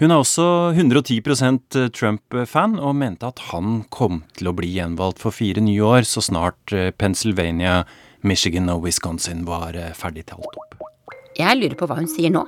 Hun 0.02 0.10
er 0.10 0.18
også 0.18 0.46
110% 0.74 1.78
Trump-fan, 1.94 2.78
og 2.80 2.96
mente 2.98 3.28
at 3.28 3.44
han 3.52 3.84
kom 3.92 4.24
til 4.34 4.50
å 4.50 4.56
bli 4.56 4.72
gjenvalgt 4.74 5.22
for 5.22 5.36
fire 5.36 5.62
nye 5.62 5.84
år 5.92 6.08
så 6.08 6.24
snart 6.24 6.74
Pennsylvania, 6.98 7.84
Michigan 8.26 8.72
og 8.72 8.88
Wisconsin 8.88 9.46
var 9.46 9.78
ferdig 9.98 10.26
talt 10.32 10.56
opp. 10.56 10.80
Jeg 11.38 11.60
lurer 11.60 11.78
på 11.78 11.86
hva 11.88 12.00
hun 12.00 12.10
sier 12.10 12.34
nå. 12.34 12.42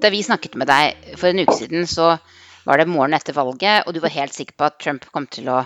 Da 0.00 0.08
vi 0.08 0.22
snakket 0.24 0.54
med 0.56 0.70
deg 0.70 1.16
for 1.20 1.28
en 1.28 1.42
uke 1.44 1.54
siden, 1.58 1.86
så 1.86 2.14
var 2.64 2.80
det 2.80 2.88
morgenen 2.88 3.18
etter 3.18 3.36
valget, 3.36 3.86
og 3.86 3.94
du 3.94 4.00
var 4.00 4.14
helt 4.14 4.34
sikker 4.36 4.56
på 4.56 4.68
at 4.70 4.78
Trump 4.80 5.04
kom 5.12 5.26
til 5.28 5.50
å 5.52 5.62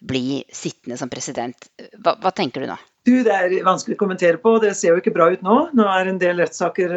bli 0.00 0.42
sittende 0.52 0.96
som 1.00 1.10
president. 1.12 1.68
Hva, 2.00 2.16
hva 2.20 2.32
tenker 2.36 2.64
du 2.64 2.70
nå? 2.70 2.76
Du, 3.08 3.14
Det 3.24 3.32
er 3.32 3.54
vanskelig 3.64 3.96
å 3.96 4.02
kommentere 4.02 4.40
på. 4.40 4.58
Det 4.60 4.74
ser 4.76 4.92
jo 4.92 5.00
ikke 5.00 5.14
bra 5.16 5.30
ut 5.32 5.44
nå. 5.44 5.56
Nå 5.76 5.86
er 5.88 6.10
en 6.10 6.20
del 6.20 6.40
rettssaker 6.42 6.92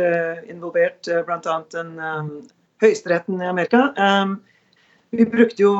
involvert, 0.51 1.07
bl.a. 1.27 1.57
den 1.71 1.93
um, 1.99 2.31
høyesteretten 2.83 3.39
i 3.39 3.47
Amerika. 3.47 3.85
Um, 3.95 4.37
vi 5.15 5.27
brukte 5.29 5.63
jo 5.63 5.75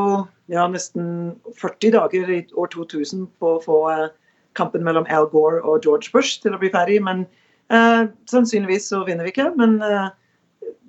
ja, 0.51 0.67
nesten 0.71 1.35
40 1.59 1.95
dager 1.97 2.31
i 2.31 2.41
år 2.55 2.71
2000 2.71 3.27
på 3.39 3.55
å 3.57 3.63
få 3.63 3.79
uh, 3.91 4.11
kampen 4.55 4.83
mellom 4.85 5.07
Al 5.11 5.27
Gore 5.31 5.63
og 5.63 5.83
George 5.83 6.11
Bush 6.13 6.39
til 6.43 6.55
å 6.55 6.61
bli 6.61 6.71
ferdig, 6.71 7.01
men 7.03 7.25
uh, 7.71 8.03
sannsynligvis 8.29 8.89
så 8.89 9.03
vinner 9.07 9.27
vi 9.27 9.33
ikke. 9.33 9.51
Men 9.59 9.77
eh, 9.81 10.09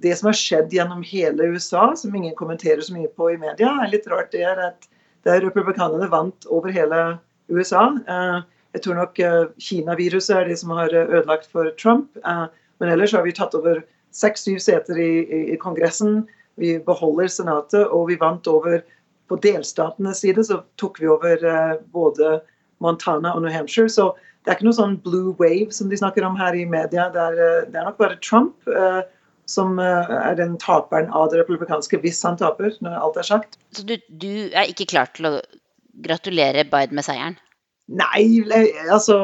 det 0.02 0.14
som 0.18 0.30
har 0.30 0.38
skjedd 0.38 0.74
gjennom 0.74 1.04
hele 1.06 1.52
USA, 1.54 1.92
som 1.96 2.14
ingen 2.14 2.34
kommenterer 2.38 2.82
så 2.84 2.96
mye 2.96 3.10
på 3.16 3.30
i 3.32 3.38
media, 3.40 3.70
er 3.82 3.92
litt 3.92 4.08
rart. 4.10 4.32
Det 4.34 4.42
er 4.46 4.60
at 4.70 4.88
der 5.24 5.44
republikanerne 5.44 6.10
vant 6.12 6.48
over 6.52 6.72
hele 6.74 7.16
USA. 7.48 7.86
Jeg 8.74 8.82
tror 8.84 8.98
nok 8.98 9.20
Kina-viruset 9.62 10.34
er 10.36 10.50
det 10.50 10.58
som 10.60 10.74
har 10.76 10.92
ødelagt 10.92 11.48
for 11.48 11.70
Trump. 11.80 12.10
Men 12.20 12.92
ellers 12.92 13.14
har 13.16 13.24
vi 13.24 13.32
tatt 13.32 13.56
over 13.56 13.80
seks-syv 14.12 14.58
seter 14.60 15.00
i, 15.00 15.12
i, 15.24 15.40
i, 15.54 15.56
Kongressen. 15.60 16.26
Vi 16.60 16.76
beholder 16.84 17.30
Senatet, 17.32 17.86
og 17.86 18.10
vi 18.12 18.20
vant 18.20 18.46
over 18.50 18.82
På 19.24 19.38
delstatenes 19.40 20.20
side 20.20 20.42
så 20.44 20.58
tok 20.76 21.00
vi 21.00 21.08
over 21.08 21.40
både 21.96 22.34
Montana 22.84 23.32
og 23.32 23.42
New 23.42 23.52
Hampshire. 23.52 23.88
Så 23.88 24.10
det 24.45 24.53
er 24.53 24.59
ikke 24.59 24.68
noe 24.68 24.76
sånn 24.76 24.97
blue 25.05 25.34
wave 25.40 25.72
som 25.72 25.88
de 25.88 25.99
snakker 25.99 26.26
om 26.26 26.36
her 26.36 26.57
i 26.57 26.66
media. 26.68 27.09
Det 27.12 27.20
er, 27.20 27.38
det 27.72 27.78
er 27.80 27.86
nok 27.88 28.01
bare 28.01 28.20
Trump 28.20 28.68
som 29.49 29.78
er 29.80 30.36
den 30.36 30.55
taperen 30.61 31.11
av 31.12 31.30
det 31.32 31.42
republikanske, 31.42 31.99
hvis 32.01 32.22
han 32.24 32.36
taper, 32.40 32.76
når 32.84 32.95
alt 32.97 33.18
er 33.20 33.26
sagt. 33.28 33.59
Så 33.76 33.84
du, 33.88 33.97
du 34.09 34.49
er 34.53 34.68
ikke 34.68 34.86
klar 34.92 35.11
til 35.16 35.28
å 35.28 35.32
gratulere 36.05 36.64
Biden 36.68 36.97
med 36.97 37.05
seieren? 37.05 37.36
Nei, 37.92 38.40
altså 38.88 39.16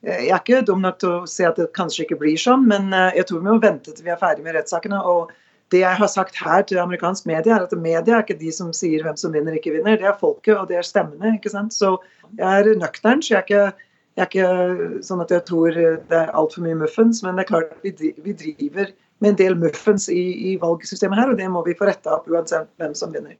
Jeg 0.00 0.30
er 0.30 0.38
ikke 0.38 0.62
dum 0.64 0.80
nok 0.80 0.96
til 1.02 1.10
å 1.12 1.26
si 1.28 1.44
at 1.44 1.58
det 1.60 1.68
kanskje 1.76 2.06
ikke 2.06 2.20
blir 2.22 2.40
sånn, 2.40 2.64
men 2.70 2.88
jeg 3.16 3.28
tror 3.28 3.42
vi 3.42 3.50
må 3.50 3.58
vente 3.60 3.92
til 3.92 4.06
vi 4.06 4.14
er 4.14 4.20
ferdig 4.20 4.46
med 4.46 4.56
rettssakene. 4.56 5.00
og 5.00 5.34
det 5.72 5.82
jeg 5.82 6.00
har 6.00 6.08
sagt 6.08 6.38
her 6.40 6.62
til 6.64 6.80
amerikansk 6.80 7.26
media, 7.28 7.56
er 7.58 7.66
at 7.66 7.74
media 7.76 8.16
er 8.16 8.24
ikke 8.24 8.38
de 8.40 8.52
som 8.54 8.70
sier 8.72 9.02
hvem 9.04 9.18
som 9.20 9.34
vinner 9.36 9.56
ikke 9.58 9.74
vinner. 9.74 9.98
Det 10.00 10.08
er 10.08 10.16
folket, 10.20 10.54
og 10.56 10.70
det 10.70 10.78
er 10.80 10.86
stemmene. 10.86 11.34
ikke 11.36 11.52
sant? 11.52 11.76
Så 11.76 11.98
jeg 12.38 12.48
er 12.48 12.78
nøktern. 12.80 13.20
så 13.22 13.34
jeg 13.34 13.38
er 13.42 13.44
ikke, 13.44 13.87
jeg 14.18 14.24
er 14.24 14.30
ikke 14.32 15.02
sånn 15.06 15.20
at 15.22 15.30
jeg 15.30 15.44
tror 15.46 15.76
det 15.76 16.16
er 16.16 16.32
altfor 16.34 16.64
mye 16.64 16.78
muffens, 16.80 17.20
men 17.22 17.38
det 17.38 17.44
er 17.44 17.50
klart 17.52 17.76
vi, 17.84 17.92
vi 18.24 18.34
driver 18.34 18.90
med 19.22 19.30
en 19.30 19.38
del 19.38 19.54
muffens 19.58 20.08
i, 20.10 20.24
i, 20.50 20.56
valgsystemet 20.58 21.20
her, 21.20 21.30
og 21.30 21.38
det 21.38 21.46
må 21.52 21.62
vi 21.66 21.76
få 21.78 21.86
retta 21.86 22.16
opp 22.16 22.26
uansett 22.30 22.66
hvem 22.82 22.96
som 22.98 23.14
vinner. 23.14 23.38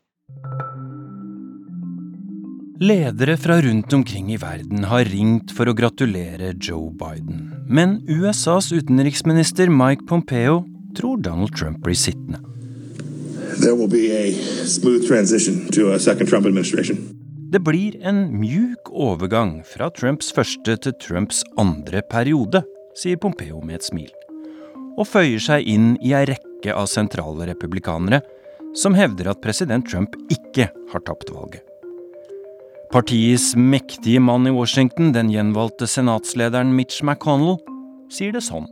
Ledere 2.79 3.35
fra 3.43 3.57
rundt 3.65 3.93
omkring 3.97 4.31
i 4.31 4.39
verden 4.39 4.87
har 4.87 5.09
ringt 5.11 5.51
for 5.51 5.67
å 5.67 5.75
gratulere 5.75 6.53
Joe 6.55 6.93
Biden. 6.95 7.49
Men 7.67 7.99
USAs 8.07 8.71
utenriksminister 8.71 9.73
Mike 9.75 10.07
Pompeo 10.07 10.61
tror 10.95 11.19
Donald 11.27 11.59
Trump 11.59 11.83
blir 11.83 11.99
sittende. 11.99 12.39
Det 17.49 17.61
blir 17.65 17.95
en 18.05 18.27
mjuk 18.41 18.91
overgang 18.93 19.63
fra 19.65 19.87
Trumps 19.97 20.29
første 20.37 20.75
til 20.85 20.93
Trumps 21.01 21.39
andre 21.57 22.03
periode, 22.05 22.61
sier 22.93 23.17
Pompeo 23.17 23.63
med 23.65 23.79
et 23.79 23.87
smil 23.87 24.11
og 24.99 25.07
føyer 25.07 25.41
seg 25.41 25.65
inn 25.71 25.93
i 26.05 26.13
ei 26.19 26.27
rekke 26.29 26.75
av 26.75 26.91
sentrale 26.91 27.47
republikanere 27.49 28.21
som 28.77 28.99
hevder 28.99 29.31
at 29.33 29.41
president 29.41 29.87
Trump 29.89 30.19
ikke 30.29 30.69
har 30.93 31.05
tapt 31.07 31.33
valget. 31.33 31.63
Partiets 32.93 33.55
mektige 33.57 34.21
mann 34.21 34.49
i 34.49 34.53
Washington, 34.53 35.15
den 35.17 35.33
gjenvalgte 35.33 35.89
senatslederen 35.89 36.75
Mitch 36.77 37.01
McConnell, 37.01 37.61
sier 38.13 38.37
det 38.37 38.45
sånn. 38.45 38.69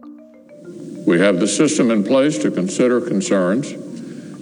We 1.07 1.17
have 1.23 1.41
the 1.41 1.49
system 1.49 1.91
in 1.91 2.05
place 2.05 2.37
to 2.43 2.51
consider 2.51 3.01
concerns, 3.01 3.73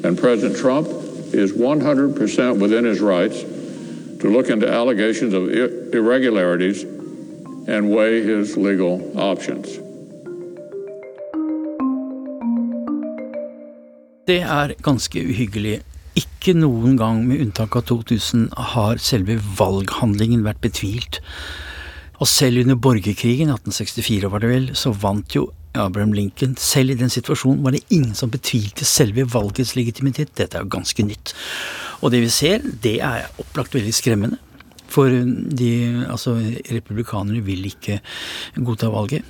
and 0.02 0.18
President 0.18 0.56
Trump 0.56 0.88
is 1.34 1.52
100% 1.52 2.58
within 2.58 2.84
his 2.84 3.00
rights 3.00 3.44
to 4.24 4.30
look 4.30 4.48
into 4.48 4.66
allegations 4.66 5.34
of 5.34 5.50
irregularities 5.92 6.82
and 7.68 7.90
weigh 7.94 8.22
his 8.24 8.56
legal 8.56 8.96
options. 9.20 9.68
Det 14.24 14.40
er 14.40 14.72
ganske 14.80 15.20
uhyggelig. 15.20 15.82
Ikke 16.16 16.54
noen 16.56 16.96
gang, 16.96 17.20
med 17.28 17.42
unntak 17.44 17.76
av 17.76 17.84
2000, 17.90 18.46
har 18.72 18.96
selve 18.96 19.36
valghandlingen 19.58 20.46
vært 20.46 20.62
betvilt. 20.64 21.20
Og 22.16 22.30
selv 22.30 22.62
under 22.62 22.80
borgerkrigen, 22.80 23.52
1864 23.52 24.32
var 24.32 24.40
det 24.40 24.52
vel, 24.54 24.70
så 24.72 24.94
vant 24.96 25.36
jo 25.36 25.50
Abraham 25.74 26.12
Lincoln. 26.14 26.56
Selv 26.60 26.94
i 26.94 26.98
den 26.98 27.12
situasjonen 27.12 27.62
var 27.64 27.74
det 27.74 27.84
ingen 27.90 28.14
som 28.14 28.32
betvilte 28.32 28.86
selve 28.88 29.26
valgets 29.30 29.74
legitimitet. 29.76 30.34
Dette 30.38 30.58
er 30.58 30.66
jo 30.66 30.74
ganske 30.76 31.06
nytt. 31.06 31.34
Og 32.02 32.12
det 32.14 32.24
vi 32.24 32.32
ser, 32.32 32.64
det 32.82 32.98
er 33.02 33.30
opplagt 33.42 33.74
veldig 33.74 33.94
skremmende. 33.94 34.40
For 34.94 35.10
de, 35.10 35.70
altså, 36.10 36.36
republikanerne 36.70 37.42
vil 37.44 37.66
ikke 37.66 38.00
godta 38.62 38.90
valget. 38.92 39.24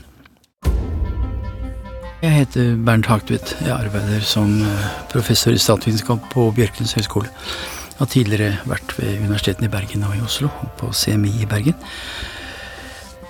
Jeg 2.24 2.32
heter 2.32 2.76
Bernt 2.80 3.06
Hagtvedt. 3.06 3.56
Jeg 3.60 3.72
arbeider 3.72 4.20
som 4.24 4.60
eh, 4.64 4.84
professor 5.12 5.52
i 5.52 5.60
statsvitenskap 5.60 6.30
på 6.32 6.46
Bjørknes 6.56 6.94
høgskole. 6.96 7.28
Jeg 7.28 7.98
har 8.00 8.10
tidligere 8.10 8.54
vært 8.66 8.94
ved 8.98 9.18
universitetene 9.20 9.68
i 9.68 9.72
Bergen 9.72 10.06
og 10.08 10.16
i 10.16 10.22
Oslo, 10.24 10.48
og 10.64 10.70
på 10.80 10.88
CMI 10.92 11.34
i 11.44 11.48
Bergen. 11.48 11.76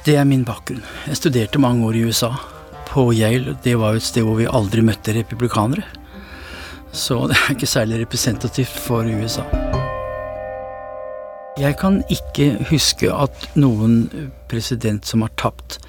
Det 0.06 0.14
er 0.16 0.28
min 0.28 0.44
bakgrunn. 0.46 0.84
Jeg 1.08 1.18
studerte 1.18 1.58
mange 1.58 1.86
år 1.86 1.98
i 1.98 2.04
USA. 2.06 2.30
På 2.94 3.08
Yale. 3.14 3.56
Det 3.62 3.74
var 3.74 3.94
jo 3.94 4.02
et 4.02 4.06
sted 4.06 4.22
hvor 4.22 4.38
vi 4.38 4.46
aldri 4.46 4.84
møtte 4.86 5.16
republikanere. 5.16 5.82
Så 6.94 7.24
det 7.26 7.36
er 7.40 7.56
ikke 7.56 7.66
særlig 7.66 8.04
representativt 8.04 8.76
for 8.86 9.02
USA. 9.02 9.42
Jeg 11.58 11.74
kan 11.78 12.00
ikke 12.10 12.52
huske 12.70 13.10
at 13.10 13.48
noen 13.58 14.04
president 14.50 15.06
som 15.06 15.26
har 15.26 15.34
tapt, 15.38 15.80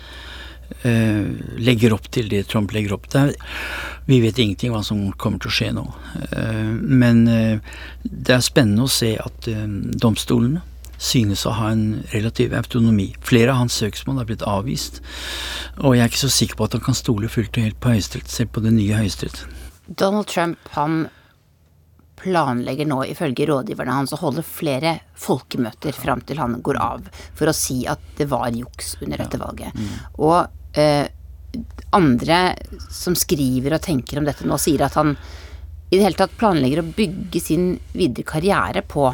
Eh, 0.85 1.25
legger 1.61 1.93
opp 1.95 2.07
til 2.13 2.29
det 2.29 2.45
Trump 2.49 2.73
legger 2.73 2.95
opp 2.95 3.07
til. 3.09 3.33
Vi 4.09 4.19
vet 4.21 4.37
ingenting 4.41 4.73
hva 4.73 4.83
som 4.85 4.99
kommer 5.17 5.41
til 5.41 5.51
å 5.51 5.55
skje 5.57 5.69
nå. 5.77 5.85
Eh, 6.29 6.71
men 7.01 7.23
eh, 7.29 7.73
det 8.03 8.35
er 8.35 8.45
spennende 8.45 8.85
å 8.85 8.91
se 8.91 9.15
at 9.21 9.49
domstolene 10.01 10.61
synes 10.97 11.45
å 11.45 11.55
ha 11.57 11.71
en 11.73 12.03
relativ 12.13 12.53
autonomi. 12.57 13.11
Flere 13.25 13.53
av 13.53 13.63
hans 13.63 13.77
søksmål 13.81 14.21
er 14.21 14.29
blitt 14.31 14.45
avvist, 14.47 15.01
og 15.81 15.95
jeg 15.95 16.05
er 16.05 16.11
ikke 16.11 16.25
så 16.25 16.31
sikker 16.33 16.59
på 16.59 16.69
at 16.69 16.77
han 16.77 16.85
kan 16.87 16.97
stole 16.97 17.31
fullt 17.31 17.59
og 17.59 17.67
helt 17.67 17.79
på 17.83 17.93
Høyesterett, 17.93 18.31
selv 18.31 18.55
på 18.55 18.63
det 18.65 18.73
nye 18.75 18.97
Høyesterett. 19.01 19.45
Donald 19.85 20.27
Trump, 20.31 20.59
han 20.77 21.05
planlegger 22.25 22.87
nå 22.89 23.03
ifølge 23.11 23.45
rådgiverne 23.49 23.99
hans 23.99 24.13
å 24.15 24.21
holde 24.21 24.41
flere 24.45 24.95
folkemøter 25.19 25.93
fram 25.93 26.23
til 26.25 26.39
han 26.41 26.57
går 26.65 26.79
av, 26.81 27.03
for 27.37 27.51
å 27.51 27.55
si 27.55 27.83
at 27.89 28.01
det 28.17 28.29
var 28.31 28.49
juks 28.55 28.95
under 29.03 29.21
dette 29.21 29.39
valget. 29.41 29.75
Mm. 29.75 29.91
Og 30.25 30.79
eh, 30.79 31.05
andre 31.95 32.39
som 32.91 33.15
skriver 33.17 33.77
og 33.77 33.83
tenker 33.85 34.19
om 34.19 34.27
dette 34.27 34.47
nå, 34.47 34.57
sier 34.61 34.87
at 34.87 34.97
han 34.99 35.13
i 35.91 35.97
det 35.99 36.01
hele 36.01 36.17
tatt 36.17 36.33
planlegger 36.39 36.81
å 36.81 36.89
bygge 36.97 37.41
sin 37.43 37.67
videre 37.93 38.25
karriere 38.27 38.81
på 38.81 39.05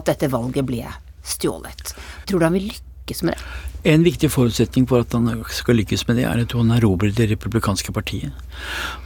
at 0.00 0.10
dette 0.10 0.30
valget 0.32 0.66
ble 0.68 0.84
stjålet. 1.26 1.94
Tror 2.28 2.40
du 2.40 2.46
han 2.48 2.56
vil 2.56 2.70
lykkes 2.70 3.24
med 3.26 3.36
det? 3.36 3.56
En 3.88 4.04
viktig 4.04 4.30
forutsetning 4.32 4.88
for 4.90 5.04
at 5.04 5.14
han 5.14 5.30
skal 5.54 5.78
lykkes 5.78 6.06
med 6.08 6.18
det, 6.18 6.26
er 6.26 6.42
at 6.42 6.54
han 6.56 6.74
erobrer 6.74 7.14
det 7.14 7.30
republikanske 7.32 7.94
partiet. 7.94 8.32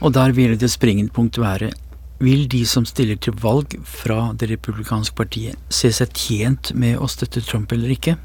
Og 0.01 0.15
der 0.17 0.33
vil 0.33 0.57
det 0.59 0.71
springende 0.73 1.13
punkt 1.13 1.39
være 1.41 1.71
vil 2.23 2.45
de 2.47 2.61
som 2.65 2.85
stiller 2.87 3.17
til 3.19 3.35
valg 3.41 3.75
fra 3.83 4.31
det 4.39 4.49
republikanske 4.53 5.15
partiet, 5.17 5.59
se 5.69 5.91
seg 5.91 6.13
tjent 6.15 6.71
med 6.75 6.99
å 7.01 7.09
støtte 7.11 7.43
Trump 7.43 7.73
eller 7.75 7.91
ikke? 7.91 8.15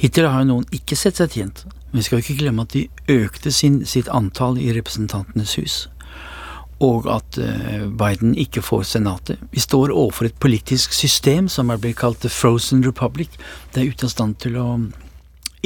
Hittil 0.00 0.26
har 0.26 0.42
jo 0.42 0.48
noen 0.48 0.66
ikke 0.74 0.96
sett 0.96 1.20
seg 1.20 1.36
tjent, 1.36 1.64
men 1.90 2.00
vi 2.00 2.06
skal 2.06 2.22
ikke 2.22 2.38
glemme 2.40 2.64
at 2.64 2.74
de 2.74 2.86
økte 3.12 3.52
sin, 3.52 3.82
sitt 3.86 4.08
antall 4.08 4.58
i 4.58 4.72
Representantenes 4.74 5.56
hus. 5.60 5.76
Og 6.80 7.06
at 7.12 7.36
uh, 7.36 7.86
Biden 8.00 8.32
ikke 8.40 8.62
får 8.64 8.86
Senatet. 8.94 9.42
Vi 9.52 9.60
står 9.60 9.92
overfor 9.92 10.30
et 10.30 10.40
politisk 10.40 10.96
system 10.96 11.48
som 11.52 11.70
er 11.70 11.80
blitt 11.80 12.00
kalt 12.00 12.22
The 12.24 12.32
Frozen 12.32 12.84
Republic. 12.86 13.36
Det 13.74 13.82
er 13.82 13.92
ute 13.92 14.08
av 14.08 14.14
stand 14.14 14.38
til 14.40 14.56
å 14.60 14.66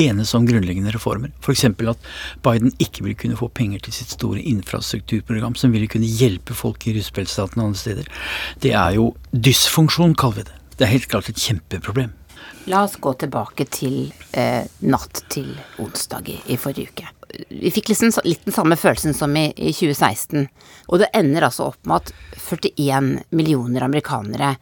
enes 0.01 0.33
om 0.35 0.47
grunnleggende 0.47 0.93
reformer. 0.95 1.31
F.eks. 1.43 1.65
at 1.71 2.09
Biden 2.43 2.75
ikke 2.83 3.05
vil 3.07 3.17
kunne 3.19 3.39
få 3.39 3.49
penger 3.55 3.85
til 3.85 3.95
sitt 3.95 4.15
store 4.15 4.43
infrastrukturprogram 4.43 5.55
som 5.59 5.75
ville 5.75 5.91
kunne 5.91 6.11
hjelpe 6.11 6.57
folk 6.57 6.87
i 6.89 6.97
russebeltstaten 6.97 7.63
og 7.63 7.71
andre 7.71 7.83
steder. 7.85 8.11
Det 8.63 8.75
er 8.75 8.99
jo 8.99 9.13
dysfunksjon, 9.31 10.17
kaller 10.19 10.43
vi 10.43 10.49
det. 10.51 10.61
Det 10.75 10.87
er 10.87 10.95
helt 10.97 11.11
klart 11.11 11.31
et 11.31 11.39
kjempeproblem. 11.39 12.11
La 12.71 12.85
oss 12.85 12.97
gå 12.97 13.13
tilbake 13.21 13.67
til 13.69 14.13
eh, 14.33 14.65
natt 14.89 15.21
til 15.33 15.51
onsdag 15.83 16.31
i, 16.33 16.39
i, 16.49 16.57
forrige 16.61 16.95
uke. 16.95 17.11
Vi 17.51 17.73
fikk 17.75 17.91
liksom 17.93 18.13
litt 18.25 18.47
den 18.47 18.57
samme 18.57 18.79
følelsen 18.81 19.17
som 19.17 19.35
i, 19.37 19.51
i 19.53 19.73
2016. 19.75 20.47
Og 20.89 21.03
det 21.03 21.11
ender 21.17 21.45
altså 21.45 21.69
opp 21.73 21.91
med 21.91 22.01
at 22.01 22.15
41 22.41 23.11
millioner 23.37 23.85
amerikanere 23.85 24.55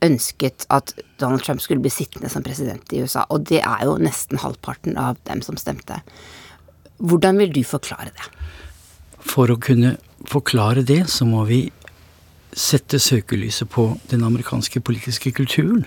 ønsket 0.00 0.64
at 0.72 0.94
Donald 1.20 1.44
Trump 1.44 1.60
skulle 1.60 1.84
bli 1.84 1.92
sittende 1.92 2.30
som 2.32 2.44
president 2.46 2.92
i 2.96 3.02
USA. 3.04 3.26
Og 3.28 3.44
det 3.50 3.60
er 3.60 3.84
jo 3.84 3.98
nesten 4.00 4.40
halvparten 4.40 4.96
av 4.96 5.20
dem 5.28 5.44
som 5.44 5.60
stemte. 5.60 6.00
Hvordan 7.00 7.40
vil 7.40 7.52
du 7.52 7.60
forklare 7.64 8.14
det? 8.14 8.30
For 9.20 9.52
å 9.52 9.60
kunne 9.60 9.98
forklare 10.28 10.84
det, 10.86 11.02
så 11.12 11.28
må 11.28 11.44
vi 11.48 11.66
sette 12.56 12.98
søkelyset 12.98 13.68
på 13.70 13.92
den 14.10 14.24
amerikanske 14.26 14.80
politiske 14.80 15.32
kulturen. 15.36 15.84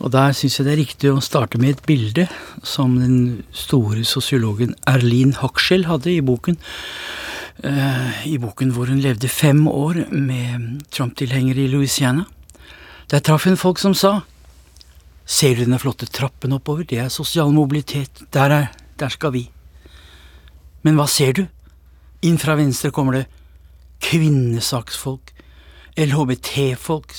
Og 0.00 0.12
der 0.14 0.32
syns 0.36 0.56
jeg 0.56 0.66
det 0.66 0.72
er 0.72 0.80
riktig 0.80 1.10
å 1.12 1.20
starte 1.24 1.60
med 1.60 1.74
et 1.74 1.84
bilde 1.84 2.24
som 2.64 2.96
den 2.96 3.42
store 3.52 4.04
sosiologen 4.08 4.72
Erlin 4.88 5.34
Hochschel 5.36 5.84
hadde 5.90 6.14
i 6.14 6.22
boken. 6.24 6.56
Uh, 7.60 8.24
I 8.24 8.38
boken 8.40 8.72
hvor 8.72 8.88
hun 8.88 9.02
levde 9.04 9.28
fem 9.28 9.66
år 9.68 10.06
med 10.08 10.86
Trump-tilhengere 10.88 11.66
i 11.66 11.72
Louisiana. 11.72 12.24
Der 13.12 13.20
traff 13.20 13.44
hun 13.44 13.60
folk 13.60 13.80
som 13.82 13.96
sa 13.96 14.20
Ser 15.30 15.54
du 15.54 15.60
denne 15.62 15.78
flotte 15.78 16.08
trappen 16.10 16.56
oppover? 16.56 16.82
Det 16.82 16.98
er 16.98 17.12
sosial 17.12 17.52
mobilitet. 17.54 18.24
Der 18.34 18.50
er 18.50 18.66
Der 18.98 19.08
skal 19.08 19.32
vi. 19.32 19.50
Men 20.82 20.96
hva 20.96 21.06
ser 21.08 21.32
du? 21.32 21.46
Inn 22.20 22.36
fra 22.36 22.56
venstre 22.58 22.90
kommer 22.92 23.16
det 23.16 23.26
kvinnesaksfolk, 24.04 25.30
LHBT-folk, 25.96 27.14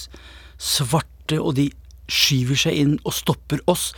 svarte, 0.58 1.40
og 1.40 1.56
de 1.58 1.72
skyver 2.12 2.60
seg 2.60 2.78
inn 2.78 2.98
og 3.06 3.16
stopper 3.16 3.64
oss. 3.72 3.92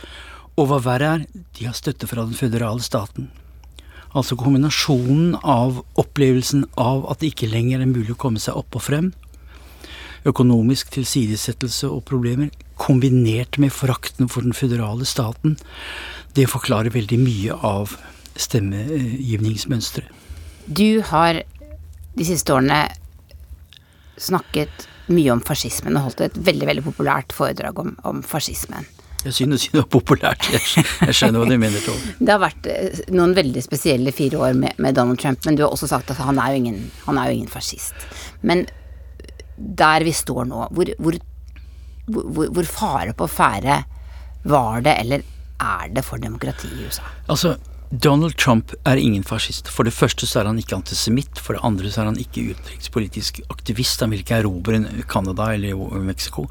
Og 0.54 0.70
hva 0.70 0.78
verre 0.82 1.10
er, 1.16 1.24
de 1.58 1.66
har 1.66 1.74
støtte 1.74 2.06
fra 2.06 2.26
den 2.26 2.38
føderale 2.38 2.84
staten. 2.84 3.28
Altså 4.14 4.38
kombinasjonen 4.38 5.34
av 5.42 5.80
opplevelsen 5.98 6.68
av 6.78 7.08
at 7.10 7.20
det 7.20 7.32
ikke 7.32 7.50
lenger 7.50 7.82
er 7.82 7.90
mulig 7.90 8.14
å 8.14 8.20
komme 8.26 8.42
seg 8.42 8.54
opp 8.60 8.78
og 8.78 8.84
frem, 8.86 9.10
økonomisk 10.24 10.92
tilsidesettelse 10.94 11.90
og 11.90 12.04
problemer, 12.08 12.52
kombinert 12.80 13.58
med 13.60 13.74
forakten 13.74 14.30
for 14.30 14.46
den 14.46 14.54
føderale 14.56 15.04
staten, 15.06 15.58
det 16.34 16.46
forklarer 16.50 16.94
veldig 16.94 17.18
mye 17.20 17.58
av 17.66 17.96
stemmegivningsmønsteret. 18.40 20.10
Du 20.64 21.02
har 21.10 21.42
de 22.14 22.24
siste 22.24 22.54
årene 22.54 22.86
snakket 24.16 24.86
mye 25.12 25.32
om 25.34 25.42
fascismen 25.44 25.96
og 25.98 26.08
holdt 26.08 26.26
et 26.28 26.36
veldig 26.46 26.68
veldig 26.70 26.84
populært 26.86 27.34
foredrag 27.36 27.80
om, 27.82 27.96
om 28.08 28.22
fascismen. 28.24 28.86
Jeg 29.24 29.32
synes 29.38 29.66
det 29.72 29.80
var 29.80 29.88
populært. 29.88 30.46
Jeg, 30.52 31.14
skjønner 31.16 31.40
hva 31.40 31.48
du 31.48 31.56
mener, 31.56 31.80
Tove. 31.84 32.14
Det 32.24 32.32
har 32.32 32.40
vært 32.42 32.66
eh, 32.68 33.04
noen 33.16 33.32
veldig 33.36 33.62
spesielle 33.64 34.12
fire 34.12 34.40
år 34.48 34.56
med, 34.58 34.76
med, 34.76 34.96
Donald 34.96 35.20
Trump, 35.20 35.40
men 35.48 35.56
du 35.56 35.64
har 35.64 35.72
også 35.72 35.88
sagt 35.88 36.12
at 36.12 36.20
han 36.20 36.40
er 36.42 36.52
jo 36.52 36.60
ingen, 36.60 36.80
han 37.06 37.20
er 37.20 37.30
jo 37.30 37.38
ingen 37.38 37.52
fascist. 37.52 37.96
Men 38.44 38.66
der 39.56 40.04
vi 40.04 40.12
står 40.12 40.44
nå, 40.50 40.66
hvor, 40.76 40.92
hvor, 41.00 41.16
hvor, 42.10 42.50
hvor 42.52 42.68
fare 42.68 43.16
på 43.16 43.30
ferde 43.30 43.80
var 44.44 44.84
det, 44.84 44.98
eller 45.00 45.24
er 45.64 45.94
det 45.94 46.04
for 46.04 46.20
demokratiet 46.20 46.76
i 46.76 46.88
USA? 46.90 47.08
Altså, 47.32 47.54
Donald 47.90 48.36
Trump 48.36 48.72
er 48.88 48.98
ingen 48.98 49.22
fascist. 49.22 49.68
For 49.70 49.86
det 49.86 49.94
første 49.94 50.26
så 50.26 50.40
er 50.40 50.48
han 50.48 50.58
ikke 50.58 50.76
antisemitt. 50.78 51.38
For 51.38 51.54
det 51.54 51.64
andre 51.66 51.90
så 51.92 52.02
er 52.02 52.08
han 52.10 52.18
ikke 52.18 52.42
utenrikspolitisk 52.54 53.42
aktivist. 53.52 54.00
Han 54.02 54.14
vil 54.14 54.24
ikke 54.24 54.40
erobre 54.40 54.80
Canada 55.10 55.50
eller 55.54 55.76
Mexico. 56.02 56.46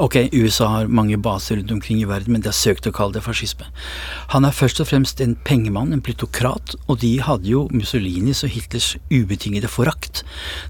Ok, 0.00 0.16
USA 0.32 0.68
har 0.72 0.90
mange 0.90 1.18
baser 1.20 1.60
rundt 1.60 1.74
omkring 1.76 2.00
i 2.02 2.08
verden, 2.08 2.32
men 2.32 2.42
de 2.42 2.50
har 2.50 2.56
søkt 2.56 2.88
å 2.88 2.94
kalle 2.94 3.18
det 3.18 3.24
fascisme. 3.26 3.68
Han 4.34 4.48
er 4.48 4.56
først 4.56 4.82
og 4.82 4.88
fremst 4.90 5.22
en 5.22 5.36
pengemann, 5.46 5.92
en 5.92 6.02
plutokrat, 6.02 6.74
og 6.88 6.98
de 7.04 7.14
hadde 7.22 7.50
jo 7.50 7.66
Mussolinis 7.74 8.42
og 8.46 8.52
Hitlers 8.56 8.94
ubetingede 9.12 9.70
forakt. 9.70 10.24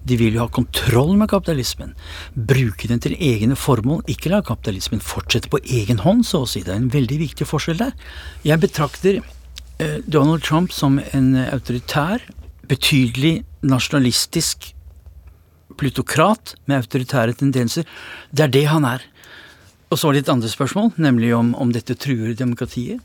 De 0.05 0.19
vil 0.21 0.37
jo 0.37 0.45
ha 0.45 0.53
kontroll 0.53 1.15
med 1.17 1.31
kapitalismen. 1.33 1.95
Bruke 2.35 2.91
den 2.91 3.01
til 3.05 3.17
egne 3.17 3.57
formål, 3.57 4.05
ikke 4.11 4.35
la 4.35 4.43
kapitalismen 4.45 5.01
fortsette 5.05 5.51
på 5.53 5.63
egen 5.65 6.05
hånd, 6.05 6.27
så 6.29 6.45
å 6.45 6.51
si. 6.51 6.67
Det 6.67 6.75
er 6.75 6.83
en 6.83 6.93
veldig 6.93 7.23
viktig 7.25 7.49
forskjell 7.49 7.81
der. 7.87 7.97
Jeg 8.45 8.61
betrakter 8.61 9.23
Donald 10.07 10.43
Trump 10.43 10.73
som 10.75 10.99
en 11.13 11.35
autoritær, 11.49 12.25
betydelig 12.69 13.45
nasjonalistisk 13.63 14.73
plutokrat 15.79 16.57
med 16.67 16.83
autoritære 16.83 17.37
tendenser. 17.39 17.87
Det 18.35 18.49
er 18.49 18.55
det 18.55 18.67
han 18.73 18.87
er. 18.89 19.05
Og 19.89 19.99
så 19.99 20.09
var 20.09 20.17
det 20.17 20.27
et 20.27 20.33
andre 20.35 20.51
spørsmål, 20.51 20.93
nemlig 21.01 21.31
om, 21.37 21.55
om 21.57 21.71
dette 21.73 21.97
truer 21.97 22.35
demokratiet. 22.37 23.01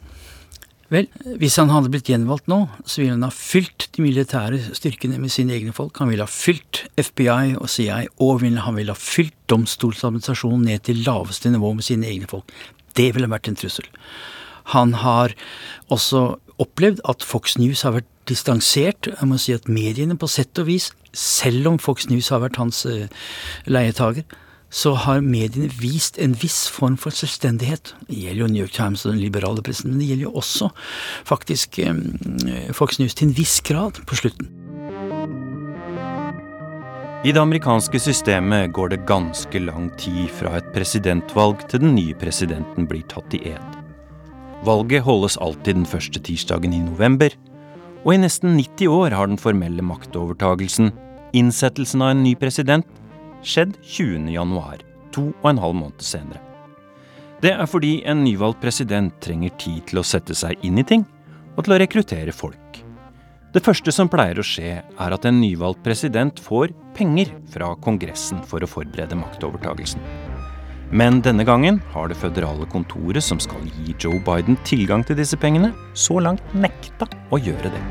Vel, 0.91 1.07
hvis 1.39 1.55
han 1.57 1.71
hadde 1.73 1.89
blitt 1.89 2.09
gjenvalgt 2.11 2.49
nå, 2.51 2.59
så 2.85 3.01
ville 3.01 3.15
han 3.15 3.25
ha 3.25 3.31
fylt 3.33 3.87
de 3.95 4.03
militære 4.03 4.59
styrkene 4.77 5.17
med 5.21 5.31
sine 5.33 5.55
egne 5.55 5.73
folk. 5.73 5.97
Han 6.01 6.11
ville 6.11 6.25
ha 6.25 6.29
fylt 6.29 6.83
FBI 6.99 7.55
og 7.55 7.71
CIA, 7.71 8.03
og 8.21 8.43
han 8.43 8.77
ville 8.77 8.93
ha 8.93 8.99
fylt 8.99 9.33
domstolsadministrasjonen 9.49 10.67
ned 10.67 10.83
til 10.85 11.01
laveste 11.07 11.49
nivå 11.53 11.71
med 11.79 11.87
sine 11.87 12.09
egne 12.11 12.29
folk. 12.29 12.51
Det 12.93 13.09
ville 13.15 13.31
vært 13.31 13.49
en 13.49 13.57
trussel. 13.57 13.87
Han 14.75 14.93
har 15.01 15.33
også 15.91 16.35
opplevd 16.61 17.01
at 17.09 17.25
Fox 17.25 17.57
News 17.57 17.83
har 17.85 17.95
vært 17.97 18.09
distansert. 18.29 19.09
Jeg 19.09 19.27
må 19.29 19.39
si 19.41 19.55
at 19.55 19.67
mediene 19.71 20.17
på 20.19 20.29
sett 20.31 20.59
og 20.61 20.69
vis, 20.69 20.91
selv 21.13 21.73
om 21.73 21.79
Fox 21.81 22.09
News 22.09 22.31
har 22.33 22.43
vært 22.43 22.59
hans 22.61 22.85
uh, 22.89 23.05
leietager, 23.69 24.25
så 24.73 24.95
har 24.97 25.21
mediene 25.21 25.69
vist 25.77 26.17
en 26.17 26.33
viss 26.41 26.65
form 26.73 26.95
for 26.97 27.13
selvstendighet. 27.13 27.93
Det 28.07 28.17
gjelder 28.23 28.41
jo 28.41 28.49
New 28.49 28.63
York 28.63 28.73
Times 28.73 29.05
og 29.05 29.13
den 29.13 29.21
liberale 29.21 29.61
pressen, 29.65 29.91
men 29.91 30.01
det 30.01 30.09
gjelder 30.09 30.25
jo 30.25 30.33
også 30.41 30.71
faktisk 31.29 31.77
eh, 31.83 31.93
Fox 32.73 32.97
News 32.97 33.13
til 33.13 33.29
en 33.29 33.35
viss 33.37 33.59
grad 33.61 34.01
på 34.09 34.17
slutten. 34.17 34.49
I 37.23 37.31
det 37.31 37.39
amerikanske 37.39 38.01
systemet 38.01 38.73
går 38.75 38.95
det 38.95 39.05
ganske 39.07 39.61
lang 39.61 39.93
tid 40.01 40.25
fra 40.41 40.57
et 40.57 40.73
presidentvalg 40.73 41.61
til 41.69 41.85
den 41.85 41.95
nye 41.95 42.17
presidenten 42.19 42.89
blir 42.89 43.05
tatt 43.13 43.37
i 43.37 43.45
ed. 43.53 43.82
Valget 44.63 45.03
holdes 45.03 45.35
alltid 45.43 45.75
den 45.75 45.87
første 45.87 46.21
tirsdagen 46.23 46.71
i 46.71 46.79
november, 46.79 47.33
og 48.03 48.13
i 48.13 48.19
nesten 48.21 48.55
90 48.55 48.87
år 48.87 49.15
har 49.15 49.27
den 49.27 49.39
formelle 49.39 49.83
maktovertagelsen, 49.83 50.93
innsettelsen 51.35 52.03
av 52.03 52.13
en 52.13 52.23
ny 52.23 52.31
president, 52.39 52.87
skjedd 53.43 53.75
20. 53.83 54.29
januar, 54.31 54.79
to 55.11 55.31
og 55.33 55.49
en 55.51 55.59
halv 55.59 55.75
måned 55.81 56.05
senere. 56.05 56.39
Det 57.43 57.51
er 57.51 57.67
fordi 57.67 57.97
en 58.07 58.23
nyvalgt 58.23 58.61
president 58.63 59.11
trenger 59.23 59.51
tid 59.59 59.81
til 59.89 59.99
å 59.99 60.05
sette 60.07 60.35
seg 60.37 60.55
inn 60.63 60.79
i 60.79 60.87
ting, 60.87 61.03
og 61.57 61.65
til 61.65 61.75
å 61.75 61.79
rekruttere 61.83 62.31
folk. 62.31 62.79
Det 63.53 63.61
første 63.61 63.91
som 63.93 64.07
pleier 64.09 64.39
å 64.39 64.45
skje, 64.47 64.77
er 64.79 65.17
at 65.17 65.27
en 65.27 65.41
nyvalgt 65.43 65.83
president 65.83 66.39
får 66.39 66.71
penger 66.95 67.35
fra 67.51 67.73
Kongressen 67.83 68.39
for 68.47 68.63
å 68.63 68.69
forberede 68.69 69.19
maktovertagelsen. 69.19 70.32
Men 70.93 71.23
denne 71.25 71.41
gangen 71.41 71.79
har 71.89 72.09
det 72.09 72.19
føderale 72.21 72.67
kontoret 72.69 73.25
som 73.25 73.39
skal 73.41 73.63
gi 73.65 73.95
Joe 73.97 74.19
Biden 74.21 74.59
tilgang 74.61 75.01
til 75.01 75.17
disse 75.17 75.39
pengene, 75.41 75.71
så 75.97 76.19
langt 76.21 76.53
nekta 76.53 77.07
å 77.33 77.39
gjøre 77.41 77.71
det. 77.73 77.81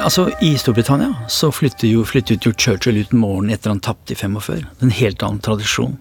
Altså, 0.00 0.26
I 0.42 0.56
Storbritannia 0.58 1.28
så 1.30 1.52
flyttet 1.54 1.92
jo, 1.92 2.02
flyttet 2.08 2.42
jo 2.42 2.50
Churchill 2.56 2.98
ut 3.04 3.14
morgenen 3.14 3.54
etter 3.54 3.70
han 3.70 3.84
tapte 3.84 4.16
i 4.16 4.18
45. 4.18 4.66
En 4.82 4.94
helt 4.98 5.22
annen 5.22 5.42
tradisjon. 5.46 5.98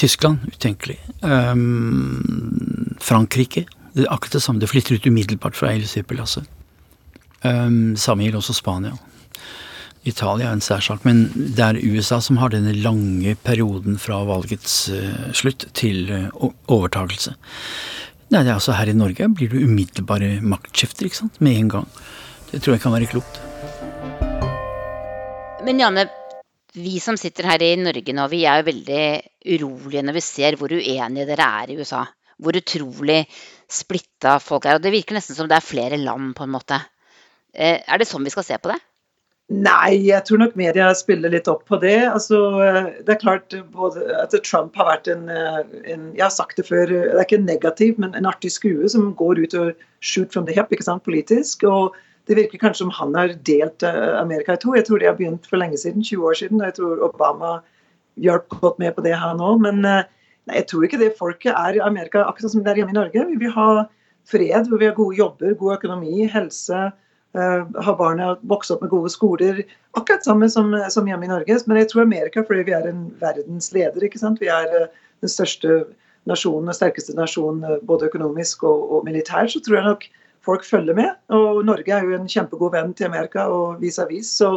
Tyskland 0.00 0.48
utenkelig. 0.50 0.98
Um, 1.22 2.96
Frankrike 2.98 3.68
det 3.94 4.04
er 4.04 4.12
akkurat 4.12 4.40
det 4.40 4.42
samme. 4.42 4.60
Det 4.60 4.68
flytter 4.72 4.98
ut 4.98 5.06
umiddelbart 5.06 5.54
fra 5.56 5.70
Eileshyppelasset. 5.70 6.48
Um, 7.46 7.94
samme 7.96 8.26
gjelder 8.26 8.42
også 8.42 8.56
Spania. 8.58 8.96
Italia 10.06 10.52
en 10.52 10.62
særsak, 10.64 11.04
men 11.06 11.26
det 11.34 11.62
er 11.64 11.80
USA 11.82 12.20
som 12.22 12.38
har 12.40 12.54
denne 12.54 12.74
lange 12.78 13.34
perioden 13.46 13.98
fra 14.00 14.22
valgets 14.28 14.86
uh, 14.92 15.30
slutt 15.34 15.68
til 15.76 16.10
uh, 16.12 16.50
overtakelse. 16.72 17.34
Nei, 18.30 18.42
det 18.42 18.50
er 18.50 18.56
altså 18.56 18.74
Her 18.74 18.90
i 18.90 18.96
Norge 18.96 19.28
blir 19.34 19.50
det 19.52 19.62
umiddelbare 19.62 20.36
maktskifter 20.42 21.06
ikke 21.06 21.20
sant? 21.24 21.40
med 21.42 21.60
en 21.60 21.72
gang. 21.76 21.90
Det 22.50 22.62
tror 22.62 22.76
jeg 22.76 22.82
kan 22.82 22.94
være 22.94 23.10
klokt. 23.10 23.42
Men 25.66 25.82
Janne, 25.82 26.06
vi 26.78 26.98
som 27.02 27.18
sitter 27.18 27.48
her 27.50 27.62
i 27.64 27.72
Norge 27.80 28.14
nå, 28.14 28.26
vi 28.30 28.44
er 28.46 28.60
jo 28.60 28.68
veldig 28.68 29.04
urolige 29.56 30.02
når 30.06 30.16
vi 30.18 30.24
ser 30.24 30.58
hvor 30.58 30.74
uenige 30.74 31.26
dere 31.26 31.46
er 31.62 31.72
i 31.72 31.78
USA. 31.78 32.04
Hvor 32.42 32.58
utrolig 32.58 33.22
splitta 33.70 34.36
folk 34.42 34.66
er. 34.66 34.76
Og 34.76 34.84
det 34.84 34.92
virker 34.94 35.16
nesten 35.16 35.38
som 35.38 35.48
det 35.50 35.56
er 35.56 35.64
flere 35.64 35.98
land, 35.98 36.34
på 36.36 36.44
en 36.44 36.52
måte. 36.52 36.78
Eh, 37.54 37.80
er 37.80 37.98
det 37.98 38.06
sånn 38.10 38.26
vi 38.26 38.34
skal 38.34 38.44
se 38.46 38.58
på 38.60 38.70
det? 38.70 38.78
Nei, 39.46 39.94
jeg 40.08 40.24
tror 40.26 40.40
nok 40.42 40.56
media 40.58 40.88
spiller 40.98 41.30
litt 41.30 41.46
opp 41.46 41.60
på 41.70 41.78
det. 41.78 42.00
Altså, 42.10 42.38
det 43.06 43.12
er 43.14 43.20
klart 43.20 43.54
at 43.54 44.34
Trump 44.42 44.74
har 44.74 44.88
vært 44.88 45.10
en, 45.12 45.28
en, 45.30 46.08
Jeg 46.16 46.24
har 46.24 46.34
sagt 46.34 46.58
det 46.58 46.66
før, 46.66 46.90
det 46.90 47.14
er 47.14 47.22
ikke 47.22 47.38
negativ, 47.44 47.94
men 48.02 48.16
en 48.18 48.26
artig 48.26 48.50
skue 48.56 48.90
som 48.90 49.12
går 49.14 49.44
ut 49.44 49.54
og 49.54 49.86
shoot 50.02 50.34
from 50.34 50.48
the 50.50 50.56
hip 50.56 50.74
ikke 50.74 50.88
sant, 50.88 51.06
politisk. 51.06 51.62
og 51.62 51.94
det 52.26 52.36
virker 52.40 52.58
kanskje 52.58 52.82
som 52.84 52.92
han 52.96 53.14
har 53.14 53.34
delt 53.46 53.84
eh, 53.86 54.18
Amerika 54.18 54.56
i 54.56 54.60
to. 54.62 54.74
Jeg 54.74 54.88
tror 54.88 54.98
de 54.98 55.06
har 55.06 55.18
begynt 55.18 55.46
for 55.46 55.62
lenge 55.62 55.78
siden, 55.78 56.02
20 56.02 56.26
år 56.26 56.38
siden. 56.40 56.60
og 56.60 56.66
Jeg 56.66 56.76
tror 56.80 57.04
Obama 57.06 57.52
hjalp 58.18 58.48
godt 58.50 58.80
med 58.82 58.96
på 58.96 59.04
det, 59.06 59.14
her 59.14 59.36
nå. 59.38 59.52
Men 59.62 59.84
eh, 59.86 60.08
nei, 60.48 60.56
jeg 60.58 60.66
tror 60.72 60.86
ikke 60.88 61.00
det 61.02 61.12
folket 61.18 61.54
er 61.54 61.78
i 61.78 61.84
Amerika 61.86 62.24
akkurat 62.26 62.50
som 62.50 62.64
det 62.66 62.72
er 62.72 62.82
hjemme 62.82 62.96
i 62.96 62.98
Norge. 62.98 63.26
Vi 63.30 63.38
vil 63.44 63.54
ha 63.54 63.86
fred, 64.26 64.72
vi 64.72 64.88
har 64.88 64.98
gode 64.98 65.18
jobber, 65.20 65.54
god 65.54 65.76
økonomi, 65.78 66.26
helse. 66.32 66.88
Uh, 67.36 67.66
ha 67.84 67.92
barna 67.98 68.30
vokst 68.48 68.72
opp 68.72 68.84
med 68.84 68.92
gode 68.94 69.12
skoler. 69.12 69.62
Akkurat 69.98 70.24
samme 70.24 70.48
som, 70.52 70.72
som, 70.92 71.08
hjemme 71.08 71.28
i 71.28 71.32
Norge. 71.32 71.58
Men 71.66 71.82
jeg 71.82 71.90
tror 71.92 72.06
Amerika, 72.06 72.44
fordi 72.46 72.66
vi 72.70 72.76
er 72.76 72.88
en 72.88 73.06
verdensleder. 73.20 74.06
ikke 74.06 74.22
sant? 74.22 74.40
Vi 74.40 74.48
er 74.52 74.72
uh, 74.72 74.86
den 75.24 75.32
største 75.32 75.82
nasjonen 76.26 76.72
og 76.72 76.78
sterkeste 76.78 77.16
nasjonen 77.18 77.66
uh, 77.66 77.82
både 77.86 78.08
økonomisk 78.08 78.64
og, 78.64 78.86
og 78.88 79.04
militært. 79.08 79.52
Så 79.52 79.60
tror 79.64 79.80
jeg 79.80 79.90
nok 79.90 80.08
folk 80.46 80.64
følger 80.64 80.96
med. 80.96 81.12
Og 81.34 81.64
Norge 81.66 81.92
er 81.92 82.06
jo 82.06 82.16
en 82.16 82.30
kjempegod 82.30 82.74
venn 82.74 82.94
til 82.96 83.10
Amerika 83.10 83.48
og 83.52 83.82
vis-à-vis. 83.82 84.30
Så 84.38 84.56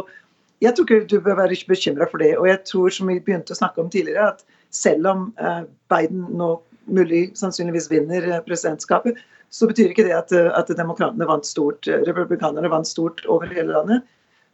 jeg 0.60 0.74
tror 0.76 0.86
ikke 0.86 1.08
du 1.10 1.20
bør 1.24 1.38
være 1.40 1.58
bekymra 1.68 2.06
for 2.10 2.22
det. 2.22 2.34
Og 2.38 2.48
jeg 2.48 2.62
tror, 2.68 2.88
som 2.94 3.10
vi 3.10 3.20
begynte 3.20 3.54
å 3.54 3.60
snakke 3.60 3.82
om 3.82 3.90
tidligere, 3.92 4.34
at 4.34 4.44
selv 4.70 5.08
om 5.10 5.28
eh, 5.40 5.62
Biden 5.90 6.26
nå 6.38 6.54
mulig 6.90 7.30
sannsynligvis 7.38 7.90
vinner 7.90 8.26
eh, 8.28 8.42
presidentskapet, 8.46 9.18
så 9.50 9.66
betyr 9.66 9.90
ikke 9.90 10.06
det 10.06 10.14
at, 10.14 10.32
eh, 10.36 10.50
at 10.54 10.70
demokratene 10.78 11.26
vant 11.28 11.46
stort, 11.46 11.88
republikanerne 12.06 12.70
vant 12.70 12.88
stort 12.88 13.24
over 13.26 13.50
hele 13.50 13.72
landet. 13.74 14.06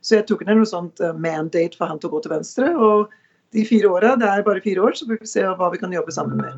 Så 0.04 0.18
jeg 0.18 0.26
tok 0.28 0.44
ned 0.46 0.60
noe 0.60 0.68
sånt 0.68 1.00
mandate 1.18 1.74
for 1.76 1.90
han 1.90 1.98
til 1.98 2.10
å 2.10 2.14
gå 2.14 2.22
til 2.22 2.36
venstre. 2.36 2.68
Og 2.78 3.10
de 3.56 3.64
fire 3.66 3.90
åra, 3.90 4.16
det 4.16 4.28
er 4.28 4.44
bare 4.46 4.62
fire 4.62 4.84
år, 4.84 4.94
så 4.94 5.06
får 5.08 5.18
vi 5.20 5.30
se 5.30 5.42
hva 5.42 5.70
vi 5.72 5.80
kan 5.82 5.94
jobbe 5.94 6.12
sammen 6.14 6.36
med. 6.38 6.52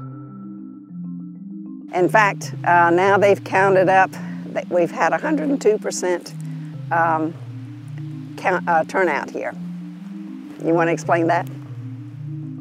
In 1.94 2.08
fact, 2.08 2.52
uh, 2.64 2.90
now 2.90 3.16
they've 3.16 3.42
counted 3.44 3.88
up 3.88 4.10
that 4.52 4.68
we've 4.68 4.90
had 4.90 5.12
102% 5.12 6.32
um, 6.92 7.34
count, 8.36 8.68
uh, 8.68 8.84
turnout 8.84 9.30
here. 9.30 9.52
You 10.64 10.74
want 10.74 10.88
to 10.88 10.92
explain 10.92 11.28
that? 11.28 11.48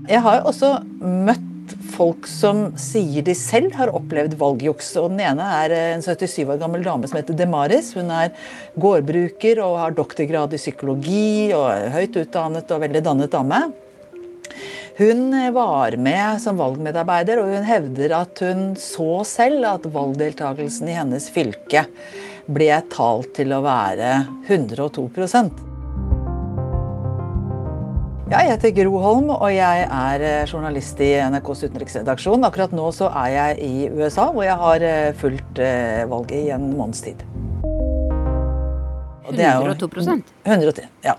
Jeg 0.07 0.21
har 0.21 0.41
også 0.41 0.83
møtt 1.01 1.46
folk 1.97 2.27
som 2.29 2.67
sier 2.79 3.25
de 3.25 3.33
selv 3.37 3.73
har 3.77 3.91
opplevd 3.95 4.37
valgjuks. 4.39 4.93
og 5.01 5.11
Den 5.13 5.23
ene 5.31 5.47
er 5.63 5.75
en 5.79 6.05
77 6.05 6.45
år 6.45 6.61
gammel 6.61 6.85
dame 6.85 7.09
som 7.09 7.19
heter 7.19 7.37
Demaris. 7.37 7.93
Hun 7.97 8.11
er 8.13 8.33
gårdbruker 8.77 9.61
og 9.65 9.79
har 9.81 9.97
doktorgrad 9.97 10.53
i 10.53 10.61
psykologi 10.61 11.51
og 11.57 11.67
er 11.73 11.91
høyt 11.95 12.21
utdannet 12.23 12.73
og 12.73 12.83
veldig 12.85 13.03
dannet 13.09 13.33
dame. 13.33 13.61
Hun 14.97 15.29
var 15.53 15.93
med 16.01 16.41
som 16.41 16.57
valgmedarbeider, 16.57 17.37
og 17.37 17.51
hun 17.53 17.67
hevder 17.67 18.15
at 18.17 18.41
hun 18.41 18.71
så 18.81 19.21
selv 19.29 19.67
at 19.69 19.85
valgdeltakelsen 19.93 20.89
i 20.89 20.97
hennes 20.97 21.29
fylke 21.29 21.85
ble 22.49 22.73
talt 22.89 23.35
til 23.37 23.53
å 23.53 23.61
være 23.67 24.13
102 24.47 25.66
Jeg 28.27 28.49
heter 28.49 28.73
Gro 28.75 28.99
Holm, 28.99 29.29
og 29.31 29.47
jeg 29.55 29.85
er 29.87 30.23
journalist 30.51 30.99
i 30.99 31.13
NRKs 31.31 31.61
utenriksredaksjon. 31.69 32.43
Akkurat 32.43 32.73
nå 32.75 32.89
så 32.91 33.07
er 33.23 33.29
jeg 33.31 33.59
i 33.63 33.87
USA, 33.87 34.27
hvor 34.35 34.43
jeg 34.43 34.59
har 34.59 34.87
fulgt 35.21 35.61
eh, 35.63 36.03
valget 36.11 36.41
i 36.41 36.49
en 36.51 36.73
måneds 36.75 37.05
tid. 37.07 37.23
102 39.27 39.87
110, 40.43 40.87
ja. 41.03 41.15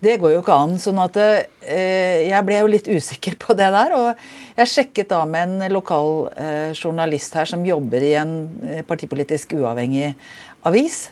Det 0.00 0.16
går 0.20 0.34
jo 0.34 0.42
ikke 0.42 0.54
an. 0.54 0.76
sånn 0.78 0.98
at 1.02 1.16
eh, 1.18 2.26
Jeg 2.28 2.42
ble 2.46 2.60
jo 2.60 2.70
litt 2.70 2.86
usikker 2.86 3.38
på 3.40 3.56
det 3.58 3.70
der. 3.74 3.94
Og 3.98 4.58
jeg 4.58 4.72
sjekket 4.72 5.10
da 5.10 5.24
med 5.26 5.48
en 5.48 5.74
lokal 5.74 6.28
eh, 6.38 6.70
journalist 6.74 7.34
her 7.38 7.50
som 7.50 7.66
jobber 7.66 8.04
i 8.04 8.14
en 8.20 8.34
eh, 8.66 8.82
partipolitisk 8.86 9.56
uavhengig 9.58 10.12
avis. 10.68 11.08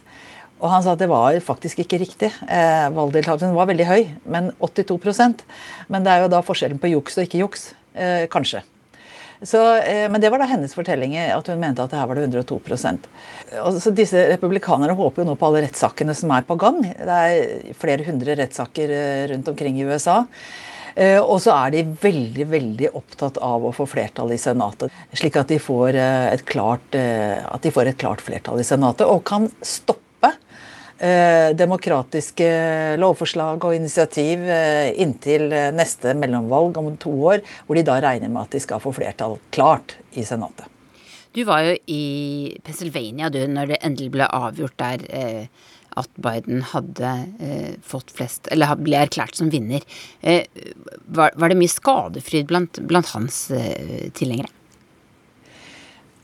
Og 0.61 0.71
han 0.73 0.85
sa 0.85 0.95
at 0.95 1.03
det 1.03 1.11
var 1.11 1.37
faktisk 1.45 1.83
ikke 1.85 2.01
riktig. 2.01 2.31
Eh, 2.49 2.87
valgdeltakelsen 2.97 3.57
var 3.57 3.69
veldig 3.69 3.89
høy, 3.89 4.07
men 4.25 4.53
82% 4.61 5.45
Men 5.93 6.07
det 6.07 6.15
er 6.15 6.25
jo 6.25 6.33
da 6.33 6.41
forskjellen 6.45 6.81
på 6.81 6.95
juks 6.95 7.19
og 7.19 7.27
ikke 7.27 7.43
juks. 7.43 7.69
Eh, 7.97 8.25
kanskje. 8.33 8.63
Så, 9.43 9.61
eh, 9.85 10.07
men 10.09 10.21
det 10.21 10.31
var 10.33 10.41
da 10.41 10.49
hennes 10.49 10.73
fortelling, 10.73 11.17
at 11.17 11.49
hun 11.51 11.61
mente 11.61 11.85
at 11.85 11.93
det 11.93 11.99
her 12.01 12.09
var 12.09 12.17
det 12.17 12.25
102 12.25 12.57
og 13.63 13.81
så 13.81 13.93
Disse 13.95 14.23
republikanerne 14.33 14.97
håper 14.97 15.23
jo 15.23 15.29
nå 15.29 15.35
på 15.39 15.51
alle 15.51 15.67
rettssakene 15.67 16.15
som 16.17 16.33
er 16.35 16.47
på 16.47 16.57
gang. 16.59 16.81
Det 16.83 17.19
er 17.19 17.75
flere 17.79 18.07
hundre 18.07 18.37
rettssaker 18.39 18.91
eh, 18.91 19.27
rundt 19.33 19.49
omkring 19.53 19.79
i 19.79 19.85
USA. 19.85 20.25
Eh, 20.97 21.21
og 21.21 21.39
så 21.45 21.53
er 21.53 21.77
de 21.77 21.85
veldig 22.01 22.49
veldig 22.49 22.91
opptatt 22.97 23.37
av 23.45 23.69
å 23.69 23.75
få 23.77 23.85
flertall 23.87 24.33
i 24.33 24.41
Senatet. 24.41 24.95
Slik 25.13 25.37
at 25.37 25.53
de 25.53 25.61
får 25.61 26.01
et 26.01 26.45
klart, 26.49 26.97
får 26.97 27.93
et 27.93 28.01
klart 28.01 28.25
flertall 28.25 28.65
i 28.65 28.67
Senatet 28.67 29.05
og 29.05 29.23
kan 29.29 29.51
stoppe 29.61 30.06
Eh, 30.06 30.06
demokratiske 30.97 32.47
lovforslag 33.01 33.65
og 33.69 33.75
initiativ 33.77 34.47
eh, 34.49 34.95
inntil 35.03 35.51
neste 35.77 36.15
mellomvalg 36.17 36.79
om 36.81 36.89
to 37.01 37.13
år, 37.33 37.45
hvor 37.67 37.77
de 37.77 37.85
da 37.85 37.99
regner 38.01 38.33
med 38.33 38.47
at 38.47 38.57
de 38.57 38.63
skal 38.65 38.81
få 38.81 38.95
flertall 38.97 39.37
klart 39.53 39.99
i 40.17 40.25
Senatet. 40.25 40.65
Du 41.37 41.43
var 41.45 41.67
jo 41.67 41.75
i 41.93 42.57
Pennsylvania 42.65 43.29
du, 43.29 43.43
når 43.45 43.75
det 43.75 43.83
endelig 43.85 44.15
ble 44.15 44.29
avgjort 44.33 44.79
der 44.81 45.03
eh, 45.13 45.65
at 45.97 46.21
Biden 46.21 46.63
hadde 46.73 47.13
eh, 47.41 47.75
fått 47.85 48.13
flest 48.15 48.51
Eller 48.53 48.77
ble 48.81 48.99
erklært 49.01 49.39
som 49.39 49.51
vinner. 49.53 49.85
Eh, 50.21 50.45
var, 51.09 51.33
det 51.37 51.59
mye 51.59 51.73
skadefryd 51.73 52.49
blant, 52.51 52.81
blant 52.89 53.13
hans 53.15 53.47
eh, 53.55 54.09
tilhengere? 54.17 54.53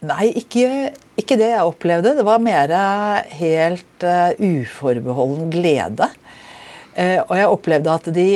Nei, 0.02 0.32
ikke, 0.34 0.90
ikke, 1.14 1.36
det 1.38 1.52
jeg 1.52 1.66
opplevde. 1.68 2.16
Det 2.18 2.24
var 2.26 2.42
mer 2.42 2.72
helt 3.38 4.06
uh, 4.06 4.32
uforbeholden 4.34 5.52
glede. 5.52 6.08
Uh, 6.96 7.20
og 7.22 7.36
jeg 7.38 7.52
opplevde 7.52 7.92
at 7.94 8.08
de, 8.16 8.26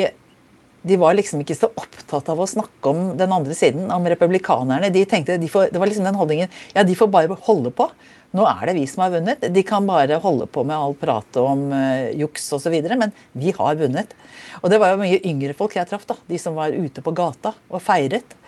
de 0.87 0.99
var 1.03 1.17
liksom 1.19 1.43
ikke 1.43 1.57
så 1.59 1.73
opptatt 1.75 2.31
av 2.31 2.39
å 2.39 2.47
snakke 2.47 2.93
om 2.93 3.09
den 3.19 3.35
andre 3.35 3.57
siden, 3.59 3.89
om 3.91 4.07
republikanerne. 4.07 4.93
De 4.95 5.03
tenkte, 5.11 5.41
de 5.43 5.51
får, 5.51 5.73
Det 5.75 5.83
var 5.83 5.91
liksom 5.91 6.07
den 6.07 6.21
holdningen 6.21 6.55
ja, 6.71 6.87
de 6.87 6.95
får 6.95 7.11
bare 7.11 7.41
holde 7.49 7.75
på. 7.75 7.91
Nå 8.37 8.47
er 8.47 8.63
det 8.71 8.79
vi 8.79 8.87
som 8.87 9.03
har 9.03 9.17
vunnet. 9.17 9.51
De 9.51 9.67
kan 9.67 9.91
bare 9.91 10.23
holde 10.23 10.47
på 10.47 10.63
med 10.63 10.79
all 10.79 10.95
pratet 11.03 11.43
om 11.43 11.67
uh, 11.75 12.15
juks 12.15 12.47
osv., 12.55 12.79
men 12.95 13.11
vi 13.35 13.51
har 13.59 13.83
vunnet. 13.83 14.15
Og 14.63 14.71
det 14.71 14.79
var 14.79 14.95
jo 14.95 15.03
mye 15.03 15.19
yngre 15.27 15.59
folk 15.59 15.75
jeg 15.75 15.91
traff, 15.91 16.07
da. 16.07 16.21
De 16.31 16.39
som 16.39 16.55
var 16.55 16.79
ute 16.79 17.03
på 17.03 17.19
gata 17.27 17.57
og 17.67 17.83
feiret. 17.83 18.39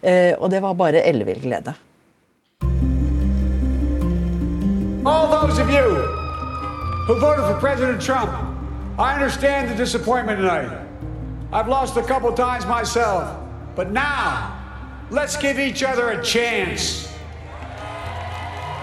Uh, 0.00 0.40
og 0.40 0.48
det 0.56 0.64
var 0.64 0.78
bare 0.80 1.04
ellevill 1.04 1.44
glede. 1.44 1.76
All 5.04 5.26
those 5.26 5.58
of 5.58 5.68
you 5.68 5.98
who 7.06 7.18
voted 7.18 7.44
for 7.44 7.58
President 7.58 8.00
Trump, 8.00 8.30
I 8.98 9.14
understand 9.14 9.68
the 9.68 9.74
disappointment 9.74 10.38
tonight. 10.38 10.70
I've 11.52 11.66
lost 11.66 11.96
a 11.96 12.02
couple 12.02 12.32
times 12.32 12.64
myself, 12.66 13.36
but 13.74 13.90
now 13.90 14.54
let's 15.10 15.36
give 15.36 15.58
each 15.58 15.82
other 15.82 16.10
a 16.10 16.22
chance. 16.22 17.08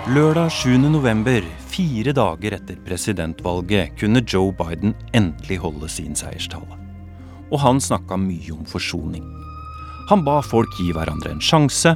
Lørdag 0.07 0.51
7. 0.51 0.91
november, 0.91 1.41
fire 1.67 2.11
dager 2.11 2.53
etter 2.53 2.75
presidentvalget, 2.85 3.95
kunne 3.99 4.19
Joe 4.27 4.51
Biden 4.51 4.93
endelig 5.13 5.57
holde 5.57 5.87
sin 5.89 6.15
seierstale. 6.15 6.75
Og 7.51 7.59
han 7.59 7.79
snakka 7.79 8.17
mye 8.19 8.51
om 8.51 8.67
forsoning. 8.67 9.23
Han 10.09 10.27
ba 10.27 10.41
folk 10.43 10.75
gi 10.81 10.91
hverandre 10.91 11.31
en 11.31 11.39
sjanse, 11.41 11.95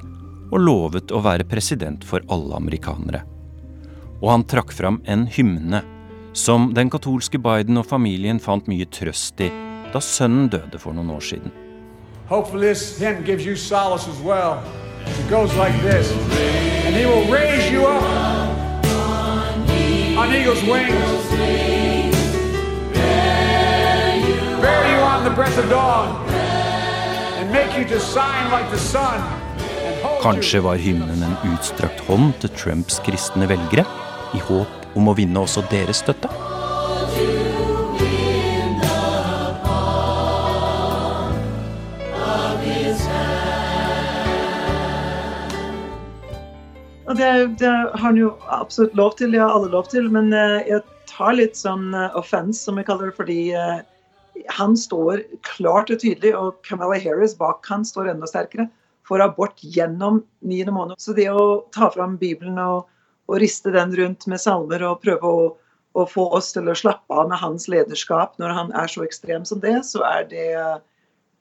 og 0.51 0.59
lovet 0.63 1.11
å 1.11 1.19
være 1.19 1.43
president 1.43 2.07
for 2.07 2.24
alle 2.32 2.55
amerikanere. 2.55 3.26
Og 4.24 4.30
han 4.32 4.45
trakk 4.47 4.71
fram 4.71 5.01
en 5.03 5.26
hymne 5.28 5.84
som 6.34 6.69
den 6.74 6.89
katolske 6.89 7.38
Biden 7.43 7.78
og 7.78 7.89
familien 7.89 8.39
fant 8.39 8.69
mye 8.71 8.88
trøst 8.88 9.43
i 9.43 9.49
da 9.91 9.99
sønnen 10.01 10.47
døde 10.49 10.80
for 10.80 10.95
noen 10.95 11.11
år 11.13 11.26
siden. 11.28 11.51
Hopefully 12.30 12.71
this 12.71 12.97
hymn 12.97 13.24
gives 13.26 13.45
you 13.45 13.55
solace 13.55 14.07
as 14.07 14.19
well. 14.24 14.63
Like 15.57 15.76
this. 15.82 16.11
And 16.86 16.95
he 16.95 17.05
will 17.05 17.26
raise 17.30 17.69
you 17.69 17.86
up 17.86 18.03
on 20.17 20.34
eagle's 20.34 20.63
wings. 20.63 21.30
Bear 24.61 24.84
you 24.91 24.99
on 25.03 25.24
the 25.26 25.32
breath 25.36 25.57
of 25.57 25.69
dawn. 25.69 26.15
And 27.39 27.51
make 27.51 27.78
you 27.78 27.84
to 27.86 27.99
shine 27.99 28.51
like 28.51 28.71
the 28.71 28.80
sun. 28.80 29.19
Kanskje 30.21 30.59
var 30.59 30.76
hymnen 30.76 31.24
en 31.24 31.53
utstrakt 31.53 31.99
hånd 32.07 32.34
til 32.39 32.49
Trumps 32.55 33.01
kristne 33.03 33.47
velgere, 33.49 33.84
i 34.34 34.41
håp 34.47 34.97
om 34.97 35.09
å 35.09 35.15
vinne 35.17 35.43
også 35.43 35.65
deres 35.71 36.03
støtte? 36.03 36.31
Det, 47.13 47.47
det, 47.59 47.67
har 47.69 47.99
han 48.01 48.17
jo 48.17 48.31
absolutt 48.49 48.95
lov 48.97 49.11
til, 49.19 49.36
ja, 49.38 49.45
alle 49.45 49.69
lov 49.69 49.86
til, 49.91 50.07
men 50.09 50.31
uh, 50.34 50.63
jeg 50.65 50.81
tar 51.11 51.36
litt 51.38 51.57
sånn 51.59 51.91
uh, 51.93 52.09
offense, 52.17 52.63
som 52.63 52.79
jeg 52.79 52.88
kaller 52.88 53.11
det, 53.11 53.17
fordi 53.19 53.38
uh, 53.53 53.84
han 54.57 54.73
står 54.79 55.21
klart 55.45 55.91
og 55.93 56.01
tydelig, 56.01 56.34
og 56.34 56.57
Camilla 56.65 56.97
Harris 57.03 57.36
bak 57.38 57.67
han 57.69 57.86
står 57.86 58.09
enda 58.15 58.29
sterkere, 58.29 58.65
for 59.05 59.21
abort 59.21 59.61
gjennom 59.61 60.23
niende 60.41 60.73
måned. 60.73 60.97
Så 60.97 61.13
det 61.13 61.27
å 61.29 61.67
ta 61.75 61.91
fram 61.93 62.17
Bibelen 62.17 62.57
og, 62.63 62.89
og 63.30 63.39
riste 63.43 63.71
den 63.74 63.93
rundt 63.97 64.28
med 64.28 64.41
salmer 64.41 64.84
og 64.88 65.01
prøve 65.03 65.30
å, 65.30 65.49
å, 65.95 66.05
få 66.09 66.28
oss 66.36 66.51
til 66.55 66.69
å 66.69 66.78
slappe 66.78 67.13
av 67.13 67.30
med 67.32 67.39
hans 67.39 67.69
lederskap 67.71 68.38
når 68.41 68.55
han 68.57 68.74
er 68.80 68.91
så 68.91 69.05
ekstrem 69.05 69.45
som 69.47 69.61
det, 69.63 69.78
så 69.88 70.03
er 70.07 70.26
det 70.32 70.47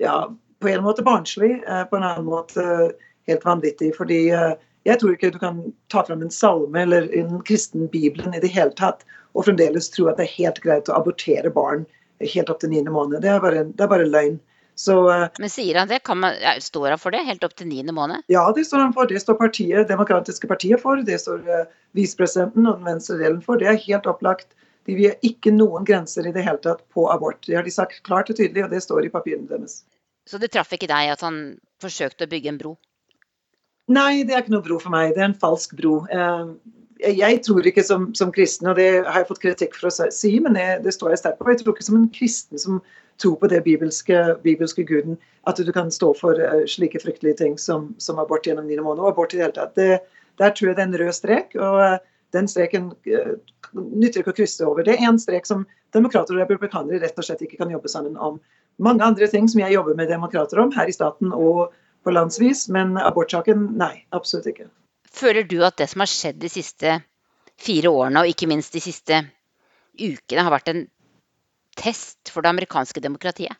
ja, 0.02 0.16
på 0.62 0.70
en 0.70 0.84
måte 0.84 1.04
barnslig, 1.06 1.56
på 1.90 1.98
en 1.98 2.06
annen 2.06 2.28
måte 2.28 2.92
helt 3.30 3.46
vanvittig. 3.46 3.92
fordi 3.96 4.24
jeg 4.82 4.98
tror 4.98 5.14
ikke 5.14 5.32
du 5.34 5.38
kan 5.42 5.60
ta 5.92 6.02
fram 6.06 6.22
en 6.22 6.30
salme 6.34 6.86
eller 6.86 7.06
en 7.18 7.42
kristen 7.46 7.88
bibelen 7.90 8.34
i 8.34 8.42
det 8.42 8.50
hele 8.50 8.74
tatt 8.78 9.04
og 9.32 9.46
fremdeles 9.46 9.90
tro 9.94 10.08
at 10.10 10.18
det 10.18 10.26
er 10.26 10.38
helt 10.38 10.62
greit 10.64 10.90
å 10.90 10.96
abortere 10.98 11.52
barn 11.54 11.84
helt 12.22 12.50
opp 12.50 12.60
til 12.62 12.70
niende 12.72 12.92
måned. 12.94 13.22
Det 13.22 13.30
er 13.30 13.42
bare, 13.42 13.64
det 13.70 13.84
er 13.84 13.90
bare 13.90 14.08
løgn. 14.08 14.38
Så, 14.74 14.96
uh, 15.10 15.28
Men 15.38 15.52
sier 15.52 15.78
han 15.78 15.90
det? 15.90 16.00
Man, 16.14 16.34
står 16.64 16.94
han 16.94 17.00
for 17.00 17.14
det 17.14 17.22
helt 17.26 17.44
opp 17.44 17.54
til 17.58 17.68
niende 17.68 17.94
måned? 17.94 18.24
Ja, 18.32 18.44
det 18.56 18.64
står 18.66 18.86
han 18.86 18.94
for. 18.96 19.10
Det 19.10 19.20
står 19.20 19.38
partiet, 19.40 19.88
Demokratiske 19.88 20.48
partiet 20.50 20.82
for. 20.82 21.02
Det 21.06 21.18
står 21.20 21.44
uh, 21.46 21.64
visepresidenten 21.98 22.66
og 22.66 22.80
den 22.80 22.92
venstre 22.94 23.18
delen 23.20 23.42
for. 23.44 23.60
Det 23.60 23.68
er 23.70 23.80
helt 23.86 24.08
opplagt. 24.10 24.54
De 24.88 24.96
vil 24.98 25.26
ikke 25.26 25.52
noen 25.54 25.86
grenser 25.86 26.26
i 26.26 26.34
det 26.34 26.42
hele 26.42 26.58
tatt 26.62 26.82
på 26.90 27.06
abort. 27.12 27.42
Det 27.46 27.58
har 27.58 27.66
de 27.66 27.74
sagt 27.74 28.02
klart 28.06 28.32
og 28.32 28.38
tydelig, 28.38 28.64
og 28.64 28.72
det 28.72 28.82
står 28.82 29.06
i 29.06 29.12
papirene 29.12 29.46
deres. 29.50 29.82
Så 30.26 30.38
det 30.42 30.52
traff 30.54 30.72
ikke 30.74 30.90
deg 30.90 31.12
at 31.12 31.22
han 31.22 31.42
forsøkte 31.82 32.26
å 32.26 32.30
bygge 32.30 32.50
en 32.50 32.58
bro? 32.58 32.76
Nei, 33.92 34.22
det 34.26 34.34
er 34.34 34.44
ikke 34.44 34.54
noe 34.54 34.64
bro 34.64 34.78
for 34.82 34.94
meg. 34.94 35.14
Det 35.14 35.22
er 35.22 35.30
en 35.30 35.38
falsk 35.38 35.74
bro. 35.78 35.96
Jeg 37.02 37.38
tror 37.42 37.66
ikke 37.66 37.82
som, 37.86 38.10
som 38.14 38.30
kristen, 38.34 38.70
og 38.70 38.78
det 38.78 39.02
har 39.02 39.22
jeg 39.22 39.28
fått 39.30 39.42
kritikk 39.42 39.74
for 39.78 39.90
å 39.90 40.10
si, 40.14 40.32
men 40.42 40.54
det, 40.58 40.66
det 40.86 40.94
står 40.94 41.14
jeg 41.14 41.22
sterkt 41.22 41.40
på. 41.40 41.50
Jeg 41.50 41.62
tror 41.62 41.74
ikke 41.74 41.88
som 41.88 41.98
en 41.98 42.10
kristen 42.14 42.62
som 42.62 42.78
tror 43.20 43.36
på 43.40 43.50
det 43.50 43.62
bibelske, 43.64 44.22
bibelske 44.42 44.84
guden, 44.88 45.18
at 45.46 45.58
du 45.58 45.72
kan 45.74 45.90
stå 45.90 46.12
for 46.18 46.38
uh, 46.38 46.62
slike 46.66 47.00
fryktelige 47.02 47.40
ting 47.42 47.58
som, 47.58 47.92
som 47.98 48.18
abort 48.22 48.46
gjennom 48.46 48.66
niende 48.66 48.84
måned, 48.86 49.02
og 49.02 49.12
abort 49.12 49.34
i 49.34 49.40
det 49.40 49.46
hele 49.46 49.56
tatt. 49.58 49.74
Det, 49.76 50.00
der 50.40 50.54
tror 50.54 50.70
jeg 50.72 50.78
det 50.78 50.84
er 50.84 50.90
en 50.90 50.98
rød 51.02 51.12
strek, 51.16 51.54
og 51.58 51.78
uh, 51.82 51.98
den 52.32 52.48
streken 52.48 52.90
uh, 52.92 53.34
nytter 53.74 54.22
ikke 54.22 54.34
å 54.34 54.40
krysse 54.40 54.66
over. 54.66 54.86
Det 54.86 54.96
er 54.96 55.06
en 55.08 55.20
strek 55.20 55.48
som 55.48 55.66
demokrater 55.94 56.36
og 56.36 56.44
republikanere 56.44 57.02
rett 57.02 57.18
og 57.18 57.26
slett 57.26 57.44
ikke 57.44 57.60
kan 57.60 57.72
jobbe 57.72 57.90
sammen 57.92 58.16
om. 58.16 58.40
Mange 58.82 59.04
andre 59.04 59.28
ting 59.28 59.48
som 59.50 59.60
jeg 59.60 59.74
jobber 59.74 59.96
med 59.98 60.08
demokrater 60.08 60.60
om 60.62 60.72
her 60.72 60.88
i 60.88 60.94
staten 60.96 61.34
og 61.36 61.74
på 62.02 62.10
landsvis, 62.10 62.66
men 62.72 62.96
abortsaken 62.98 63.68
nei, 63.78 63.94
absolutt 64.16 64.48
ikke. 64.50 64.66
Føler 65.12 65.46
du 65.46 65.60
at 65.62 65.76
det 65.78 65.90
som 65.92 66.02
har 66.02 66.10
skjedd 66.10 66.40
de 66.42 66.50
siste 66.50 66.96
fire 67.62 67.92
årene, 67.92 68.22
og 68.22 68.32
ikke 68.32 68.48
minst 68.50 68.74
de 68.74 68.82
siste 68.82 69.20
ukene, 70.00 70.42
har 70.42 70.54
vært 70.54 70.72
en 70.72 70.86
test 71.78 72.32
for 72.32 72.44
det 72.44 72.52
amerikanske 72.52 73.02
demokratiet? 73.02 73.58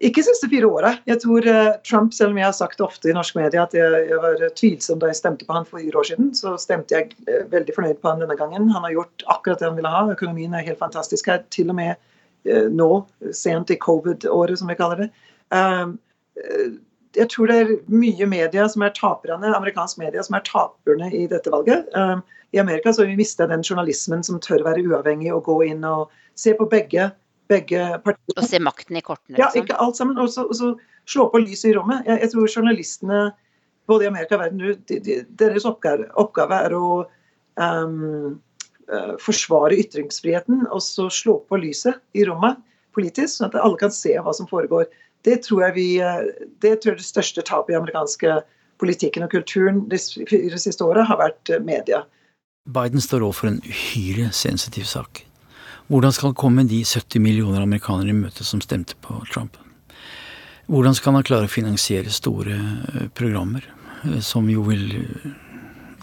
Ikke 0.00 0.22
siste 0.24 0.48
fire 0.48 0.64
året. 0.64 1.00
Jeg 1.04 1.20
tror 1.20 1.44
uh, 1.44 1.74
Trump, 1.84 2.14
selv 2.16 2.32
om 2.32 2.38
jeg 2.40 2.46
har 2.46 2.54
sagt 2.56 2.78
det 2.80 2.86
ofte 2.86 3.10
i 3.10 3.16
norsk 3.16 3.36
media 3.36 3.66
at 3.66 3.74
jeg, 3.76 4.04
jeg, 4.08 4.20
var 4.22 4.44
tvilsom 4.56 5.00
da 5.00 5.10
jeg 5.10 5.18
stemte 5.18 5.44
på 5.44 5.52
han 5.52 5.66
for 5.68 5.82
fire 5.82 6.00
år 6.00 6.08
siden, 6.08 6.30
så 6.36 6.54
stemte 6.60 6.96
jeg 6.96 7.10
uh, 7.28 7.44
veldig 7.52 7.74
fornøyd 7.76 8.00
på 8.00 8.08
han 8.08 8.24
denne 8.24 8.38
gangen. 8.38 8.70
Han 8.72 8.86
har 8.88 8.94
gjort 8.96 9.26
akkurat 9.28 9.60
det 9.60 9.68
han 9.68 9.76
ville 9.76 9.92
ha. 9.92 10.06
Økonomien 10.14 10.56
er 10.56 10.64
helt 10.64 10.80
fantastisk 10.80 11.28
her, 11.28 11.44
til 11.52 11.72
og 11.72 11.76
med 11.82 12.08
nå, 12.72 12.86
sent 13.36 13.68
i 13.68 13.76
covid-året, 13.76 14.56
som 14.56 14.70
vi 14.72 14.76
kaller 14.78 15.02
det. 15.02 15.08
Um, 15.52 15.98
jeg 17.16 17.28
tror 17.32 17.50
det 17.50 17.56
er 17.58 17.72
mye 17.90 18.26
media 18.30 18.66
som 18.70 18.84
er 18.86 18.94
taperne, 18.96 19.50
amerikansk 19.56 19.98
media 20.00 20.22
som 20.24 20.36
er 20.38 20.44
taperne 20.46 21.10
i 21.12 21.26
dette 21.30 21.50
valget. 21.52 21.88
Um, 21.94 22.22
I 22.54 22.62
Amerika 22.62 22.92
så 22.92 23.02
har 23.02 23.10
vi 23.10 23.18
mista 23.18 23.46
den 23.50 23.64
journalismen 23.66 24.22
som 24.26 24.40
tør 24.42 24.64
være 24.66 24.84
uavhengig 24.86 25.32
og 25.34 25.44
gå 25.48 25.60
inn 25.70 25.84
og 25.86 26.10
se 26.38 26.54
på 26.56 26.68
begge, 26.70 27.10
begge 27.50 27.84
partiene. 28.04 28.36
Og 28.36 28.48
se 28.48 28.60
makten 28.62 28.98
i 28.98 29.04
kortene? 29.04 29.36
Liksom. 29.36 29.42
Ja, 29.42 29.64
ikke 29.64 29.78
alt 29.82 29.98
sammen. 29.98 30.18
Og 30.22 30.30
så, 30.32 30.74
slå 31.10 31.26
på 31.32 31.40
lyset 31.42 31.72
i 31.72 31.74
rommet. 31.74 32.04
Jeg, 32.06 32.20
jeg, 32.22 32.30
tror 32.34 32.52
journalistene 32.56 33.20
både 33.90 34.06
i 34.06 34.10
Amerika 34.10 34.36
og 34.36 34.44
verden 34.44 34.60
de, 34.86 34.98
de, 35.02 35.16
deres 35.40 35.66
oppgave, 35.66 36.06
oppgave, 36.20 36.58
er 36.68 36.74
å 36.76 36.90
um, 37.58 38.36
uh, 38.92 39.14
forsvare 39.18 39.78
ytringsfriheten 39.80 40.68
og 40.68 40.84
så 40.86 41.08
slå 41.10 41.40
på 41.50 41.58
lyset 41.64 41.98
i 42.14 42.26
rommet 42.28 42.60
politisk, 42.94 43.36
sånn 43.36 43.50
at 43.50 43.58
alle 43.58 43.80
kan 43.80 43.92
se 43.94 44.14
hva 44.18 44.34
som 44.36 44.48
foregår. 44.50 44.86
Det 45.26 45.40
tror 45.46 45.64
jeg 45.68 45.76
vi, 45.76 45.88
det 46.62 46.76
tror 46.80 46.94
jeg 46.94 47.02
det 47.02 47.08
største 47.08 47.44
tapet 47.46 47.74
i 47.74 47.78
amerikanske 47.78 48.38
politikken 48.80 49.26
og 49.26 49.34
kulturen 49.34 49.82
de 49.90 49.98
fire 50.30 50.58
siste 50.58 50.86
året 50.86 51.08
har 51.10 51.20
vært 51.20 51.52
media. 51.66 52.04
Biden 52.70 53.02
står 53.02 53.24
overfor 53.26 53.50
en 53.50 53.60
uhyre 53.66 54.30
sensitiv 54.36 54.86
sak. 54.88 55.24
Hvordan 55.90 56.12
skal 56.14 56.30
han 56.30 56.38
komme 56.38 56.62
de 56.70 56.84
70 56.86 57.18
millioner 57.18 57.64
amerikanere 57.64 58.12
i 58.12 58.14
møte 58.14 58.44
som 58.46 58.62
stemte 58.62 58.94
på 59.02 59.16
Trump? 59.32 59.56
Hvordan 60.70 60.94
skal 60.94 61.16
han 61.16 61.26
klare 61.26 61.48
å 61.48 61.50
finansiere 61.50 62.12
store 62.14 62.58
programmer 63.18 63.64
som 64.22 64.46
jo 64.52 64.62
vil 64.68 64.84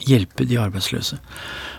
hjelpe 0.03 0.43
de 0.43 0.59
arbeidsløse? 0.59 1.21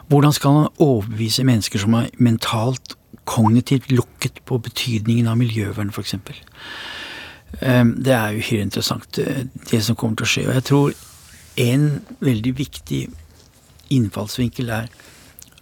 Hvordan 0.09 0.32
skal 0.32 0.56
han 0.56 0.80
overbevise 0.80 1.44
mennesker 1.44 1.84
som 1.84 1.98
er 2.00 2.09
mentalt, 2.16 2.96
kognitivt 3.28 3.90
lukket 3.92 4.40
på 4.48 4.56
betydningen 4.64 5.28
av 5.28 5.36
miljøvern, 5.36 5.92
f.eks.? 5.92 6.16
Det 7.61 8.14
er 8.16 8.40
uhyre 8.40 8.64
interessant, 8.64 9.20
det 9.20 9.82
som 9.84 9.96
kommer 10.00 10.16
til 10.16 10.24
å 10.24 10.32
skje. 10.32 10.46
Og 10.48 10.56
jeg 10.56 10.66
tror 10.70 10.96
en 11.61 11.86
veldig 12.24 12.56
viktig 12.56 13.02
innfallsvinkel 13.92 14.72
er 14.72 14.88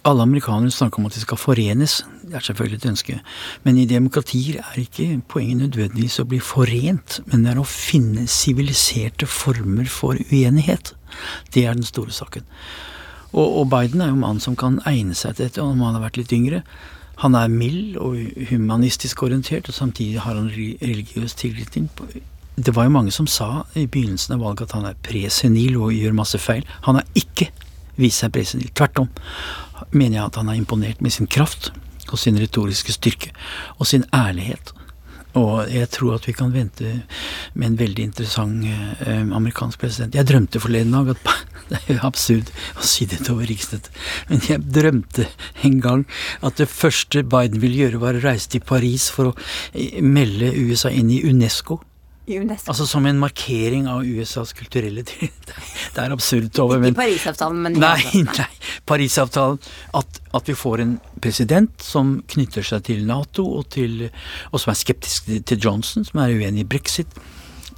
alle 0.07 0.23
amerikanere 0.23 0.71
snakker 0.71 1.01
om 1.01 1.07
at 1.09 1.15
de 1.17 1.23
skal 1.23 1.39
forenes. 1.39 1.99
Det 2.23 2.35
er 2.37 2.45
selvfølgelig 2.47 2.79
et 2.79 2.89
ønske. 2.89 3.19
Men 3.63 3.77
i 3.77 3.87
demokratier 3.89 4.61
er 4.61 4.81
ikke 4.81 5.21
poenget 5.29 5.65
nødvendigvis 5.65 6.19
å 6.23 6.27
bli 6.29 6.39
forent, 6.43 7.19
men 7.27 7.43
det 7.43 7.53
er 7.53 7.61
å 7.61 7.67
finne 7.67 8.27
siviliserte 8.31 9.27
former 9.29 9.89
for 9.91 10.19
uenighet. 10.31 10.93
Det 11.53 11.65
er 11.65 11.75
den 11.75 11.87
store 11.87 12.15
saken. 12.15 12.47
Og, 13.33 13.47
og 13.61 13.65
Biden 13.71 14.01
er 14.01 14.13
jo 14.13 14.15
mannen 14.15 14.37
mann 14.37 14.43
som 14.43 14.55
kan 14.59 14.79
egne 14.87 15.15
seg 15.17 15.35
til 15.35 15.49
dette, 15.49 15.63
om 15.63 15.83
han 15.83 15.97
har 15.97 16.07
vært 16.07 16.21
litt 16.21 16.35
yngre, 16.35 16.63
Han 17.17 17.33
er 17.33 17.47
mild 17.49 17.95
og 17.97 18.17
humanistisk 18.51 19.23
orientert, 19.25 19.69
og 19.69 19.73
samtidig 19.73 20.19
har 20.21 20.35
han 20.37 20.51
religiøs 20.53 21.33
tilknytning. 21.33 21.89
Det 22.55 22.75
var 22.75 22.85
jo 22.85 22.93
mange 22.93 23.11
som 23.11 23.25
sa 23.27 23.63
i 23.73 23.87
begynnelsen 23.87 24.35
av 24.35 24.43
valget 24.45 24.69
at 24.69 24.75
han 24.77 24.85
er 24.85 24.99
presenil 25.01 25.79
og 25.81 25.95
gjør 25.95 26.13
masse 26.13 26.37
feil. 26.37 26.61
Han 26.85 26.99
har 26.99 27.09
ikke 27.17 27.49
vist 27.97 28.21
seg 28.21 28.33
presenil. 28.33 28.69
Tvert 28.77 29.01
om 29.01 29.09
mener 29.91 30.19
jeg 30.19 30.25
at 30.25 30.39
han 30.41 30.51
har 30.51 30.59
imponert 30.59 31.01
med 31.01 31.13
sin 31.13 31.27
kraft 31.27 31.71
og 32.11 32.19
sin 32.21 32.39
retoriske 32.39 32.95
styrke 32.95 33.33
og 33.77 33.87
sin 33.89 34.05
ærlighet. 34.15 34.73
Og 35.37 35.67
jeg 35.69 35.89
tror 35.93 36.15
at 36.17 36.25
vi 36.27 36.33
kan 36.33 36.53
vente 36.53 37.01
med 37.53 37.67
en 37.67 37.79
veldig 37.79 38.05
interessant 38.09 38.63
eh, 38.65 39.21
amerikansk 39.21 39.79
president. 39.79 40.15
Jeg 40.15 40.27
drømte 40.27 40.61
forleden 40.63 40.95
dag 40.95 41.13
at 41.13 41.27
Det 41.67 41.81
er 41.83 41.97
jo 41.97 42.07
absurd 42.07 42.51
å 42.79 42.85
si 42.87 43.03
dette 43.11 43.27
over 43.33 43.43
riksnettet, 43.43 43.91
men 44.29 44.39
jeg 44.47 44.61
drømte 44.71 45.25
en 45.67 45.81
gang 45.83 46.05
at 46.39 46.61
det 46.61 46.69
første 46.71 47.25
Biden 47.27 47.59
ville 47.59 47.81
gjøre, 47.81 47.99
var 47.99 48.15
å 48.15 48.21
reise 48.23 48.47
til 48.53 48.63
Paris 48.63 49.09
for 49.11 49.33
å 49.33 49.35
eh, 49.73 49.99
melde 49.99 50.53
USA 50.55 50.93
inn 50.95 51.11
i 51.11 51.19
UNESCO. 51.27 51.81
UNESCO. 52.27 52.71
Altså 52.71 52.87
som 52.89 53.05
en 53.07 53.19
markering 53.19 53.87
av 53.87 54.03
USAs 54.05 54.51
kulturelle 54.57 55.03
Det 55.07 56.03
er 56.03 56.11
absurd, 56.11 56.49
Tove. 56.55 56.79
Ikke 56.81 56.99
Parisavtalen, 56.99 57.63
men 57.63 57.79
Nei, 57.79 58.01
nei. 58.27 58.49
Parisavtalen. 58.89 59.59
At, 59.97 60.19
at, 60.35 60.43
vi 60.47 60.57
får 60.57 60.83
en 60.83 60.93
president 61.23 61.71
som 61.83 62.17
knytter 62.35 62.65
seg 62.67 62.85
til 62.89 63.07
Nato, 63.07 63.47
og, 63.59 63.69
til, 63.73 64.09
og 64.51 64.61
som 64.61 64.73
er 64.73 64.79
skeptisk 64.79 65.31
til 65.47 65.59
Johnson, 65.63 66.07
som 66.07 66.23
er 66.23 66.35
uenig 66.35 66.65
i 66.65 66.69
brexit. 66.75 67.19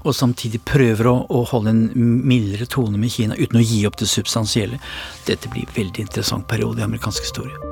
Og 0.08 0.16
samtidig 0.16 0.62
prøver 0.66 1.10
å, 1.12 1.16
å 1.28 1.44
holde 1.52 1.74
en 1.76 1.84
mildere 2.26 2.70
tone 2.72 2.98
med 2.98 3.12
Kina 3.14 3.38
uten 3.38 3.60
å 3.60 3.66
gi 3.66 3.84
opp 3.90 4.00
det 4.00 4.08
substansielle. 4.10 4.80
Dette 5.28 5.52
blir 5.52 5.68
en 5.68 5.76
veldig 5.76 6.08
interessant 6.08 6.48
periode 6.50 6.82
i 6.82 6.88
amerikansk 6.88 7.28
historie. 7.28 7.69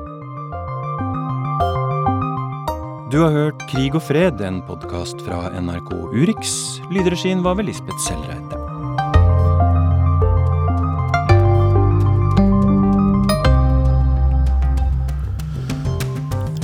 Du 3.10 3.22
har 3.22 3.30
hørt 3.32 3.62
Krig 3.70 3.94
og 3.96 4.02
fred, 4.04 4.42
en 4.44 4.58
podkast 4.68 5.22
fra 5.24 5.46
NRK 5.56 5.94
Urix. 6.12 6.50
Lydregien 6.92 7.40
var 7.40 7.54
ved 7.56 7.70
Lisbeth 7.70 8.02
Selreite. 8.04 8.58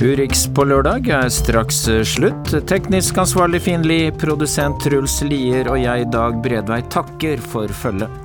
Urix 0.05 0.45
på 0.53 0.67
lørdag 0.69 1.09
er 1.09 1.33
straks 1.33 1.81
slutt. 2.11 2.53
Teknisk 2.69 3.17
ansvarlig 3.25 3.63
Finli, 3.65 3.99
produsent 4.13 4.77
Truls 4.85 5.17
Lier 5.25 5.71
og 5.73 5.81
jeg, 5.81 6.05
Dag 6.13 6.37
Bredvei, 6.45 6.83
takker 6.93 7.41
for 7.41 7.73
følget. 7.81 8.24